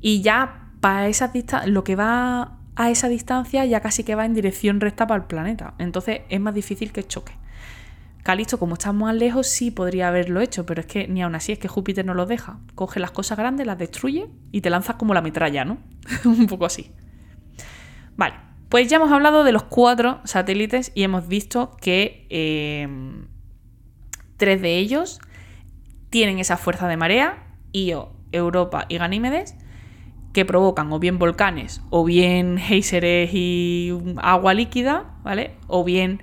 Y 0.00 0.22
ya 0.22 0.72
para 0.80 1.06
esa 1.06 1.30
lo 1.66 1.84
que 1.84 1.94
va 1.94 2.58
a 2.74 2.90
esa 2.90 3.08
distancia 3.08 3.64
ya 3.64 3.78
casi 3.78 4.02
que 4.02 4.16
va 4.16 4.26
en 4.26 4.34
dirección 4.34 4.80
recta 4.80 5.06
para 5.06 5.20
el 5.22 5.28
planeta. 5.28 5.74
Entonces 5.78 6.22
es 6.28 6.40
más 6.40 6.52
difícil 6.52 6.90
que 6.90 7.06
choque. 7.06 7.34
Calisto, 8.24 8.58
como 8.58 8.74
está 8.74 8.92
más 8.92 9.14
lejos, 9.14 9.46
sí 9.46 9.70
podría 9.70 10.08
haberlo 10.08 10.40
hecho, 10.40 10.66
pero 10.66 10.80
es 10.80 10.88
que 10.88 11.06
ni 11.06 11.22
aún 11.22 11.36
así 11.36 11.52
es 11.52 11.60
que 11.60 11.68
Júpiter 11.68 12.04
no 12.04 12.14
lo 12.14 12.26
deja. 12.26 12.58
Coge 12.74 12.98
las 12.98 13.12
cosas 13.12 13.38
grandes, 13.38 13.68
las 13.68 13.78
destruye 13.78 14.26
y 14.50 14.62
te 14.62 14.70
lanzas 14.70 14.96
como 14.96 15.14
la 15.14 15.22
metralla, 15.22 15.64
¿no? 15.64 15.78
un 16.24 16.48
poco 16.48 16.66
así. 16.66 16.90
Vale. 18.16 18.53
Pues 18.74 18.88
ya 18.88 18.96
hemos 18.96 19.12
hablado 19.12 19.44
de 19.44 19.52
los 19.52 19.62
cuatro 19.62 20.18
satélites 20.24 20.90
y 20.96 21.04
hemos 21.04 21.28
visto 21.28 21.76
que 21.80 22.26
eh, 22.28 22.88
tres 24.36 24.60
de 24.62 24.78
ellos 24.78 25.20
tienen 26.10 26.40
esa 26.40 26.56
fuerza 26.56 26.88
de 26.88 26.96
marea, 26.96 27.54
Io, 27.70 28.10
Europa 28.32 28.86
y 28.88 28.98
Ganímedes, 28.98 29.54
que 30.32 30.44
provocan 30.44 30.92
o 30.92 30.98
bien 30.98 31.20
volcanes, 31.20 31.82
o 31.90 32.04
bien 32.04 32.58
géiseres 32.58 33.30
y 33.32 33.96
agua 34.16 34.54
líquida, 34.54 35.04
¿vale? 35.22 35.52
O 35.68 35.84
bien 35.84 36.20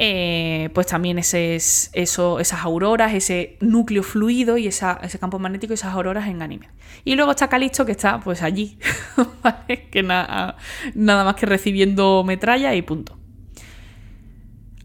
eh, 0.00 0.70
pues 0.74 0.86
también 0.86 1.18
ese, 1.18 1.56
eso, 1.56 2.38
esas 2.38 2.64
auroras, 2.64 3.14
ese 3.14 3.56
núcleo 3.60 4.04
fluido 4.04 4.56
y 4.56 4.68
ese 4.68 5.18
campo 5.18 5.40
magnético 5.40 5.72
y 5.72 5.74
esas 5.74 5.92
auroras 5.92 6.28
en 6.28 6.40
anime. 6.40 6.68
Y 7.04 7.16
luego 7.16 7.32
está 7.32 7.48
Calisto 7.48 7.84
que 7.84 7.92
está 7.92 8.20
pues 8.20 8.42
allí, 8.42 8.78
que 9.90 10.02
nada 10.02 10.54
más 10.94 11.34
que 11.34 11.46
recibiendo 11.46 12.22
metralla 12.24 12.74
y 12.74 12.82
punto. 12.82 13.18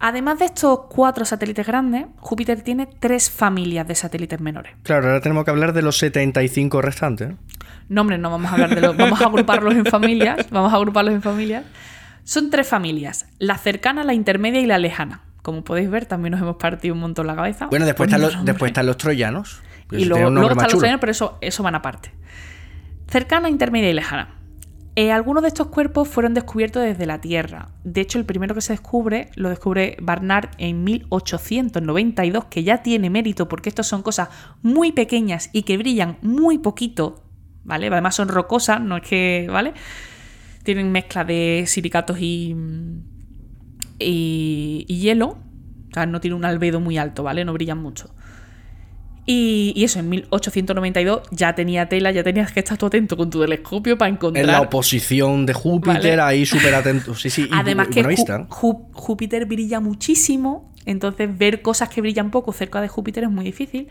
Además 0.06 0.40
de 0.40 0.46
estos 0.46 0.80
cuatro 0.90 1.24
satélites 1.24 1.66
grandes, 1.66 2.08
Júpiter 2.18 2.62
tiene 2.62 2.88
tres 2.88 3.30
familias 3.30 3.88
de 3.88 3.96
satélites 3.96 4.42
menores. 4.42 4.74
Claro, 4.84 5.08
ahora 5.08 5.22
tenemos 5.22 5.46
que 5.46 5.52
hablar 5.52 5.72
de 5.72 5.82
los 5.82 5.98
75 5.98 6.82
restantes. 6.82 7.30
No, 7.88 8.02
hombre, 8.02 8.18
no 8.18 8.30
vamos 8.30 8.52
a 8.52 8.56
hablar 8.56 8.76
de 8.76 8.82
los. 8.82 8.98
Vamos 8.98 9.22
a 9.22 9.28
agruparlos 9.28 9.76
en 9.76 9.86
familias. 9.86 10.50
Vamos 10.50 10.74
a 10.74 10.76
agruparlos 10.76 11.14
en 11.14 11.22
familias. 11.22 11.64
Son 12.24 12.50
tres 12.50 12.68
familias, 12.68 13.28
la 13.40 13.58
cercana, 13.58 14.04
la 14.04 14.14
intermedia 14.14 14.62
y 14.62 14.66
la 14.66 14.78
lejana. 14.78 15.24
Como 15.42 15.64
podéis 15.64 15.90
ver, 15.90 16.06
también 16.06 16.32
nos 16.32 16.42
hemos 16.42 16.56
partido 16.56 16.94
un 16.94 17.02
montón 17.02 17.28
la 17.28 17.36
cabeza. 17.36 17.68
Bueno, 17.68 17.86
después, 17.86 18.08
están 18.08 18.22
los, 18.22 18.46
después 18.46 18.70
están 18.70 18.86
los 18.86 18.98
troyanos. 18.98 19.62
Y 19.92 20.06
luego, 20.06 20.30
están 20.30 20.70
los 20.70 20.80
troyanos, 20.80 21.02
pero 21.02 21.12
eso, 21.12 21.38
eso 21.42 21.64
van 21.64 21.76
aparte. 21.76 22.12
Cercana, 23.08 23.50
intermedia 23.50 23.90
y 23.90 23.94
lejana. 23.94 24.36
Eh, 24.96 25.12
algunos 25.12 25.42
de 25.42 25.48
estos 25.48 25.68
cuerpos 25.68 26.08
fueron 26.08 26.36
descubiertos 26.36 26.84
desde 26.84 27.08
la 27.08 27.20
Tierra. 27.20 27.70
De 27.84 28.02
hecho, 28.02 28.20
el 28.20 28.26
primero 28.26 28.54
que 28.54 28.62
se 28.62 28.74
descubre 28.74 29.30
lo 29.36 29.50
descubre 29.50 29.98
Barnard 30.00 30.52
en 30.60 30.84
1892, 30.84 32.46
que 32.46 32.64
ya 32.64 32.84
tiene 32.84 33.10
mérito 33.10 33.50
porque 33.50 33.70
estos 33.70 33.88
son 33.88 34.04
cosas 34.04 34.30
muy 34.62 34.92
pequeñas 34.92 35.50
y 35.52 35.64
que 35.64 35.78
brillan 35.78 36.18
muy 36.22 36.60
poquito, 36.60 37.24
¿vale? 37.64 37.88
Además 37.88 38.16
son 38.16 38.28
rocosas, 38.28 38.82
no 38.82 38.98
es 38.98 39.04
que, 39.04 39.48
¿vale? 39.52 39.74
Tienen 40.64 40.92
mezcla 40.92 41.24
de 41.24 41.66
silicatos 41.68 42.18
y, 42.20 42.56
y, 44.00 44.86
y 44.88 45.00
hielo. 45.00 45.38
O 45.90 45.94
sea, 45.94 46.06
no 46.06 46.20
tiene 46.20 46.36
un 46.36 46.46
albedo 46.46 46.80
muy 46.80 46.98
alto, 46.98 47.24
¿vale? 47.24 47.46
No 47.46 47.54
brillan 47.54 47.78
mucho. 47.78 48.14
Y, 49.26 49.72
y 49.76 49.86
eso, 49.86 50.00
en 50.00 50.10
1892 50.10 51.22
ya 51.32 51.56
tenía 51.56 51.88
tela, 51.88 52.12
ya 52.12 52.24
tenías 52.24 52.52
que 52.52 52.60
estar 52.60 52.78
tú 52.78 52.88
atento 52.88 53.16
con 53.16 53.30
tu 53.30 53.40
telescopio 53.40 53.98
para 53.98 54.12
encontrar. 54.12 54.44
En 54.44 54.52
la 54.52 54.60
oposición 54.60 55.46
de 55.46 55.54
Júpiter, 55.54 56.18
Vale. 56.18 56.22
ahí 56.22 56.46
súper 56.46 56.76
atento. 56.76 57.16
Sí, 57.16 57.30
sí. 57.30 57.44
y 57.44 57.50
Además 57.54 57.88
que 57.88 58.04
Ju-. 58.04 58.48
Ju- 58.50 58.88
Júpiter 58.92 59.46
brilla 59.46 59.80
muchísimo, 59.80 60.74
entonces 60.86 61.38
ver 61.38 61.62
cosas 61.62 61.88
que 61.88 62.02
brillan 62.02 62.32
poco 62.32 62.52
cerca 62.52 62.82
de 62.82 62.90
Júpiter 62.90 63.24
es 63.24 63.30
muy 63.30 63.46
difícil. 63.46 63.88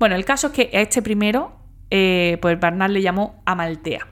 Bueno, 0.00 0.16
el 0.16 0.24
caso 0.24 0.48
es 0.48 0.52
que 0.52 0.76
a 0.76 0.80
este 0.80 1.00
primero, 1.00 1.52
eh, 1.90 2.38
pues 2.42 2.58
Barnard 2.58 2.90
le 2.90 3.02
llamó 3.02 3.40
Amaltea. 3.44 4.08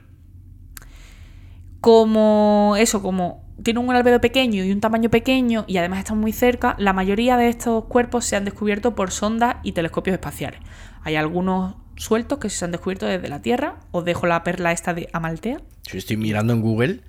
Como 1.80 2.74
eso, 2.78 3.02
como 3.02 3.44
tiene 3.62 3.80
un 3.80 3.90
albedo 3.94 4.20
pequeño 4.20 4.64
y 4.64 4.72
un 4.72 4.80
tamaño 4.80 5.10
pequeño 5.10 5.64
y 5.66 5.76
además 5.78 6.00
están 6.00 6.18
muy 6.18 6.32
cerca, 6.32 6.74
la 6.78 6.92
mayoría 6.92 7.36
de 7.36 7.48
estos 7.48 7.84
cuerpos 7.86 8.24
se 8.24 8.36
han 8.36 8.44
descubierto 8.44 8.94
por 8.94 9.10
sondas 9.10 9.56
y 9.62 9.72
telescopios 9.72 10.14
espaciales. 10.14 10.60
Hay 11.02 11.16
algunos 11.16 11.74
sueltos 11.96 12.38
que 12.38 12.50
se 12.50 12.64
han 12.64 12.72
descubierto 12.72 13.06
desde 13.06 13.28
la 13.28 13.42
Tierra. 13.42 13.80
Os 13.92 14.04
dejo 14.04 14.26
la 14.26 14.42
perla 14.44 14.72
esta 14.72 14.94
de 14.94 15.08
Amaltea. 15.12 15.58
Yo 15.84 15.98
estoy 15.98 16.16
mirando 16.16 16.52
en 16.52 16.60
Google. 16.62 17.00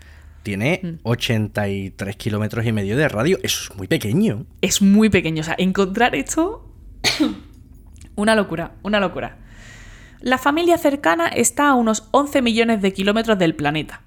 Tiene 0.43 0.79
Mm. 0.83 0.99
83 1.03 2.15
kilómetros 2.15 2.65
y 2.65 2.71
medio 2.71 2.97
de 2.97 3.07
radio. 3.07 3.37
Eso 3.43 3.71
es 3.71 3.77
muy 3.77 3.87
pequeño. 3.87 4.45
es 4.61 4.81
muy 4.81 5.09
pequeño. 5.09 5.41
O 5.41 5.43
sea, 5.43 5.55
encontrar 5.57 6.15
esto. 6.15 6.67
una 8.15 8.35
locura, 8.35 8.73
una 8.83 8.99
locura. 8.99 9.37
La 10.21 10.37
familia 10.37 10.77
cercana 10.77 11.27
está 11.27 11.69
a 11.69 11.75
unos 11.75 12.07
11 12.11 12.41
millones 12.41 12.81
de 12.81 12.93
kilómetros 12.93 13.37
del 13.37 13.55
planeta. 13.55 14.01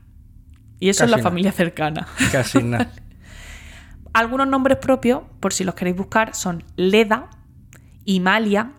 Y 0.84 0.90
eso 0.90 0.98
Casi 0.98 1.06
es 1.06 1.10
la 1.12 1.16
nada. 1.16 1.30
familia 1.30 1.50
cercana. 1.52 2.06
Casi 2.32 2.62
nada. 2.62 2.92
Algunos 4.12 4.46
nombres 4.46 4.76
propios, 4.76 5.22
por 5.40 5.54
si 5.54 5.64
los 5.64 5.74
queréis 5.74 5.96
buscar, 5.96 6.34
son 6.34 6.62
Leda, 6.76 7.30
Himalia, 8.04 8.72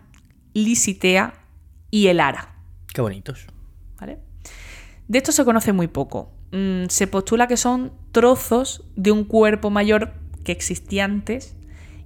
Lisitea 0.54 1.34
y 1.90 2.06
Elara. 2.06 2.54
Qué 2.94 3.00
bonitos. 3.00 3.46
¿vale? 3.98 4.20
De 5.08 5.18
esto 5.18 5.32
se 5.32 5.44
conoce 5.44 5.72
muy 5.72 5.88
poco. 5.88 6.30
Mm, 6.52 6.84
se 6.90 7.08
postula 7.08 7.48
que 7.48 7.56
son 7.56 7.90
trozos 8.12 8.84
de 8.94 9.10
un 9.10 9.24
cuerpo 9.24 9.70
mayor 9.70 10.14
que 10.44 10.52
existía 10.52 11.04
antes 11.06 11.56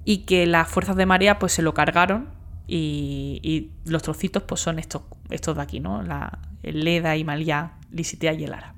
y 0.07 0.25
que 0.25 0.47
las 0.47 0.67
fuerzas 0.67 0.97
de 0.97 1.05
marea 1.05 1.39
pues 1.39 1.53
se 1.53 1.61
lo 1.61 1.75
cargaron 1.75 2.31
y, 2.67 3.39
y 3.43 3.71
los 3.85 4.03
trocitos 4.03 4.45
pues 4.45 4.63
son 4.63 4.79
estos, 4.79 5.03
estos 5.29 5.57
de 5.57 5.63
aquí, 5.63 5.79
¿no? 5.79 6.03
La, 6.03 6.39
el 6.63 6.85
Leda, 6.85 7.19
Himalaya, 7.19 7.73
Lisitea 7.91 8.33
y 8.33 8.45
Elara. 8.45 8.77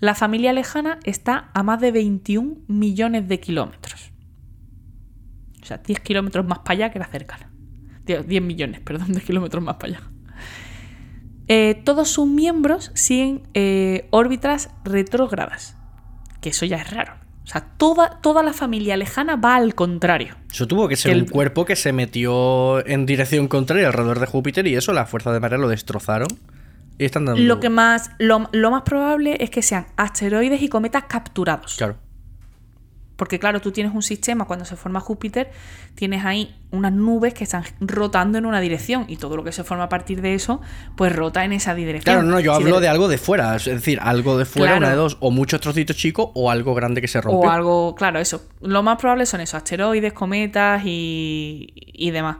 La 0.00 0.14
familia 0.14 0.52
lejana 0.52 0.98
está 1.04 1.50
a 1.54 1.62
más 1.62 1.80
de 1.80 1.90
21 1.92 2.56
millones 2.68 3.28
de 3.28 3.40
kilómetros. 3.40 4.12
O 5.62 5.66
sea, 5.66 5.78
10 5.78 6.00
kilómetros 6.00 6.46
más 6.46 6.60
para 6.60 6.72
allá 6.72 6.90
que 6.90 6.98
la 6.98 7.06
cercana. 7.06 7.50
10 8.06 8.26
10 8.26 8.42
millones, 8.42 8.80
perdón, 8.80 9.12
de 9.12 9.20
kilómetros 9.20 9.62
más 9.62 9.76
para 9.76 9.94
allá. 9.98 10.02
Eh, 11.48 11.80
todos 11.84 12.08
sus 12.10 12.26
miembros 12.28 12.90
siguen 12.94 13.42
eh, 13.54 14.06
órbitas 14.10 14.70
retrógradas. 14.84 15.76
Que 16.40 16.50
eso 16.50 16.66
ya 16.66 16.76
es 16.76 16.90
raro. 16.90 17.14
O 17.44 17.50
sea, 17.50 17.62
toda, 17.78 18.20
toda 18.20 18.42
la 18.42 18.52
familia 18.52 18.96
lejana 18.98 19.36
va 19.36 19.56
al 19.56 19.74
contrario. 19.74 20.36
Eso 20.52 20.68
tuvo 20.68 20.86
que 20.86 20.96
ser 20.96 21.12
El- 21.12 21.22
un 21.22 21.28
cuerpo 21.28 21.64
que 21.64 21.76
se 21.76 21.92
metió 21.94 22.86
en 22.86 23.06
dirección 23.06 23.48
contraria 23.48 23.86
alrededor 23.86 24.20
de 24.20 24.26
Júpiter 24.26 24.66
y 24.66 24.76
eso 24.76 24.92
las 24.92 25.08
fuerzas 25.08 25.32
de 25.32 25.40
marea 25.40 25.58
lo 25.58 25.68
destrozaron. 25.68 26.28
Y 26.98 27.04
están 27.04 27.24
dando. 27.24 27.40
Lo, 27.40 27.60
que 27.60 27.68
más, 27.68 28.10
lo, 28.18 28.48
lo 28.52 28.70
más 28.70 28.82
probable 28.82 29.36
es 29.40 29.50
que 29.50 29.62
sean 29.62 29.86
asteroides 29.96 30.60
y 30.62 30.68
cometas 30.68 31.04
capturados. 31.04 31.76
Claro. 31.76 31.96
Porque 33.16 33.40
claro, 33.40 33.60
tú 33.60 33.72
tienes 33.72 33.92
un 33.96 34.02
sistema, 34.02 34.44
cuando 34.44 34.64
se 34.64 34.76
forma 34.76 35.00
Júpiter, 35.00 35.50
tienes 35.96 36.24
ahí 36.24 36.54
unas 36.70 36.92
nubes 36.92 37.34
que 37.34 37.42
están 37.42 37.64
rotando 37.80 38.38
en 38.38 38.46
una 38.46 38.60
dirección 38.60 39.06
y 39.08 39.16
todo 39.16 39.36
lo 39.36 39.42
que 39.42 39.50
se 39.50 39.64
forma 39.64 39.82
a 39.84 39.88
partir 39.88 40.22
de 40.22 40.34
eso, 40.34 40.60
pues 40.96 41.12
rota 41.16 41.44
en 41.44 41.52
esa 41.52 41.74
dirección. 41.74 42.14
Claro, 42.14 42.28
no, 42.28 42.38
yo 42.38 42.54
hablo 42.54 42.78
de 42.78 42.86
algo 42.86 43.08
de 43.08 43.18
fuera. 43.18 43.56
Es 43.56 43.64
decir, 43.64 43.98
algo 44.00 44.38
de 44.38 44.44
fuera, 44.44 44.74
Claro. 44.74 44.78
una 44.78 44.90
de 44.90 44.94
dos. 44.94 45.16
O 45.18 45.32
muchos 45.32 45.60
trocitos 45.60 45.96
chicos 45.96 46.30
o 46.34 46.48
algo 46.48 46.74
grande 46.76 47.00
que 47.00 47.08
se 47.08 47.20
rompe. 47.20 47.44
O 47.44 47.50
algo, 47.50 47.96
claro, 47.96 48.20
eso. 48.20 48.46
Lo 48.60 48.84
más 48.84 48.98
probable 48.98 49.26
son 49.26 49.40
esos, 49.40 49.54
asteroides, 49.56 50.12
cometas 50.12 50.82
y, 50.84 51.72
y 51.74 52.12
demás. 52.12 52.36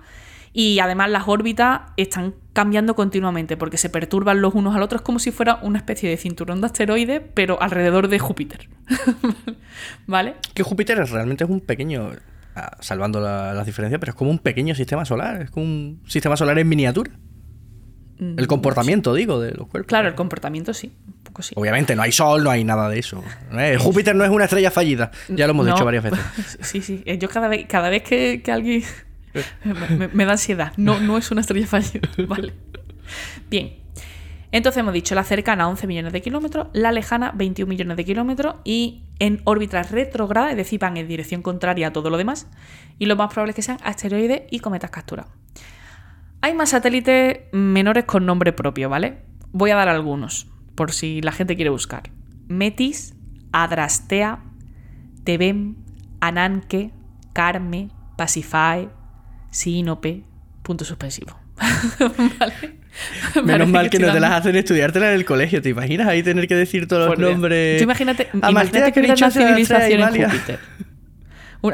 Y 0.52 0.78
además 0.78 1.10
las 1.10 1.26
órbitas 1.26 1.80
están 1.96 2.34
cambiando 2.58 2.96
continuamente 2.96 3.56
porque 3.56 3.76
se 3.78 3.88
perturban 3.88 4.40
los 4.42 4.52
unos 4.52 4.74
al 4.74 4.82
otro. 4.82 4.96
Es 4.96 5.02
como 5.02 5.20
si 5.20 5.30
fuera 5.30 5.60
una 5.62 5.78
especie 5.78 6.10
de 6.10 6.16
cinturón 6.16 6.60
de 6.60 6.66
asteroides, 6.66 7.22
pero 7.32 7.62
alrededor 7.62 8.08
de 8.08 8.18
Júpiter. 8.18 8.68
¿Vale? 10.08 10.34
Que 10.54 10.64
Júpiter 10.64 10.98
es- 10.98 11.10
realmente 11.10 11.44
es 11.44 11.50
un 11.50 11.60
pequeño. 11.60 12.10
ah, 12.56 12.76
Salvando 12.80 13.20
la- 13.20 13.54
las 13.54 13.64
diferencias, 13.64 14.00
pero 14.00 14.10
es 14.10 14.16
como 14.16 14.32
un 14.32 14.40
pequeño 14.40 14.74
sistema 14.74 15.04
solar. 15.04 15.42
Es 15.42 15.50
como 15.52 15.66
un 15.66 16.02
sistema 16.08 16.36
solar 16.36 16.58
en 16.58 16.68
miniatura. 16.68 17.12
El 18.18 18.48
comportamiento, 18.48 19.14
digo, 19.14 19.40
de 19.40 19.52
los 19.52 19.68
cuerpos. 19.68 19.86
Mm, 19.86 19.90
Claro, 19.90 20.08
el 20.08 20.16
comportamiento 20.16 20.74
sí, 20.74 20.92
un 21.06 21.22
poco 21.22 21.40
sí. 21.42 21.54
Obviamente, 21.56 21.94
no 21.94 22.02
hay 22.02 22.10
sol, 22.10 22.42
no 22.42 22.50
hay 22.50 22.64
nada 22.64 22.88
de 22.88 22.98
eso. 22.98 23.22
¿eh? 23.56 23.76
Júpiter 23.78 24.16
no 24.16 24.24
es 24.24 24.30
una 24.30 24.42
estrella 24.46 24.72
fallida. 24.72 25.12
Ya 25.28 25.46
lo 25.46 25.52
hemos 25.52 25.64
No. 25.66 25.72
dicho 25.74 25.84
varias 25.84 26.02
veces. 26.02 26.18
Sí, 26.60 26.82
sí. 26.82 27.04
Eh, 27.06 27.18
Yo 27.18 27.28
cada 27.28 27.46
vez, 27.46 27.66
cada 27.68 27.88
vez 27.88 28.02
que, 28.02 28.42
que 28.42 28.50
alguien 28.50 28.82
me, 30.12 30.24
da 30.24 30.32
ansiedad. 30.32 30.72
No, 30.76 31.00
no 31.00 31.18
es 31.18 31.30
una 31.30 31.40
estrella 31.40 31.66
fallida. 31.66 32.08
Vale. 32.26 32.54
Bien. 33.50 33.74
Entonces 34.50 34.80
hemos 34.80 34.94
dicho 34.94 35.14
la 35.14 35.24
cercana 35.24 35.68
11 35.68 35.86
millones 35.86 36.12
de 36.12 36.22
kilómetros, 36.22 36.68
la 36.72 36.90
lejana 36.90 37.32
21 37.34 37.68
millones 37.68 37.96
de 37.98 38.04
kilómetros 38.04 38.56
y 38.64 39.02
en 39.18 39.42
órbitas 39.44 39.90
retrógradas, 39.90 40.52
es 40.52 40.56
decir, 40.56 40.80
van 40.80 40.96
en 40.96 41.06
dirección 41.06 41.42
contraria 41.42 41.88
a 41.88 41.92
todo 41.92 42.08
lo 42.08 42.16
demás. 42.16 42.46
Y 42.98 43.06
lo 43.06 43.16
más 43.16 43.28
probable 43.28 43.50
es 43.50 43.56
que 43.56 43.62
sean 43.62 43.78
asteroides 43.84 44.42
y 44.50 44.60
cometas 44.60 44.90
capturados. 44.90 45.30
Hay 46.40 46.54
más 46.54 46.70
satélites 46.70 47.40
menores 47.52 48.04
con 48.04 48.24
nombre 48.24 48.52
propio, 48.52 48.88
¿vale? 48.88 49.18
Voy 49.52 49.70
a 49.70 49.76
dar 49.76 49.88
algunos, 49.88 50.46
por 50.74 50.92
si 50.92 51.20
la 51.20 51.32
gente 51.32 51.56
quiere 51.56 51.70
buscar. 51.70 52.10
Metis, 52.46 53.14
Adrastea, 53.52 54.40
Tebem, 55.24 55.76
Ananke, 56.20 56.92
Carme, 57.32 57.90
Pasiphae, 58.16 58.88
Sinope, 59.50 60.22
punto 60.62 60.84
suspensivo. 60.84 61.38
¿Vale? 62.38 62.78
Menos 63.34 63.46
Parece 63.46 63.72
mal 63.72 63.90
que 63.90 63.98
no 63.98 64.12
te 64.12 64.20
las 64.20 64.32
hacen 64.32 64.56
estudiártela 64.56 65.08
en 65.10 65.14
el 65.14 65.24
colegio. 65.24 65.62
¿Te 65.62 65.68
imaginas 65.68 66.08
ahí 66.08 66.22
tener 66.22 66.48
que 66.48 66.54
decir 66.54 66.88
todos 66.88 67.08
los 67.08 67.18
Dios. 67.18 67.30
nombres? 67.30 67.78
Tú 67.78 67.84
imagínate, 67.84 68.28
imagínate 68.32 68.92
que 68.92 69.00
una 69.00 69.30
civilización 69.30 70.00
en. 70.00 70.30
Júpiter. 70.30 70.58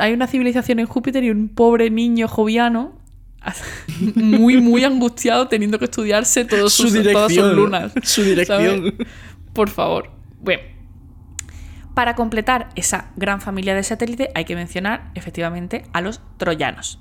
Hay 0.00 0.12
una 0.12 0.26
civilización 0.26 0.78
en 0.78 0.87
Júpiter 0.87 1.24
y 1.24 1.30
un 1.30 1.48
pobre 1.48 1.90
niño 1.90 2.26
joviano 2.28 2.98
muy, 4.14 4.60
muy 4.60 4.84
angustiado 4.84 5.48
teniendo 5.48 5.78
que 5.78 5.84
estudiarse 5.87 6.44
todos 6.44 6.72
Su 6.72 6.88
sus, 6.88 7.12
todas 7.12 7.34
sus 7.34 7.52
lunas. 7.52 7.92
su 8.02 8.22
dirección. 8.22 8.58
¿sabes? 8.58 8.94
Por 9.52 9.70
favor. 9.70 10.10
Bueno. 10.40 10.62
Para 11.94 12.16
completar 12.16 12.70
esa 12.74 13.12
gran 13.14 13.40
familia 13.40 13.74
de 13.74 13.84
satélites 13.84 14.28
hay 14.34 14.44
que 14.44 14.56
mencionar 14.56 15.12
efectivamente 15.14 15.84
a 15.92 16.00
los 16.00 16.20
troyanos. 16.38 16.98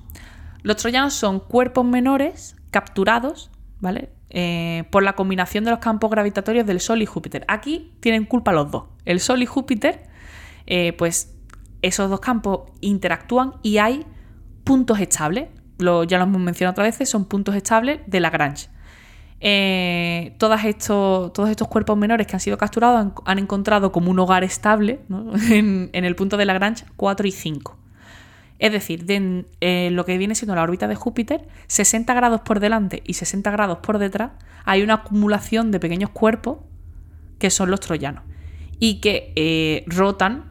Los 0.63 0.78
troyanos 0.78 1.13
son 1.13 1.39
cuerpos 1.39 1.86
menores 1.86 2.56
capturados, 2.71 3.52
¿vale? 3.80 4.10
Eh, 4.30 4.86
por 4.89 5.04
la 5.04 5.13
combinación 5.13 5.63
de 5.63 5.71
los 5.71 5.80
campos 5.80 6.10
gravitatorios 6.10 6.65
del 6.65 6.80
Sol 6.80 7.02
y 7.02 7.06
Júpiter. 7.06 7.45
Aquí 7.47 7.93
tienen 7.99 8.26
culpa 8.26 8.52
los 8.54 8.71
dos. 8.71 8.86
El 9.06 9.19
Sol 9.19 9.43
y 9.43 9.45
Júpiter, 9.45 10.08
eh, 10.65 10.93
pues 10.93 11.36
esos 11.84 12.10
dos 12.10 12.21
campos 12.21 12.71
interactúan 12.82 13.54
y 13.62 13.78
hay 13.78 14.06
puntos 14.63 14.99
estables. 14.99 15.49
Lo, 15.78 16.06
ya 16.06 16.17
lo 16.17 16.23
hemos 16.23 16.41
mencionado 16.41 16.71
otras 16.71 16.88
veces, 16.88 17.10
son 17.10 17.26
puntos 17.26 17.56
estables 17.56 17.99
de 18.08 18.19
Lagrange. 18.21 18.69
Eh, 19.41 20.36
todas 20.39 20.63
estos, 20.63 21.34
todos 21.34 21.49
estos 21.49 21.67
cuerpos 21.67 21.97
menores 21.97 22.26
que 22.26 22.38
han 22.38 22.39
sido 22.39 22.58
capturados 22.58 23.12
han, 23.26 23.39
encontrado 23.39 23.91
como 23.91 24.10
un 24.10 24.17
hogar 24.17 24.45
estable 24.45 25.02
en, 25.52 25.90
en 25.92 26.06
el 26.06 26.15
punto 26.15 26.37
de 26.37 26.46
Lagrange 26.46 26.85
4 26.96 27.27
y 27.27 27.31
5. 27.31 27.83
Es 28.63 28.71
decir, 28.71 29.03
de 29.03 29.43
eh, 29.59 29.89
lo 29.91 30.05
que 30.05 30.17
viene 30.17 30.35
siendo 30.35 30.55
la 30.55 30.63
órbita 30.63 30.87
de 30.87 30.95
Júpiter, 30.95 31.45
60 31.67 32.13
grados 32.13 32.39
por 32.39 32.61
delante 32.61 33.03
y 33.05 33.15
60 33.15 33.51
grados 33.51 33.79
por 33.79 33.97
detrás, 33.97 34.31
hay 34.63 34.81
una 34.83 34.93
acumulación 34.93 35.69
de 35.69 35.81
pequeños 35.81 36.11
cuerpos 36.11 36.59
que 37.39 37.49
son 37.49 37.69
los 37.69 37.81
troyanos 37.81 38.23
y 38.79 39.01
que 39.01 39.33
eh, 39.35 39.83
rotan 39.87 40.45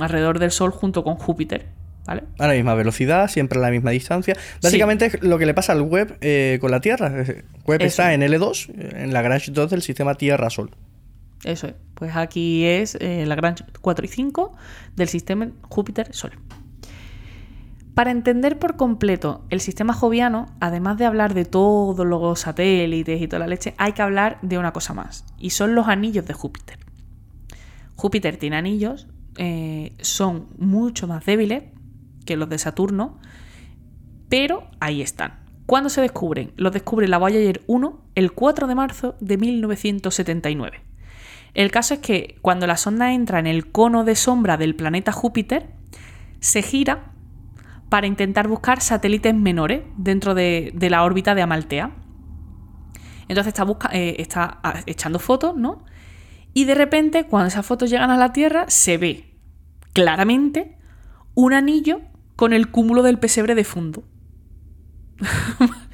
alrededor 0.00 0.40
del 0.40 0.50
Sol 0.50 0.72
junto 0.72 1.04
con 1.04 1.14
Júpiter. 1.14 1.68
¿Vale? 2.04 2.24
A 2.40 2.48
la 2.48 2.54
misma 2.54 2.74
velocidad, 2.74 3.28
siempre 3.28 3.60
a 3.60 3.62
la 3.62 3.70
misma 3.70 3.92
distancia. 3.92 4.36
Básicamente 4.60 5.06
es 5.06 5.22
lo 5.22 5.38
que 5.38 5.46
le 5.46 5.54
pasa 5.54 5.70
al 5.70 5.82
web 5.82 6.18
eh, 6.22 6.58
con 6.60 6.72
la 6.72 6.80
Tierra. 6.80 7.06
El 7.16 7.44
web 7.64 7.80
Eso. 7.80 7.86
está 7.86 8.12
en 8.12 8.22
L2, 8.22 8.74
en 8.96 9.12
la 9.12 9.22
Lagrange 9.22 9.52
2 9.52 9.70
del 9.70 9.82
sistema 9.82 10.16
Tierra-Sol. 10.16 10.72
Eso 11.44 11.68
es. 11.68 11.74
Pues 11.94 12.16
aquí 12.16 12.66
es 12.66 12.96
eh, 13.00 13.24
Lagrange 13.24 13.62
4 13.80 14.04
y 14.04 14.08
5 14.08 14.52
del 14.96 15.06
sistema 15.06 15.48
Júpiter-Sol. 15.68 16.32
Para 17.94 18.10
entender 18.10 18.58
por 18.58 18.76
completo 18.76 19.44
el 19.50 19.60
sistema 19.60 19.92
joviano, 19.92 20.46
además 20.60 20.96
de 20.98 21.06
hablar 21.06 21.34
de 21.34 21.44
todos 21.44 22.06
los 22.06 22.40
satélites 22.40 23.20
y 23.20 23.28
toda 23.28 23.40
la 23.40 23.46
leche, 23.46 23.74
hay 23.78 23.92
que 23.92 24.02
hablar 24.02 24.38
de 24.42 24.58
una 24.58 24.72
cosa 24.72 24.94
más, 24.94 25.24
y 25.38 25.50
son 25.50 25.74
los 25.74 25.88
anillos 25.88 26.26
de 26.26 26.34
Júpiter. 26.34 26.78
Júpiter 27.96 28.36
tiene 28.36 28.56
anillos 28.56 29.06
eh, 29.36 29.92
son 30.00 30.48
mucho 30.58 31.06
más 31.06 31.24
débiles 31.24 31.64
que 32.26 32.36
los 32.36 32.48
de 32.48 32.58
Saturno, 32.58 33.18
pero 34.28 34.68
ahí 34.80 35.02
están. 35.02 35.40
¿Cuándo 35.66 35.88
se 35.88 36.00
descubren? 36.00 36.52
Los 36.56 36.72
descubre 36.72 37.08
la 37.08 37.18
Voyager 37.18 37.62
1 37.66 38.00
el 38.16 38.32
4 38.32 38.66
de 38.66 38.74
marzo 38.74 39.16
de 39.20 39.38
1979. 39.38 40.80
El 41.54 41.70
caso 41.70 41.94
es 41.94 42.00
que 42.00 42.36
cuando 42.42 42.66
la 42.66 42.76
sonda 42.76 43.12
entra 43.12 43.38
en 43.38 43.46
el 43.46 43.70
cono 43.70 44.04
de 44.04 44.16
sombra 44.16 44.56
del 44.56 44.74
planeta 44.74 45.12
Júpiter, 45.12 45.70
se 46.40 46.62
gira 46.62 47.12
para 47.90 48.06
intentar 48.06 48.48
buscar 48.48 48.80
satélites 48.80 49.34
menores 49.34 49.82
dentro 49.98 50.34
de, 50.34 50.72
la 50.80 51.02
órbita 51.02 51.34
de 51.34 51.42
Amaltea. 51.42 51.90
Entonces 53.28 53.52
está, 53.52 53.66
eh, 53.92 54.16
está 54.18 54.60
ah, 54.62 54.80
echando 54.86 55.18
fotos, 55.18 55.56
¿no? 55.56 55.84
Y 56.54 56.64
de 56.64 56.74
repente, 56.74 57.24
cuando 57.24 57.48
esas 57.48 57.66
fotos 57.66 57.90
llegan 57.90 58.10
a 58.10 58.16
la 58.16 58.32
Tierra, 58.32 58.64
se 58.68 58.96
ve 58.96 59.34
claramente 59.92 60.76
un 61.34 61.52
anillo 61.52 62.00
con 62.36 62.52
el 62.52 62.70
cúmulo 62.70 63.02
del 63.02 63.18
pesebre 63.18 63.54
de 63.54 63.64
fondo. 63.64 64.02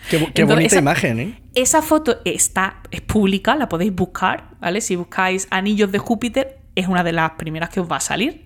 Qué, 0.09 0.45
bonita 0.45 0.79
imagen, 0.79 1.19
¿eh? 1.19 1.43
Esa 1.55 1.83
foto 1.83 2.21
está, 2.25 2.83
es 2.91 3.01
pública, 3.01 3.57
la 3.57 3.69
podéis 3.69 3.95
buscar, 3.95 4.51
¿vale? 4.61 4.81
Si 4.81 4.95
buscáis 4.97 5.49
anillos 5.51 5.91
de 5.91 5.99
Júpiter, 5.99 6.59
es 6.75 6.87
una 6.87 7.03
de 7.03 7.13
las 7.13 7.33
primeras 7.33 7.71
que 7.71 7.81
os 7.81 7.91
va 7.91 7.97
a 7.97 8.01
salir. 8.01 8.46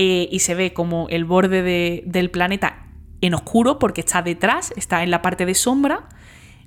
Eh, 0.00 0.28
y 0.30 0.38
se 0.38 0.54
ve 0.54 0.72
como 0.72 1.08
el 1.10 1.24
borde 1.24 2.04
del 2.06 2.30
planeta 2.30 2.86
en 3.20 3.34
oscuro, 3.34 3.80
porque 3.80 4.00
está 4.00 4.22
detrás, 4.22 4.72
está 4.76 5.02
en 5.02 5.10
la 5.10 5.22
parte 5.22 5.44
de 5.44 5.54
sombra, 5.54 6.08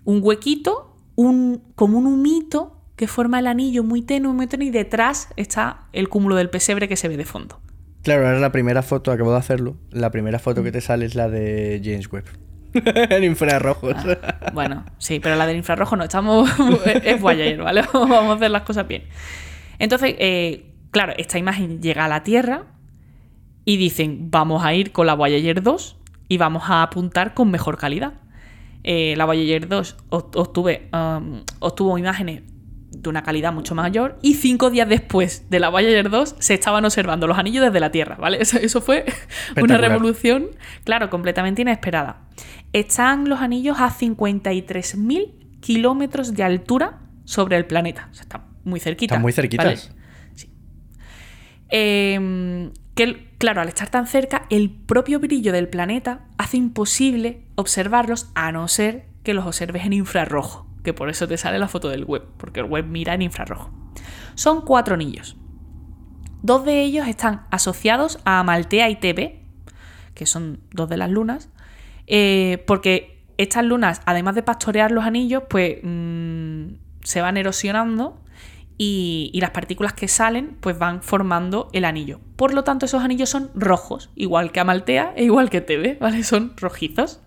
un 0.04 0.20
huequito, 0.22 0.98
un, 1.16 1.64
como 1.76 1.98
un 1.98 2.08
humito 2.08 2.82
que 2.98 3.08
forma 3.08 3.40
el 3.40 3.48
anillo 3.48 3.86
muy 3.86 4.02
tenue, 4.02 4.34
muy 4.34 4.48
tenue, 4.48 4.66
y 4.66 4.70
detrás 4.70 5.30
está 5.38 5.88
el 5.94 6.10
cúmulo 6.10 6.36
del 6.36 6.50
pesebre 6.50 6.90
que 6.90 6.98
se 6.98 7.08
ve 7.08 7.16
de 7.16 7.24
fondo. 7.24 7.62
Claro, 8.04 8.36
es 8.36 8.42
la 8.42 8.52
primera 8.52 8.82
foto, 8.82 9.14
acabo 9.14 9.32
de 9.32 9.38
hacerlo. 9.38 9.78
La 9.92 10.12
primera 10.12 10.38
foto 10.38 10.62
que 10.62 10.74
te 10.74 10.82
sale 10.82 11.06
es 11.06 11.16
la 11.16 11.30
de 11.30 11.80
James 11.82 12.12
Webb. 12.12 12.26
en 12.74 13.24
infrarrojos. 13.24 13.96
Ah, 13.96 14.52
bueno, 14.52 14.84
sí, 14.98 15.22
pero 15.22 15.38
la 15.38 15.48
del 15.48 15.56
infrarrojo 15.56 15.96
no, 15.96 16.04
estamos. 16.04 16.50
es 16.86 17.22
Voyager, 17.22 17.64
¿vale? 17.64 17.86
Vamos 17.94 18.30
a 18.30 18.34
hacer 18.34 18.52
las 18.52 18.64
cosas 18.64 18.90
bien. 18.90 19.04
Entonces, 19.80 20.16
eh, 20.20 20.66
claro, 20.92 21.14
esta 21.16 21.38
imagen 21.38 21.82
llega 21.82 22.04
a 22.04 22.10
la 22.10 22.24
Tierra 22.24 22.66
y 23.66 23.78
dicen, 23.78 24.32
vamos 24.32 24.64
a 24.64 24.74
ir 24.74 24.92
con 24.92 25.08
la 25.08 25.14
Voyager 25.14 25.62
2 25.62 25.98
y 26.28 26.38
vamos 26.38 26.64
a 26.68 26.84
apuntar 26.84 27.34
con 27.34 27.52
mejor 27.52 27.78
calidad. 27.78 28.14
Eh, 28.84 29.14
la 29.18 29.26
Voyager 29.26 29.68
2 29.68 29.98
obtuve, 30.10 30.90
um, 30.94 31.44
obtuvo 31.60 31.98
imágenes 31.98 32.42
de 32.92 33.10
una 33.10 33.24
calidad 33.24 33.54
mucho 33.54 33.74
mayor 33.74 34.20
y 34.22 34.34
cinco 34.34 34.70
días 34.70 34.88
después 34.90 35.50
de 35.50 35.60
la 35.60 35.70
Voyager 35.70 36.10
2 36.10 36.36
se 36.40 36.54
estaban 36.54 36.84
observando 36.84 37.26
los 37.26 37.38
anillos 37.38 37.64
desde 37.64 37.80
la 37.80 37.92
Tierra, 37.92 38.16
¿vale? 38.16 38.40
Eso, 38.42 38.82
fue 38.82 39.06
una 39.62 39.78
revolución, 39.78 40.48
claro, 40.84 41.10
completamente 41.10 41.62
inesperada. 41.62 42.28
Están 42.74 43.30
los 43.30 43.40
anillos 43.40 43.78
a 43.80 43.90
53.000 43.90 45.60
kilómetros 45.60 46.34
de 46.34 46.44
altura 46.44 47.00
sobre 47.26 47.58
el 47.58 47.66
planeta. 47.66 48.10
O 48.12 48.14
sea, 48.14 48.24
están 48.24 48.44
muy 48.64 48.80
cerquitas. 48.80 49.16
Están 49.16 49.22
muy 49.22 49.32
cerquitas. 49.32 49.92
Sí. 50.36 50.50
Em, 51.70 52.72
que, 52.96 53.31
claro, 53.42 53.60
al 53.60 53.68
estar 53.68 53.90
tan 53.90 54.08
cerca, 54.08 54.46
el 54.50 54.70
propio 54.70 55.20
brillo 55.20 55.52
del 55.52 55.68
planeta 55.68 56.22
hace 56.38 56.56
imposible 56.56 57.44
observarlos 57.56 58.30
a 58.36 58.52
no 58.54 58.68
ser 58.70 59.06
que 59.24 59.34
los 59.34 59.46
observes 59.46 59.84
en 59.84 59.94
infrarrojo 59.94 60.72
que 60.84 60.94
por 60.94 61.10
eso 61.10 61.28
te 61.28 61.38
sale 61.38 61.60
la 61.60 61.68
foto 61.68 61.90
del 61.90 62.06
web, 62.06 62.24
porque 62.38 62.60
el 62.60 62.66
web 62.66 62.86
mira 62.86 63.14
en 63.14 63.22
infrarrojo. 63.22 63.72
Son 64.36 64.62
cuatro 64.62 64.96
anillos. 64.96 65.38
Dos 66.42 66.66
de 66.66 66.82
ellos 66.82 67.08
están 67.08 67.46
asociados 67.52 68.20
a 68.26 68.40
Amaltea 68.40 68.90
y 68.90 68.96
TB, 68.96 70.14
que 70.16 70.26
son 70.26 70.60
dos 70.72 70.90
de 70.90 70.98
las 70.98 71.10
lunas, 71.10 71.50
eh, 72.08 72.64
porque 72.66 73.24
estas 73.38 73.64
lunas, 73.64 74.02
además 74.06 74.36
de 74.36 74.44
pastorear 74.44 74.92
los 74.92 75.04
anillos, 75.04 75.44
pues 75.50 75.78
mm, 75.84 76.74
se 77.04 77.22
van 77.22 77.38
erosionando 77.38 78.21
y, 78.84 79.30
y, 79.32 79.42
las 79.42 79.52
partículas 79.52 79.94
que 79.94 80.08
salen 80.08 80.58
pues 80.60 80.80
van 80.80 81.04
formando 81.04 81.70
el 81.72 81.86
anillo. 81.86 82.20
Por 82.36 82.52
lo 82.52 82.64
tanto, 82.64 82.88
esos 82.88 83.04
anillos 83.04 83.30
son 83.30 83.52
rojos, 83.54 84.10
igual 84.16 84.52
que 84.52 84.60
Amaltea 84.60 85.14
e 85.16 85.24
igual 85.24 85.52
que 85.52 85.62
TB, 85.62 86.00
¿vale? 86.00 86.24
Son 86.32 86.54
rojizos. 86.58 87.20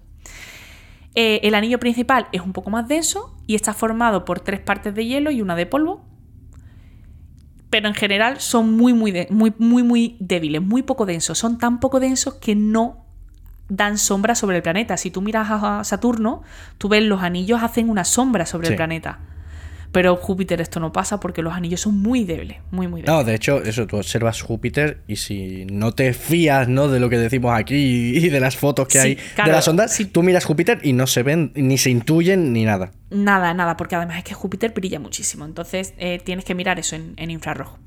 Eh, 1.14 1.38
el 1.44 1.54
anillo 1.54 1.78
principal 1.78 2.26
es 2.32 2.40
un 2.40 2.52
poco 2.52 2.70
más 2.70 2.88
denso 2.88 3.36
y 3.46 3.54
está 3.54 3.72
formado 3.72 4.24
por 4.24 4.40
tres 4.40 4.58
partes 4.58 4.96
de 4.96 5.06
hielo 5.06 5.30
y 5.30 5.42
una 5.42 5.54
de 5.54 5.66
polvo. 5.66 6.04
Pero 7.70 7.86
en 7.86 7.94
general 7.94 8.40
son 8.40 8.76
muy, 8.76 8.92
muy, 8.92 9.28
muy, 9.30 9.52
muy, 9.56 9.84
muy 9.84 10.16
débiles, 10.18 10.60
muy 10.60 10.82
poco 10.82 11.06
densos. 11.06 11.38
Son 11.38 11.58
tan 11.58 11.78
poco 11.78 12.00
densos 12.00 12.34
que 12.34 12.56
no 12.56 13.06
dan 13.68 13.96
sombra 13.98 14.34
sobre 14.34 14.56
el 14.56 14.62
planeta. 14.64 14.96
Si 14.96 15.12
tú 15.12 15.22
miras 15.22 15.46
a 15.50 15.84
Saturno, 15.84 16.42
tú 16.78 16.88
ves 16.88 17.04
los 17.04 17.22
anillos 17.22 17.62
hacen 17.62 17.90
una 17.90 18.02
sombra 18.02 18.44
sobre 18.44 18.70
el 18.70 18.74
planeta. 18.74 19.20
Pero 19.94 20.16
Júpiter 20.16 20.60
esto 20.60 20.80
no 20.80 20.92
pasa 20.92 21.20
porque 21.20 21.40
los 21.40 21.54
anillos 21.54 21.82
son 21.82 21.96
muy 21.96 22.24
débiles, 22.24 22.58
muy, 22.72 22.88
muy 22.88 23.02
débiles. 23.02 23.16
No, 23.16 23.22
de 23.22 23.36
hecho, 23.36 23.62
eso, 23.62 23.86
tú 23.86 23.96
observas 23.96 24.42
Júpiter 24.42 25.02
y 25.06 25.14
si 25.14 25.66
no 25.66 25.92
te 25.92 26.12
fías 26.14 26.66
¿no? 26.66 26.88
de 26.88 26.98
lo 26.98 27.08
que 27.08 27.16
decimos 27.16 27.56
aquí 27.56 27.76
y 28.18 28.28
de 28.28 28.40
las 28.40 28.56
fotos 28.56 28.88
que 28.88 28.98
hay 28.98 29.14
de 29.14 29.52
las 29.52 29.68
ondas, 29.68 29.96
tú 30.10 30.24
miras 30.24 30.46
Júpiter 30.46 30.80
y 30.82 30.94
no 30.94 31.06
se 31.06 31.22
ven, 31.22 31.52
ni 31.54 31.78
se 31.78 31.90
intuyen, 31.90 32.52
ni 32.52 32.64
nada. 32.64 32.90
Nada, 33.10 33.54
nada, 33.54 33.76
porque 33.76 33.94
además 33.94 34.18
es 34.18 34.24
que 34.24 34.34
Júpiter 34.34 34.72
brilla 34.72 34.98
muchísimo, 34.98 35.44
entonces 35.44 35.94
eh, 35.96 36.20
tienes 36.24 36.44
que 36.44 36.56
mirar 36.56 36.80
eso 36.80 36.96
en, 36.96 37.30
infrarrojo. 37.30 37.78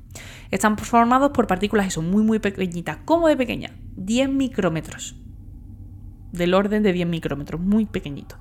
Están 0.50 0.78
formados 0.78 1.32
por 1.32 1.46
partículas 1.46 1.92
son 1.92 2.10
muy, 2.10 2.22
muy 2.22 2.38
pequeñitas. 2.38 2.96
¿Cómo 3.04 3.28
de 3.28 3.36
pequeña? 3.36 3.72
10 3.96 4.30
micrómetros. 4.30 5.14
Del 6.32 6.54
orden 6.54 6.82
de 6.82 6.94
10 6.94 7.06
micrómetros, 7.06 7.60
muy 7.60 7.84
pequeñito. 7.84 8.36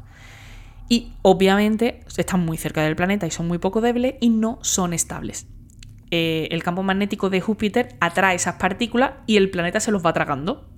Y 0.89 1.13
obviamente 1.21 2.01
están 2.17 2.45
muy 2.45 2.57
cerca 2.57 2.81
del 2.81 2.95
planeta 2.95 3.27
y 3.27 3.31
son 3.31 3.47
muy 3.47 3.57
poco 3.57 3.81
débiles 3.81 4.15
y 4.21 4.29
no 4.29 4.59
son 4.61 4.93
estables. 4.93 5.47
Eh, 6.09 6.47
el 6.51 6.63
campo 6.63 6.83
magnético 6.83 7.29
de 7.29 7.41
Júpiter 7.41 7.95
atrae 7.99 8.35
esas 8.35 8.55
partículas 8.55 9.11
y 9.25 9.35
el 9.37 9.49
planeta 9.49 9.79
se 9.79 9.91
los 9.91 10.05
va 10.05 10.13
tragando. 10.13 10.69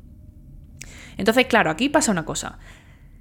Entonces, 1.18 1.46
claro, 1.46 1.70
aquí 1.70 1.90
pasa 1.90 2.12
una 2.12 2.26
cosa. 2.26 2.58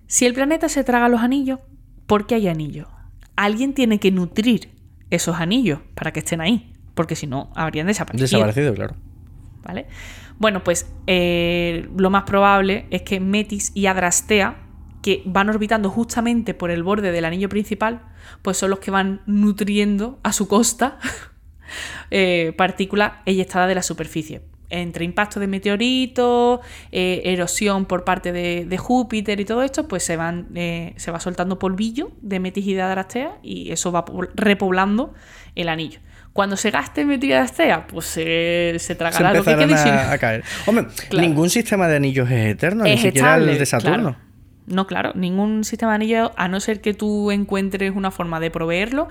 Si 0.06 0.24
el 0.24 0.32
planeta 0.32 0.68
se 0.68 0.84
traga 0.84 1.08
los 1.08 1.20
anillos, 1.20 1.58
¿por 2.06 2.26
qué 2.26 2.36
hay 2.36 2.48
anillos? 2.48 2.88
Alguien 3.36 3.74
tiene 3.74 4.00
que 4.00 4.10
nutrir 4.10 4.70
esos 5.10 5.36
anillos 5.36 5.80
para 5.94 6.12
que 6.12 6.20
estén 6.20 6.40
ahí, 6.40 6.72
porque 6.94 7.14
si 7.14 7.26
no, 7.26 7.50
habrían 7.54 7.86
desaparecido. 7.86 8.24
Desaparecido, 8.24 8.74
claro. 8.74 8.96
¿Vale? 9.62 9.86
Bueno, 10.38 10.64
pues 10.64 10.90
eh, 11.06 11.88
lo 11.96 12.08
más 12.10 12.22
probable 12.22 12.86
es 12.90 13.02
que 13.02 13.20
Metis 13.20 13.72
y 13.74 13.86
Adrastea 13.86 14.67
que 15.02 15.22
van 15.24 15.48
orbitando 15.48 15.90
justamente 15.90 16.54
por 16.54 16.70
el 16.70 16.82
borde 16.82 17.12
del 17.12 17.24
anillo 17.24 17.48
principal, 17.48 18.02
pues 18.42 18.56
son 18.56 18.70
los 18.70 18.78
que 18.78 18.90
van 18.90 19.22
nutriendo 19.26 20.18
a 20.22 20.32
su 20.32 20.48
costa 20.48 20.98
eh, 22.10 22.52
partículas 22.56 23.12
eyectadas 23.26 23.68
de 23.68 23.74
la 23.74 23.82
superficie. 23.82 24.42
Entre 24.70 25.06
impacto 25.06 25.40
de 25.40 25.46
meteoritos, 25.46 26.60
eh, 26.92 27.22
erosión 27.24 27.86
por 27.86 28.04
parte 28.04 28.32
de, 28.32 28.78
Júpiter 28.78 29.40
y 29.40 29.46
todo 29.46 29.62
esto, 29.62 29.88
pues 29.88 30.02
se, 30.02 30.18
van, 30.18 30.48
eh, 30.54 30.92
se 30.96 31.10
va 31.10 31.20
soltando 31.20 31.58
polvillo 31.58 32.10
de 32.20 32.38
Metis 32.38 32.66
y 32.66 32.74
de 32.74 32.82
Adrastea 32.82 33.38
y 33.42 33.72
eso 33.72 33.92
va 33.92 34.04
repoblando 34.34 35.14
el 35.54 35.70
anillo. 35.70 36.00
Cuando 36.34 36.58
se 36.58 36.70
gaste 36.70 37.06
Metis 37.06 37.30
y 37.30 37.32
Adrastea, 37.32 37.86
pues 37.86 38.04
se, 38.06 38.74
se 38.78 38.94
tragará 38.94 39.32
lo 39.32 39.42
que 39.42 39.56
quede. 39.56 39.74
A, 39.74 40.18
caer. 40.18 40.44
Hombre, 40.66 40.88
ningún 41.18 41.48
sistema 41.48 41.88
de 41.88 41.96
anillos 41.96 42.30
es 42.30 42.50
eterno, 42.50 42.84
ni 42.84 42.98
siquiera 42.98 43.36
el 43.36 43.58
de 43.58 43.64
Saturno. 43.64 44.27
No, 44.68 44.86
claro, 44.86 45.12
ningún 45.14 45.64
sistema 45.64 45.92
de 45.92 45.96
anillo, 45.96 46.32
a 46.36 46.48
no 46.48 46.60
ser 46.60 46.80
que 46.80 46.94
tú 46.94 47.30
encuentres 47.30 47.94
una 47.94 48.10
forma 48.10 48.40
de 48.40 48.50
proveerlo 48.50 49.08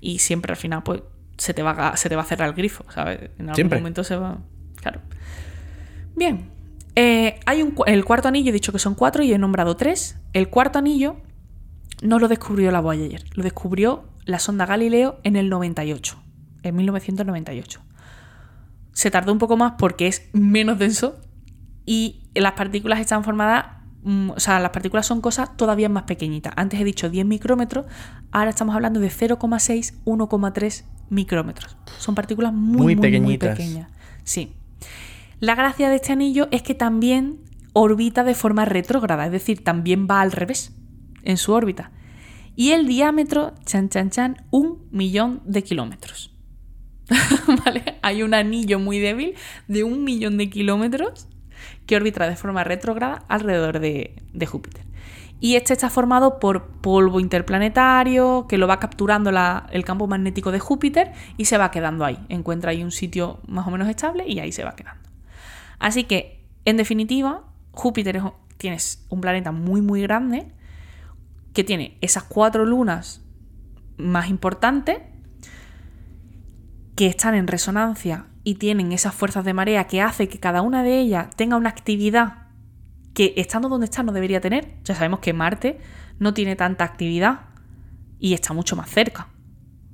y 0.00 0.18
siempre 0.18 0.52
al 0.52 0.56
final 0.56 0.82
pues 0.82 1.02
se 1.38 1.54
te 1.54 1.62
va 1.62 1.70
a, 1.70 1.96
se 1.96 2.08
te 2.08 2.16
va 2.16 2.22
a 2.22 2.24
cerrar 2.24 2.48
el 2.48 2.54
grifo, 2.54 2.84
¿sabes? 2.90 3.30
En 3.38 3.48
algún 3.48 3.68
momento 3.68 4.04
se 4.04 4.16
va... 4.16 4.38
Claro. 4.76 5.00
Bien. 6.16 6.50
Eh, 6.94 7.38
hay 7.46 7.62
un, 7.62 7.74
el 7.86 8.04
cuarto 8.04 8.28
anillo, 8.28 8.50
he 8.50 8.52
dicho 8.52 8.72
que 8.72 8.78
son 8.78 8.94
cuatro 8.94 9.22
y 9.22 9.32
he 9.32 9.38
nombrado 9.38 9.76
tres. 9.76 10.18
El 10.32 10.48
cuarto 10.48 10.80
anillo 10.80 11.16
no 12.02 12.18
lo 12.18 12.28
descubrió 12.28 12.70
la 12.70 12.80
Voyager, 12.80 13.24
lo 13.34 13.42
descubrió 13.42 14.04
la 14.24 14.38
sonda 14.38 14.66
Galileo 14.66 15.20
en 15.22 15.36
el 15.36 15.48
98, 15.48 16.20
en 16.64 16.76
1998. 16.76 17.80
Se 18.92 19.10
tardó 19.10 19.32
un 19.32 19.38
poco 19.38 19.56
más 19.56 19.74
porque 19.78 20.08
es 20.08 20.28
menos 20.32 20.78
denso 20.78 21.20
y 21.86 22.28
las 22.34 22.52
partículas 22.52 23.00
están 23.00 23.24
formadas 23.24 23.77
o 24.04 24.40
sea, 24.40 24.60
las 24.60 24.70
partículas 24.70 25.06
son 25.06 25.20
cosas 25.20 25.56
todavía 25.56 25.88
más 25.88 26.04
pequeñitas. 26.04 26.52
Antes 26.56 26.80
he 26.80 26.84
dicho 26.84 27.10
10 27.10 27.26
micrómetros, 27.26 27.86
ahora 28.30 28.50
estamos 28.50 28.74
hablando 28.74 29.00
de 29.00 29.08
0,6, 29.08 29.94
1,3 30.04 30.84
micrómetros. 31.10 31.76
Son 31.98 32.14
partículas 32.14 32.52
muy, 32.52 32.94
muy, 32.94 32.96
pequeñitas. 32.96 33.56
pequeñas. 33.56 33.90
Sí. 34.24 34.52
La 35.40 35.54
gracia 35.54 35.88
de 35.88 35.96
este 35.96 36.12
anillo 36.12 36.48
es 36.50 36.62
que 36.62 36.74
también 36.74 37.38
orbita 37.72 38.24
de 38.24 38.34
forma 38.34 38.64
retrógrada, 38.64 39.26
es 39.26 39.32
decir, 39.32 39.62
también 39.62 40.06
va 40.10 40.20
al 40.20 40.32
revés 40.32 40.72
en 41.22 41.36
su 41.36 41.52
órbita. 41.52 41.92
Y 42.56 42.70
el 42.72 42.86
diámetro, 42.86 43.54
chan, 43.64 43.88
chan, 43.88 44.10
chan, 44.10 44.44
un 44.50 44.88
millón 44.90 45.42
de 45.44 45.62
kilómetros. 45.62 46.34
¿Vale? 47.64 47.98
hay 48.02 48.22
un 48.22 48.34
anillo 48.34 48.78
muy 48.78 48.98
débil 48.98 49.34
de 49.66 49.84
un 49.84 50.04
millón 50.04 50.36
de 50.36 50.50
kilómetros 50.50 51.26
que 51.88 51.96
orbita 51.96 52.28
de 52.28 52.36
forma 52.36 52.62
retrógrada 52.62 53.24
alrededor 53.28 53.80
de, 53.80 54.46
Júpiter. 54.46 54.84
Y 55.40 55.56
este 55.56 55.72
está 55.72 55.88
formado 55.88 56.38
por 56.38 56.66
polvo 56.82 57.18
interplanetario 57.18 58.46
que 58.46 58.58
lo 58.58 58.68
va 58.68 58.78
capturando 58.78 59.30
el 59.70 59.84
campo 59.84 60.06
magnético 60.06 60.52
de 60.52 60.60
Júpiter 60.60 61.12
y 61.38 61.46
se 61.46 61.56
va 61.56 61.70
quedando 61.70 62.04
ahí. 62.04 62.18
Encuentra 62.28 62.72
ahí 62.72 62.84
un 62.84 62.90
sitio 62.90 63.40
más 63.46 63.66
o 63.66 63.70
menos 63.70 63.88
estable 63.88 64.28
y 64.28 64.38
ahí 64.38 64.52
se 64.52 64.64
va 64.64 64.76
quedando. 64.76 65.08
Así 65.78 66.04
que, 66.04 66.44
en 66.66 66.76
definitiva, 66.76 67.44
Júpiter 67.72 68.16
es, 68.16 68.22
tienes 68.58 69.06
un 69.08 69.22
planeta 69.22 69.50
muy, 69.50 69.80
muy 69.80 70.02
grande 70.02 70.52
que 71.54 71.64
tiene 71.64 71.96
esas 72.02 72.24
cuatro 72.24 72.66
lunas 72.66 73.22
más 73.96 74.28
importantes 74.28 74.98
que 76.96 77.06
están 77.06 77.34
en 77.34 77.46
resonancia 77.46 78.26
y 78.48 78.54
tienen 78.54 78.92
esas 78.92 79.14
fuerzas 79.14 79.44
de 79.44 79.52
marea 79.52 79.84
que 79.88 80.00
hace 80.00 80.26
que 80.28 80.38
cada 80.40 80.62
una 80.62 80.82
de 80.82 80.98
ellas 80.98 81.28
tenga 81.36 81.56
una 81.56 81.68
actividad 81.68 82.46
que 83.12 83.34
estando 83.36 83.68
donde 83.68 83.84
está 83.84 84.02
no 84.02 84.12
debería 84.12 84.40
tener. 84.40 84.72
Ya 84.84 84.94
sabemos 84.94 85.20
que 85.20 85.34
Marte 85.34 85.78
no 86.18 86.32
tiene 86.32 86.56
tanta 86.56 86.84
actividad 86.84 87.40
y 88.18 88.32
está 88.32 88.54
mucho 88.54 88.74
más 88.74 88.88
cerca 88.88 89.28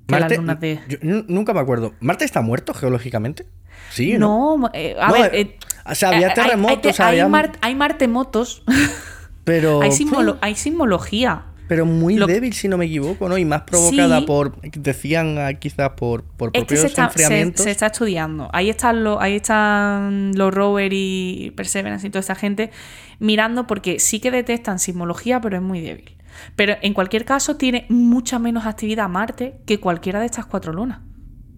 que 0.06 0.20
las 0.20 0.36
lunas 0.36 0.60
de... 0.60 0.78
yo 0.88 0.98
nunca 1.26 1.52
me 1.52 1.58
acuerdo. 1.60 1.94
¿Marte 2.00 2.24
está 2.24 2.42
muerto 2.42 2.74
geológicamente? 2.74 3.46
Sí, 3.90 4.18
¿no? 4.18 4.56
No, 4.56 4.70
eh, 4.72 4.94
a 5.00 5.08
No, 5.08 5.14
ver... 5.14 5.34
eh, 5.34 5.40
eh, 5.40 5.58
o 5.86 5.94
sea, 5.96 6.10
había 6.10 6.20
hay- 6.20 6.24
hay- 6.28 6.34
terremotos, 6.34 7.00
hay, 7.00 7.06
había- 7.08 7.28
Mar- 7.28 7.52
hay 7.60 7.74
martemotos, 7.74 8.62
Pero, 9.44 9.82
hay, 9.82 9.90
sismolo- 9.90 10.38
hay 10.42 10.54
sismología. 10.54 11.46
Pero 11.68 11.86
muy 11.86 12.16
Lo- 12.16 12.26
débil, 12.26 12.52
si 12.52 12.68
no 12.68 12.76
me 12.76 12.84
equivoco, 12.86 13.28
¿no? 13.28 13.38
Y 13.38 13.44
más 13.44 13.62
provocada 13.62 14.20
Sí. 14.20 14.26
por, 14.26 14.60
decían 14.62 15.38
ah, 15.38 15.54
quizás 15.54 15.90
por, 15.96 16.24
por 16.24 16.48
Es 16.52 16.52
que 16.52 16.58
propios 16.66 16.80
se 16.80 16.86
está, 16.88 17.10
se, 17.10 17.22
enfriamientos. 17.22 17.64
se 17.64 17.70
está 17.70 17.86
estudiando. 17.86 18.50
Ahí 18.52 18.68
están, 18.70 19.02
los, 19.04 19.18
ahí 19.20 19.36
están 19.36 20.32
los 20.36 20.52
rover 20.52 20.92
y 20.92 21.52
Perseverance 21.56 22.06
y 22.06 22.10
toda 22.10 22.20
esta 22.20 22.34
gente 22.34 22.70
mirando 23.18 23.66
porque 23.66 23.98
sí 23.98 24.20
que 24.20 24.30
detectan 24.30 24.78
sismología, 24.78 25.40
pero 25.40 25.56
es 25.56 25.62
muy 25.62 25.80
débil. 25.80 26.16
Pero 26.56 26.74
en 26.82 26.94
cualquier 26.94 27.24
caso 27.24 27.56
tiene 27.56 27.86
mucha 27.88 28.38
menos 28.38 28.66
actividad 28.66 29.08
Marte 29.08 29.54
que 29.66 29.78
cualquiera 29.80 30.20
de 30.20 30.26
estas 30.26 30.46
cuatro 30.46 30.72
lunas. 30.72 30.98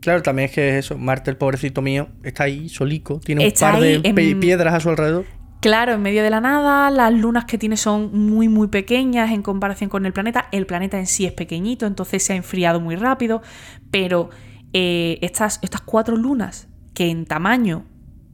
Claro, 0.00 0.22
también 0.22 0.48
es 0.50 0.54
que 0.54 0.78
eso, 0.78 0.96
Marte, 0.98 1.30
el 1.30 1.36
pobrecito 1.36 1.82
mío, 1.82 2.08
está 2.22 2.44
ahí 2.44 2.68
solico, 2.68 3.18
tiene 3.24 3.44
Está 3.46 3.68
un 3.68 3.72
par 3.72 3.80
de 3.82 3.94
en- 4.04 4.40
piedras 4.40 4.74
a 4.74 4.78
su 4.80 4.90
alrededor. 4.90 5.24
Claro, 5.60 5.92
en 5.94 6.02
medio 6.02 6.22
de 6.22 6.30
la 6.30 6.40
nada, 6.40 6.90
las 6.90 7.12
lunas 7.12 7.44
que 7.44 7.58
tiene 7.58 7.76
son 7.76 8.26
muy 8.26 8.48
muy 8.48 8.68
pequeñas 8.68 9.30
en 9.30 9.42
comparación 9.42 9.90
con 9.90 10.06
el 10.06 10.12
planeta. 10.12 10.48
El 10.52 10.66
planeta 10.66 10.98
en 10.98 11.06
sí 11.06 11.24
es 11.26 11.32
pequeñito, 11.32 11.86
entonces 11.86 12.22
se 12.22 12.34
ha 12.34 12.36
enfriado 12.36 12.80
muy 12.80 12.96
rápido. 12.96 13.42
Pero 13.90 14.30
eh, 14.72 15.18
estas, 15.22 15.58
estas 15.62 15.80
cuatro 15.80 16.16
lunas, 16.16 16.68
que 16.94 17.08
en 17.10 17.24
tamaño, 17.24 17.84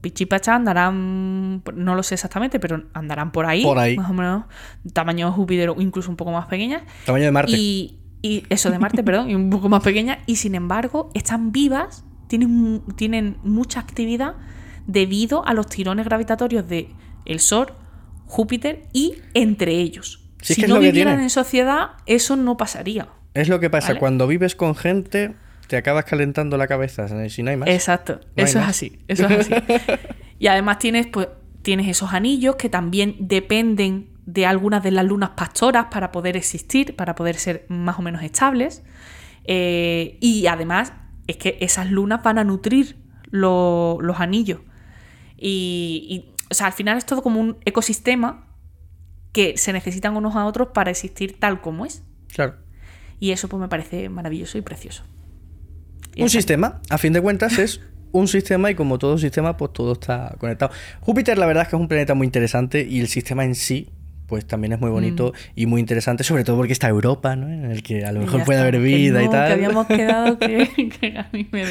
pichipacha, 0.00 0.56
andarán, 0.56 1.62
no 1.74 1.94
lo 1.94 2.02
sé 2.02 2.14
exactamente, 2.14 2.58
pero 2.58 2.82
andarán 2.92 3.30
por 3.30 3.46
ahí, 3.46 3.62
Por 3.62 3.78
ahí. 3.78 3.96
más 3.96 4.10
o 4.10 4.14
menos, 4.14 4.44
tamaño 4.92 5.26
de 5.26 5.32
Júpiter 5.32 5.70
o 5.70 5.80
incluso 5.80 6.10
un 6.10 6.16
poco 6.16 6.32
más 6.32 6.46
pequeñas. 6.46 6.82
Tamaño 7.06 7.24
de 7.26 7.30
Marte. 7.30 7.52
Y, 7.56 8.00
y 8.20 8.44
eso 8.50 8.70
de 8.70 8.78
Marte, 8.78 9.02
perdón, 9.04 9.30
y 9.30 9.34
un 9.36 9.48
poco 9.48 9.68
más 9.68 9.82
pequeña. 9.82 10.18
Y 10.26 10.36
sin 10.36 10.54
embargo, 10.54 11.10
están 11.14 11.52
vivas, 11.52 12.04
tienen, 12.26 12.82
tienen 12.96 13.36
mucha 13.44 13.80
actividad 13.80 14.34
debido 14.86 15.46
a 15.46 15.54
los 15.54 15.68
tirones 15.68 16.04
gravitatorios 16.04 16.68
de 16.68 16.90
el 17.24 17.40
Sol, 17.40 17.72
Júpiter 18.26 18.84
y 18.92 19.16
entre 19.34 19.72
ellos. 19.72 20.20
Sí, 20.40 20.54
si 20.54 20.62
no 20.62 20.78
vivieran 20.80 21.20
en 21.20 21.30
sociedad, 21.30 21.90
eso 22.06 22.36
no 22.36 22.56
pasaría. 22.56 23.08
Es 23.34 23.48
lo 23.48 23.60
que 23.60 23.70
pasa, 23.70 23.88
¿Vale? 23.88 24.00
cuando 24.00 24.26
vives 24.26 24.54
con 24.56 24.74
gente, 24.74 25.34
te 25.68 25.76
acabas 25.76 26.04
calentando 26.04 26.56
la 26.56 26.66
cabeza, 26.66 27.28
si 27.28 27.42
no 27.42 27.50
hay 27.50 27.56
más. 27.56 27.68
Exacto, 27.68 28.20
eso 28.36 28.46
es 28.58 28.64
más. 28.64 28.68
así, 28.68 28.98
eso 29.08 29.26
es 29.26 29.50
así. 29.50 29.54
y 30.38 30.46
además 30.48 30.78
tienes, 30.78 31.06
pues, 31.06 31.28
tienes 31.62 31.88
esos 31.88 32.12
anillos 32.12 32.56
que 32.56 32.68
también 32.68 33.16
dependen 33.20 34.08
de 34.26 34.46
algunas 34.46 34.82
de 34.82 34.90
las 34.90 35.04
lunas 35.04 35.30
pastoras 35.30 35.86
para 35.90 36.10
poder 36.12 36.36
existir, 36.36 36.96
para 36.96 37.14
poder 37.14 37.36
ser 37.36 37.64
más 37.68 37.98
o 37.98 38.02
menos 38.02 38.22
estables. 38.22 38.82
Eh, 39.44 40.18
y 40.20 40.46
además 40.46 40.92
es 41.26 41.36
que 41.36 41.56
esas 41.60 41.90
lunas 41.90 42.22
van 42.22 42.38
a 42.38 42.44
nutrir 42.44 42.96
lo- 43.30 43.98
los 44.00 44.20
anillos. 44.20 44.60
Y, 45.36 46.26
o 46.52 46.54
sea, 46.54 46.66
al 46.68 46.72
final 46.72 46.98
es 46.98 47.06
todo 47.06 47.22
como 47.22 47.40
un 47.40 47.56
ecosistema 47.64 48.46
que 49.32 49.56
se 49.56 49.72
necesitan 49.72 50.16
unos 50.16 50.36
a 50.36 50.44
otros 50.44 50.68
para 50.68 50.90
existir 50.90 51.40
tal 51.40 51.60
como 51.60 51.86
es. 51.86 52.02
Claro. 52.32 52.56
Y 53.18 53.30
eso 53.32 53.48
pues 53.48 53.60
me 53.60 53.68
parece 53.68 54.08
maravilloso 54.10 54.58
y 54.58 54.60
precioso. 54.60 55.02
Y 56.14 56.20
Un 56.20 56.26
está. 56.26 56.38
sistema, 56.38 56.80
a 56.90 56.98
fin 56.98 57.14
de 57.14 57.22
cuentas, 57.22 57.58
es 57.58 57.80
un 58.12 58.28
sistema 58.28 58.70
y 58.70 58.74
como 58.74 58.98
todo 58.98 59.16
sistema, 59.16 59.56
pues 59.56 59.72
todo 59.72 59.92
está 59.92 60.36
conectado. 60.38 60.72
Júpiter, 61.00 61.38
la 61.38 61.46
verdad 61.46 61.62
es 61.62 61.68
que 61.70 61.76
es 61.76 61.80
un 61.80 61.88
planeta 61.88 62.14
muy 62.14 62.26
interesante 62.26 62.86
y 62.86 63.00
el 63.00 63.08
sistema 63.08 63.44
en 63.44 63.54
sí, 63.54 63.88
pues 64.32 64.46
también 64.46 64.72
es 64.72 64.80
muy 64.80 64.88
bonito 64.88 65.34
y 65.54 65.66
muy 65.66 65.78
interesante, 65.78 66.24
sobre 66.24 66.42
todo 66.42 66.56
porque 66.56 66.72
está 66.72 66.88
Europa, 66.88 67.36
¿no? 67.36 67.48
En 67.48 67.70
el 67.70 67.82
que 67.82 68.06
a 68.06 68.12
lo 68.12 68.22
Y 68.22 68.24
mejor 68.24 68.38
ya 68.38 68.44
puede 68.46 68.58
está, 68.60 68.62
haber 68.68 68.80
que 68.80 68.86
vida 68.86 69.22
y 69.22 69.26
no, 69.26 69.30
tal. 69.30 69.46
Que 69.48 69.52
habíamos 69.52 69.86
quedado 69.86 70.38
que, 70.38 70.88
que 70.98 71.18
a 71.18 71.28
mí 71.34 71.46
me 71.52 71.64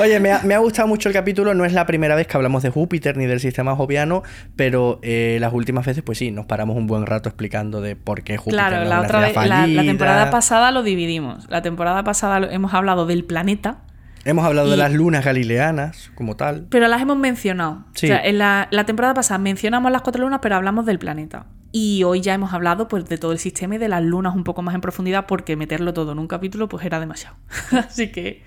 Oye, 0.00 0.18
me 0.18 0.32
ha, 0.32 0.42
me 0.42 0.54
ha 0.54 0.58
gustado 0.58 0.88
mucho 0.88 1.08
el 1.08 1.12
capítulo. 1.14 1.54
No 1.54 1.64
es 1.64 1.72
la 1.72 1.86
primera 1.86 2.16
vez 2.16 2.26
que 2.26 2.36
hablamos 2.36 2.64
de 2.64 2.70
Júpiter 2.70 3.16
ni 3.16 3.26
del 3.26 3.38
sistema 3.38 3.76
joviano, 3.76 4.24
pero 4.56 4.98
eh, 5.02 5.38
las 5.40 5.52
últimas 5.52 5.86
veces, 5.86 6.02
pues 6.02 6.18
sí, 6.18 6.32
nos 6.32 6.46
paramos 6.46 6.76
un 6.76 6.88
buen 6.88 7.06
rato 7.06 7.28
explicando 7.28 7.80
de 7.80 7.94
por 7.94 8.24
qué 8.24 8.36
Júpiter 8.36 8.58
Claro, 8.58 8.82
no 8.82 8.90
la 8.90 9.00
otra 9.00 9.20
vez, 9.20 9.36
la, 9.36 9.82
temporada 9.84 10.28
pasada 10.30 10.72
lo 10.72 10.82
dividimos. 10.82 11.48
La 11.50 11.62
temporada 11.62 12.02
pasada 12.02 12.52
hemos 12.52 12.74
hablado 12.74 13.06
del 13.06 13.22
planeta, 13.24 13.78
Hemos 14.24 14.44
hablado 14.44 14.70
de 14.70 14.76
y- 14.76 14.78
las 14.78 14.92
lunas 14.92 15.24
galileanas 15.24 16.10
como 16.16 16.34
tal. 16.36 16.66
pero 16.68 16.88
las 16.88 17.00
hemos 17.02 17.16
mencionado. 17.16 17.84
Sí. 17.94 18.06
O 18.06 18.08
sea, 18.08 18.20
en 18.24 18.38
la, 18.38 18.66
la 18.72 18.86
temporada 18.86 19.14
pasada 19.14 19.38
mencionamos 19.38 19.90
las 19.92 20.02
cuatro 20.02 20.22
lunas, 20.22 20.40
pero 20.42 20.56
hablamos 20.56 20.84
del 20.84 20.98
planeta. 20.98 21.46
Y 21.72 22.02
hoy 22.04 22.20
ya 22.20 22.34
hemos 22.34 22.52
hablado 22.52 22.86
pues, 22.86 23.06
de 23.06 23.16
todo 23.18 23.32
el 23.32 23.38
sistema 23.38 23.76
y 23.76 23.78
de 23.78 23.88
las 23.88 24.02
lunas 24.02 24.34
un 24.36 24.44
poco 24.44 24.60
más 24.62 24.74
en 24.74 24.82
profundidad, 24.82 25.26
porque 25.26 25.56
meterlo 25.56 25.94
todo 25.94 26.12
en 26.12 26.18
un 26.18 26.28
capítulo 26.28 26.68
pues 26.68 26.84
era 26.84 27.00
demasiado. 27.00 27.36
Así 27.72 28.12
que. 28.12 28.42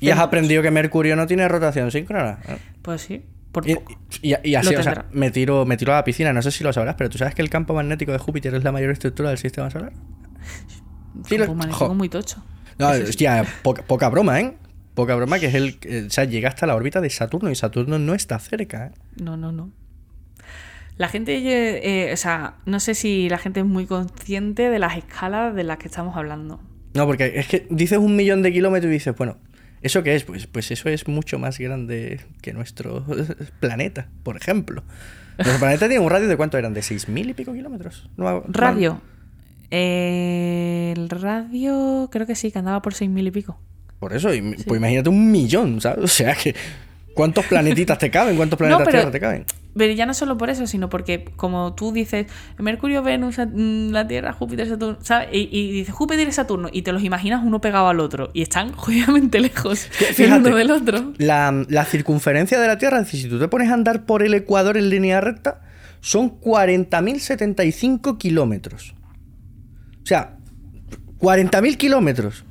Y 0.00 0.10
has 0.10 0.20
aprendido 0.20 0.62
que 0.62 0.70
Mercurio 0.70 1.16
no 1.16 1.26
tiene 1.26 1.48
rotación 1.48 1.90
síncrona. 1.90 2.38
Pues 2.82 3.02
sí, 3.02 3.24
por 3.50 3.68
Y, 3.68 3.72
y- 4.22 4.36
y 4.44 4.54
así, 4.54 4.72
Lo 4.72 4.78
o 4.78 4.82
sea, 4.84 5.06
me 5.10 5.32
tiro, 5.32 5.66
me 5.66 5.76
tiro 5.76 5.92
a 5.92 5.96
la 5.96 6.04
piscina. 6.04 6.32
No 6.32 6.40
sé 6.40 6.52
si 6.52 6.62
lo 6.62 6.72
sabrás, 6.72 6.94
pero 6.94 7.10
tú 7.10 7.18
sabes 7.18 7.34
que 7.34 7.42
el 7.42 7.50
campo 7.50 7.74
magnético 7.74 8.12
de 8.12 8.18
Júpiter 8.18 8.54
es 8.54 8.62
la 8.62 8.70
mayor 8.70 8.90
estructura 8.92 9.30
del 9.30 9.38
sistema 9.38 9.70
solar. 9.70 9.92
Sí, 11.26 11.36
lo- 11.36 11.46
Campo 11.46 11.54
magnético 11.56 11.88
jo. 11.88 11.94
muy 11.94 12.08
tocho. 12.08 12.42
No, 12.78 12.90
hostia, 12.90 13.44
poca, 13.64 13.82
poca 13.82 14.08
broma, 14.08 14.40
¿eh? 14.40 14.54
Poca 14.94 15.16
broma, 15.16 15.40
que 15.40 15.46
es 15.46 15.54
el. 15.54 15.78
eh, 15.82 16.04
o 16.06 16.10
sea, 16.10 16.24
llega 16.24 16.48
hasta 16.48 16.64
la 16.66 16.76
órbita 16.76 17.00
de 17.00 17.10
Saturno 17.10 17.50
y 17.50 17.56
Saturno 17.56 17.98
no 17.98 18.14
está 18.14 18.38
cerca, 18.38 18.86
¿eh? 18.86 18.90
No, 19.20 19.36
no, 19.36 19.50
no. 19.50 19.70
La 20.98 21.08
gente, 21.08 21.36
eh, 21.36 22.08
eh, 22.10 22.12
o 22.12 22.16
sea, 22.16 22.56
no 22.66 22.80
sé 22.80 22.94
si 22.94 23.28
la 23.28 23.38
gente 23.38 23.60
es 23.60 23.66
muy 23.66 23.86
consciente 23.86 24.68
de 24.68 24.78
las 24.78 24.96
escalas 24.96 25.54
de 25.54 25.64
las 25.64 25.78
que 25.78 25.86
estamos 25.88 26.16
hablando. 26.16 26.60
No, 26.94 27.06
porque 27.06 27.32
es 27.36 27.46
que 27.46 27.66
dices 27.70 27.98
un 27.98 28.16
millón 28.16 28.42
de 28.42 28.52
kilómetros 28.52 28.90
y 28.90 28.94
dices, 28.94 29.14
bueno, 29.16 29.36
¿eso 29.80 30.02
qué 30.02 30.16
es? 30.16 30.24
Pues, 30.24 30.46
pues 30.48 30.70
eso 30.72 30.88
es 30.88 31.06
mucho 31.06 31.38
más 31.38 31.58
grande 31.58 32.20
que 32.42 32.52
nuestro 32.52 33.04
planeta, 33.60 34.08
por 34.24 34.36
ejemplo. 34.36 34.82
Nuestro 35.38 35.58
planeta 35.60 35.86
tiene 35.88 36.02
un 36.04 36.10
radio 36.10 36.26
de 36.26 36.36
cuánto 36.36 36.58
eran, 36.58 36.74
de 36.74 36.82
seis 36.82 37.08
mil 37.08 37.30
y 37.30 37.34
pico 37.34 37.52
kilómetros. 37.52 38.10
No, 38.16 38.42
Radio. 38.48 39.00
Eh, 39.70 40.94
el 40.96 41.08
radio, 41.10 42.08
creo 42.10 42.26
que 42.26 42.34
sí, 42.34 42.50
que 42.50 42.58
andaba 42.58 42.82
por 42.82 42.94
seis 42.94 43.08
mil 43.10 43.26
y 43.26 43.30
pico. 43.30 43.56
Por 44.00 44.12
eso, 44.14 44.32
y- 44.34 44.40
pues 44.66 44.78
imagínate 44.78 45.08
un 45.10 45.30
millón, 45.30 45.80
¿sabes? 45.80 46.04
O 46.04 46.08
sea 46.08 46.34
que. 46.34 46.54
¿Cuántos 47.14 47.44
planetitas 47.46 47.98
te 47.98 48.10
caben? 48.10 48.36
¿Cuántos 48.36 48.56
planetas 48.56 48.86
pero- 48.86 48.98
Tierra 48.98 49.10
te 49.10 49.20
caben? 49.20 49.44
Pero 49.78 49.94
ya 49.94 50.04
no 50.04 50.12
solo 50.12 50.36
por 50.36 50.50
eso, 50.50 50.66
sino 50.66 50.88
porque, 50.90 51.24
como 51.36 51.74
tú 51.74 51.92
dices, 51.92 52.26
Mercurio, 52.58 53.02
Venus, 53.02 53.38
mm, 53.38 53.90
la 53.90 54.06
Tierra, 54.06 54.32
Júpiter, 54.32 54.68
Saturno, 54.68 54.98
¿sabes? 55.00 55.28
Y, 55.32 55.48
y 55.50 55.72
dices 55.72 55.94
Júpiter 55.94 56.28
y 56.28 56.32
Saturno, 56.32 56.68
y 56.70 56.82
te 56.82 56.92
los 56.92 57.02
imaginas 57.04 57.42
uno 57.44 57.60
pegado 57.60 57.88
al 57.88 58.00
otro, 58.00 58.30
y 58.34 58.42
están 58.42 58.72
jodidamente 58.76 59.40
lejos 59.40 59.88
el 60.18 60.32
uno 60.32 60.56
del 60.56 60.70
otro. 60.72 61.12
La, 61.18 61.64
la 61.68 61.84
circunferencia 61.84 62.58
de 62.60 62.66
la 62.66 62.76
Tierra, 62.76 62.98
es 62.98 63.04
decir, 63.06 63.22
si 63.22 63.28
tú 63.28 63.38
te 63.38 63.48
pones 63.48 63.70
a 63.70 63.74
andar 63.74 64.04
por 64.04 64.22
el 64.22 64.34
Ecuador 64.34 64.76
en 64.76 64.90
línea 64.90 65.20
recta, 65.20 65.62
son 66.00 66.38
40.075 66.40 68.18
kilómetros. 68.18 68.94
O 70.02 70.06
sea, 70.06 70.36
40.000 71.20 71.76
kilómetros. 71.76 72.44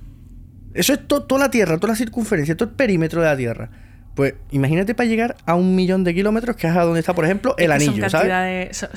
Eso 0.73 0.93
es 0.93 1.07
to- 1.07 1.23
toda 1.23 1.41
la 1.45 1.49
Tierra, 1.51 1.78
toda 1.78 1.93
la 1.93 1.97
circunferencia, 1.97 2.55
todo 2.55 2.69
el 2.69 2.75
perímetro 2.75 3.21
de 3.21 3.28
la 3.28 3.38
Tierra. 3.38 3.69
Pues 4.18 4.34
imagínate 4.51 4.93
para 4.95 5.07
llegar 5.07 5.38
a 5.45 5.55
un 5.55 5.76
millón 5.76 6.03
de 6.03 6.13
kilómetros, 6.13 6.57
que 6.57 6.68
es 6.68 6.76
a 6.76 6.82
donde 6.84 6.99
está, 6.99 7.13
por 7.15 7.24
ejemplo, 7.24 7.55
el 7.57 7.72
Es 7.72 7.78
que 7.78 7.86
anillo, 7.86 8.01
son 8.01 8.09
¿sabes? 8.09 8.28
cantidades, 8.28 8.78
son, 8.78 8.89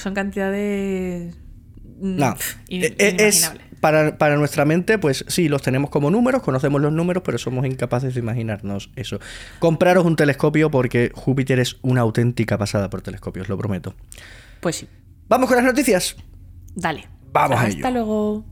mm, 2.00 2.16
No, 2.16 2.34
e- 2.68 2.74
in- 2.76 2.84
e- 2.98 3.16
es 3.28 3.52
para, 3.80 4.18
para 4.18 4.36
nuestra 4.36 4.64
mente, 4.64 4.98
pues 4.98 5.24
sí, 5.28 5.48
los 5.48 5.62
tenemos 5.62 5.90
como 5.90 6.10
números, 6.10 6.42
conocemos 6.42 6.80
los 6.80 6.92
números, 6.92 7.22
pero 7.24 7.38
somos 7.38 7.64
incapaces 7.66 8.14
de 8.14 8.20
imaginarnos 8.20 8.90
eso. 8.96 9.18
Compraros 9.58 10.04
un 10.04 10.16
telescopio 10.16 10.70
porque 10.70 11.12
Júpiter 11.14 11.60
es 11.60 11.76
una 11.82 12.00
auténtica 12.00 12.58
pasada 12.58 12.90
por 12.90 13.02
telescopios, 13.02 13.48
lo 13.48 13.56
prometo. 13.58 13.94
Pues 14.60 14.76
sí, 14.76 14.88
Vamos 15.28 15.48
con 15.48 15.56
las 15.56 15.64
noticias. 15.64 16.16
dale. 16.74 17.06
Vamos 17.32 17.60
a 17.60 17.62
Hasta 17.64 17.90
luego. 17.90 18.44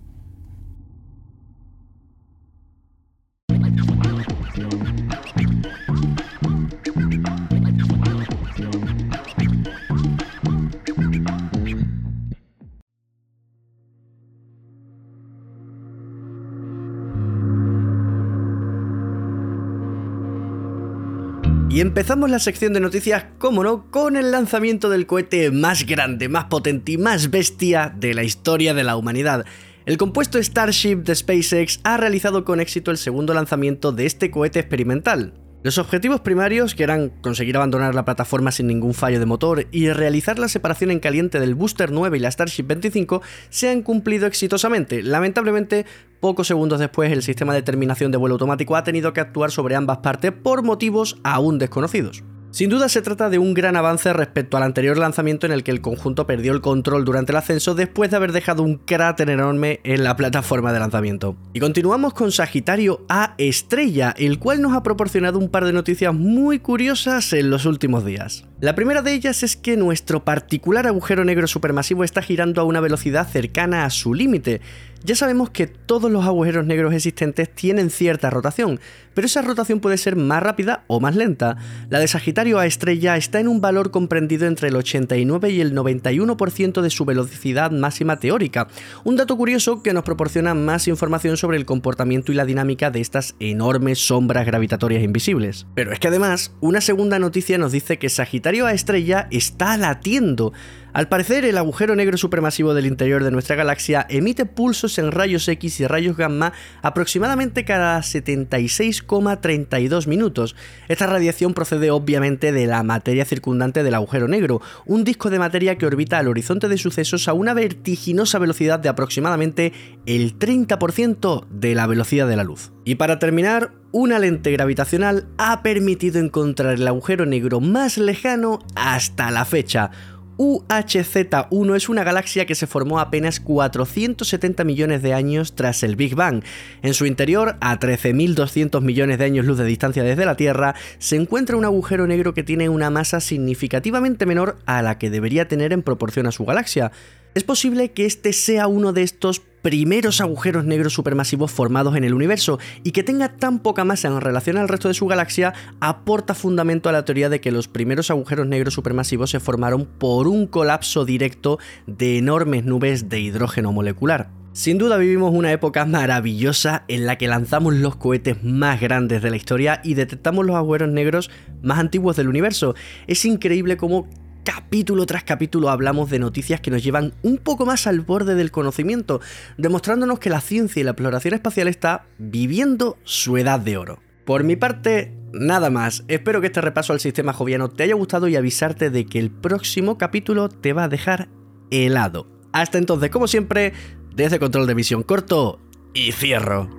Y 21.79 21.81
empezamos 21.81 22.29
la 22.29 22.41
sección 22.41 22.73
de 22.73 22.81
noticias, 22.81 23.27
como 23.39 23.63
no, 23.63 23.89
con 23.93 24.17
el 24.17 24.33
lanzamiento 24.33 24.91
del 24.91 25.07
cohete 25.07 25.53
más 25.53 25.87
grande, 25.87 26.29
más 26.29 26.47
potente 26.47 26.91
y 26.91 26.99
más 26.99 27.31
bestia 27.31 27.95
de 27.97 28.15
la 28.15 28.25
historia 28.25 28.75
de 28.75 28.83
la 28.83 28.97
humanidad. 28.97 29.45
El 29.87 29.97
compuesto 29.97 30.43
Starship 30.43 31.05
de 31.05 31.15
SpaceX 31.15 31.79
ha 31.85 31.97
realizado 31.97 32.45
con 32.45 32.59
éxito 32.59 32.91
el 32.91 32.99
segundo 32.99 33.33
lanzamiento 33.33 33.93
de 33.93 34.07
este 34.07 34.33
cohete 34.33 34.59
experimental. 34.59 35.35
Los 35.65 35.79
objetivos 35.79 36.21
primarios, 36.21 36.77
que 36.77 36.85
eran 36.85 37.09
conseguir 37.09 37.57
abandonar 37.57 37.93
la 37.93 38.05
plataforma 38.05 38.53
sin 38.53 38.69
ningún 38.69 38.95
fallo 38.95 39.19
de 39.19 39.27
motor 39.27 39.67
y 39.73 39.91
realizar 39.91 40.39
la 40.39 40.47
separación 40.47 40.93
en 40.93 41.01
caliente 41.01 41.41
del 41.41 41.57
Booster 41.57 41.91
9 41.91 42.17
y 42.17 42.21
la 42.21 42.31
Starship 42.31 42.63
25, 42.63 43.23
se 43.51 43.69
han 43.69 43.83
cumplido 43.83 44.29
exitosamente. 44.29 45.03
Lamentablemente, 45.03 45.85
pocos 46.21 46.47
segundos 46.47 46.79
después, 46.79 47.11
el 47.11 47.25
sistema 47.25 47.55
de 47.55 47.63
terminación 47.63 48.13
de 48.13 48.19
vuelo 48.19 48.37
automático 48.37 48.77
ha 48.77 48.85
tenido 48.85 49.13
que 49.13 49.21
actuar 49.21 49.51
sobre 49.51 49.75
ambas 49.75 49.99
partes 49.99 50.31
por 50.31 50.63
motivos 50.63 51.19
aún 51.25 51.59
desconocidos. 51.59 52.23
Sin 52.51 52.71
duda 52.71 52.89
se 52.89 53.03
trata 53.03 53.29
de 53.29 53.39
un 53.39 53.53
gran 53.53 53.77
avance 53.77 54.11
respecto 54.15 54.57
al 54.57 54.63
anterior 54.63 54.97
lanzamiento 54.97 55.45
en 55.45 55.53
el 55.53 55.63
que 55.63 55.71
el 55.71 55.83
conjunto 55.83 56.27
perdió 56.27 56.53
el 56.53 56.63
control 56.63 57.05
durante 57.05 57.33
el 57.33 57.37
ascenso 57.37 57.75
después 57.75 58.11
de 58.11 58.17
haber 58.17 58.33
dejado 58.33 58.63
un 58.63 58.77
cráter 58.77 59.29
enorme 59.29 59.81
en 59.85 60.03
la 60.03 60.17
plataforma 60.17 60.73
de 60.73 60.79
lanzamiento. 60.79 61.37
Y 61.53 61.61
continuamos 61.61 62.15
con 62.15 62.33
Sagitario 62.33 63.05
A 63.11 63.35
Estrella, 63.37 64.15
el 64.17 64.39
cual 64.39 64.63
nos 64.63 64.73
ha 64.73 64.83
proporcionado 64.83 65.39
un 65.39 65.51
par 65.51 65.67
de 65.67 65.75
noticias 65.75 66.15
muy 66.15 66.59
curiosas 66.59 67.35
en 67.35 67.51
los 67.51 67.67
últimos 67.67 68.07
días. 68.07 68.47
La 68.61 68.75
primera 68.75 69.03
de 69.03 69.13
ellas 69.13 69.43
es 69.43 69.57
que 69.57 69.77
nuestro 69.77 70.25
particular 70.25 70.87
agujero 70.87 71.25
negro 71.25 71.47
supermasivo 71.47 72.03
está 72.03 72.23
girando 72.23 72.63
a 72.63 72.65
una 72.65 72.81
velocidad 72.81 73.29
cercana 73.29 73.85
a 73.85 73.91
su 73.91 74.15
límite, 74.15 74.63
ya 75.05 75.15
sabemos 75.15 75.51
que 75.51 75.67
todos 75.67 76.11
los 76.11 76.25
agujeros 76.25 76.67
negros 76.67 76.95
existentes 76.95 77.53
tienen 77.55 77.91
cierta 77.91 78.31
rotación, 78.31 78.81
pero 79.15 79.27
esa 79.27 79.43
rotación 79.43 79.81
puede 79.81 79.99
ser 79.99 80.17
más 80.17 80.43
rápida 80.43 80.85
o 80.87 81.01
más 81.01 81.17
lenta. 81.17 81.57
La 81.91 81.99
de 81.99 82.09
Sagitario 82.09 82.59
a 82.59 82.67
estrella 82.67 83.17
está 83.17 83.41
en 83.41 83.49
un 83.49 83.61
valor 83.61 83.91
comprendido 83.91 84.47
entre 84.47 84.69
el 84.69 84.77
89 84.77 85.51
y 85.51 85.61
el 85.61 85.75
91% 85.75 86.81
de 86.81 86.91
su 86.91 87.05
velocidad 87.05 87.71
máxima 87.71 88.21
teórica, 88.21 88.69
un 89.05 89.17
dato 89.17 89.37
curioso 89.37 89.83
que 89.83 89.93
nos 89.93 90.05
proporciona 90.05 90.55
más 90.55 90.89
información 90.89 91.37
sobre 91.37 91.57
el 91.57 91.67
comportamiento 91.67 92.33
y 92.33 92.35
la 92.35 92.45
dinámica 92.45 92.91
de 92.91 93.01
estas 93.01 93.35
enormes 93.41 93.99
sombras 93.99 94.47
gravitatorias 94.47 95.03
invisibles. 95.03 95.67
Pero 95.75 95.93
es 95.93 95.99
que 95.99 96.09
además, 96.09 96.53
una 96.61 96.81
segunda 96.81 97.19
noticia 97.19 97.59
nos 97.59 97.73
dice 97.73 97.99
que 97.99 98.09
Sagitario 98.09 98.67
a 98.67 98.73
estrella 98.73 99.29
está 99.31 99.77
latiendo, 99.77 100.53
al 100.93 101.09
parecer, 101.09 101.45
el 101.45 101.59
agujero 101.59 101.95
negro 101.95 102.17
supermasivo 102.17 102.75
del 102.75 102.87
interior 102.87 103.23
de 103.23 103.31
nuestra 103.31 103.57
galaxia 103.57 104.07
emite 104.09 104.47
pulsos 104.47 104.99
en 104.99 105.13
rayos 105.13 105.47
X 105.47 105.81
y 105.81 105.87
rayos 105.87 106.17
gamma 106.17 106.53
aproximadamente 106.83 107.65
cada 107.65 107.99
76,32 108.01 110.07
minutos. 110.07 110.57
Esta 110.89 111.07
radiación 111.07 111.55
procede 111.55 111.91
obviamente 111.91 112.53
de 112.53 112.67
la 112.67 112.83
materia 112.83 113.25
circundante 113.25 113.83
del 113.83 113.95
agujero 113.95 114.29
negro, 114.29 114.61
un 114.87 115.05
disco 115.05 115.31
de 115.31 115.39
materia 115.39 115.77
que 115.77 115.87
orbita 115.87 116.19
al 116.19 116.29
horizonte 116.29 116.69
de 116.69 116.79
sucesos 116.79 117.29
a 117.29 117.33
una 117.33 117.55
vertiginosa 117.55 118.39
velocidad 118.39 118.79
de 118.79 118.89
aproximadamente 118.89 119.73
el 120.07 120.39
30% 120.39 121.47
de 121.49 121.75
la 121.75 121.87
velocidad 121.87 122.29
de 122.29 122.37
la 122.37 122.45
luz. 122.45 122.73
Y 122.85 122.95
para 122.95 123.19
terminar, 123.19 123.73
una 123.93 124.19
lente 124.19 124.51
gravitacional 124.53 125.27
ha 125.39 125.63
permitido 125.63 126.19
encontrar 126.19 126.75
el 126.75 126.89
agujero 126.89 127.27
negro 127.27 127.61
más 127.61 127.99
lejano 127.99 128.61
hasta 128.75 129.31
la 129.31 129.45
fecha, 129.45 129.91
UHZ1 130.39 131.77
es 131.77 131.89
una 131.89 132.05
galaxia 132.05 132.47
que 132.47 132.55
se 132.55 132.69
formó 132.69 133.01
apenas 133.01 133.41
470 133.41 134.63
millones 134.63 135.03
de 135.03 135.13
años 135.13 135.57
tras 135.57 135.83
el 135.83 135.97
Big 135.97 136.15
Bang. 136.15 136.45
En 136.83 136.95
su 136.95 137.07
interior, 137.07 137.57
a 137.61 137.79
13.200 137.79 138.81
millones 138.81 139.19
de 139.19 139.25
años 139.25 139.47
luz 139.47 139.59
de 139.59 139.65
distancia 139.65 140.05
desde 140.05 140.25
la 140.25 140.37
Tierra, 140.37 140.77
se 140.99 141.17
encuentra 141.17 141.57
un 141.57 141.65
agujero 141.65 142.07
negro 142.07 142.35
que 142.35 142.45
tiene 142.45 142.69
una 142.69 142.89
masa 142.89 143.21
significativamente 143.21 144.27
menor 144.27 144.59
a 144.65 144.81
la 144.81 144.97
que 144.97 145.11
debería 145.11 145.49
tener 145.49 145.73
en 145.73 145.83
proporción 145.83 146.29
a 146.29 146.33
su 146.33 146.45
galaxia. 146.45 146.93
Es 147.39 147.45
posible 147.45 147.93
que 147.93 148.05
este 148.05 148.33
sea 148.33 148.67
uno 148.67 148.93
de 148.93 149.05
estos 149.05 149.39
primeros 149.39 150.21
agujeros 150.21 150.65
negros 150.65 150.93
supermasivos 150.93 151.53
formados 151.53 151.95
en 151.95 152.03
el 152.03 152.13
universo 152.13 152.59
y 152.83 152.91
que 152.91 153.05
tenga 153.05 153.37
tan 153.37 153.61
poca 153.61 153.85
masa 153.85 154.09
en 154.09 154.21
relación 154.21 154.57
al 154.57 154.67
resto 154.67 154.89
de 154.89 154.95
su 154.95 155.07
galaxia 155.07 155.55
aporta 155.79 156.35
fundamento 156.35 156.89
a 156.89 156.93
la 156.93 157.05
teoría 157.05 157.29
de 157.29 157.41
que 157.41 157.53
los 157.53 157.69
primeros 157.69 158.11
agujeros 158.11 158.49
negros 158.49 158.75
supermasivos 158.75 159.31
se 159.31 159.39
formaron 159.39 159.87
por 159.87 160.27
un 160.27 160.49
colapso 160.49 161.05
directo 161.05 161.61
de 161.87 162.19
enormes 162.19 162.65
nubes 162.65 163.09
de 163.09 163.21
hidrógeno 163.21 163.71
molecular. 163.71 164.31
Sin 164.53 164.77
duda 164.77 164.97
vivimos 164.97 165.33
una 165.33 165.53
época 165.53 165.85
maravillosa 165.85 166.83
en 166.89 167.07
la 167.07 167.19
que 167.19 167.29
lanzamos 167.29 167.75
los 167.75 167.95
cohetes 167.95 168.43
más 168.43 168.81
grandes 168.81 169.23
de 169.23 169.31
la 169.31 169.37
historia 169.37 169.81
y 169.85 169.95
detectamos 169.95 170.45
los 170.45 170.57
agujeros 170.57 170.89
negros 170.89 171.31
más 171.63 171.79
antiguos 171.79 172.17
del 172.17 172.27
universo. 172.27 172.75
Es 173.07 173.25
increíble 173.25 173.77
cómo 173.77 174.09
capítulo 174.49 175.05
tras 175.05 175.25
capítulo 175.25 175.69
hablamos 175.69 176.09
de 176.09 176.19
noticias 176.19 176.63
que 176.63 176.71
nos 176.71 176.83
llevan 176.83 177.13
un 177.21 177.37
poco 177.37 177.67
más 177.67 177.87
al 177.87 178.01
borde 178.01 178.35
del 178.35 178.51
conocimiento, 178.51 179.21
demostrándonos 179.59 180.21
que 180.21 180.31
la 180.31 180.41
ciencia 180.41 180.81
y 180.81 180.85
la 180.85 180.93
exploración 180.93 181.35
espacial 181.35 181.69
está 181.69 182.07
viviendo 182.17 182.97
su 183.05 183.37
edad 183.37 183.61
de 183.61 183.77
oro. 183.77 183.99
Por 184.25 184.45
mi 184.45 184.57
parte, 184.57 185.15
nada 185.35 185.69
más. 185.69 186.03
Espero 186.09 186.41
que 186.41 186.47
este 186.47 186.63
repaso 186.63 186.95
al 186.95 187.01
sistema 187.01 187.35
joviano 187.35 187.69
te 187.69 187.83
haya 187.83 187.95
gustado 187.95 188.27
y 188.27 188.37
avisarte 188.37 188.89
de 188.89 189.05
que 189.05 189.19
el 189.19 189.31
próximo 189.31 189.99
capítulo 189.99 190.49
te 190.49 190.73
va 190.73 190.85
a 190.85 190.89
dejar 190.89 191.29
helado. 191.71 192.27
Hasta 192.51 192.79
entonces, 192.79 193.11
como 193.11 193.29
siempre, 193.29 193.75
desde 194.15 194.39
control 194.39 194.67
de 194.67 194.73
visión 194.73 195.03
corto 195.03 195.61
y 195.93 196.13
cierro. 196.13 196.71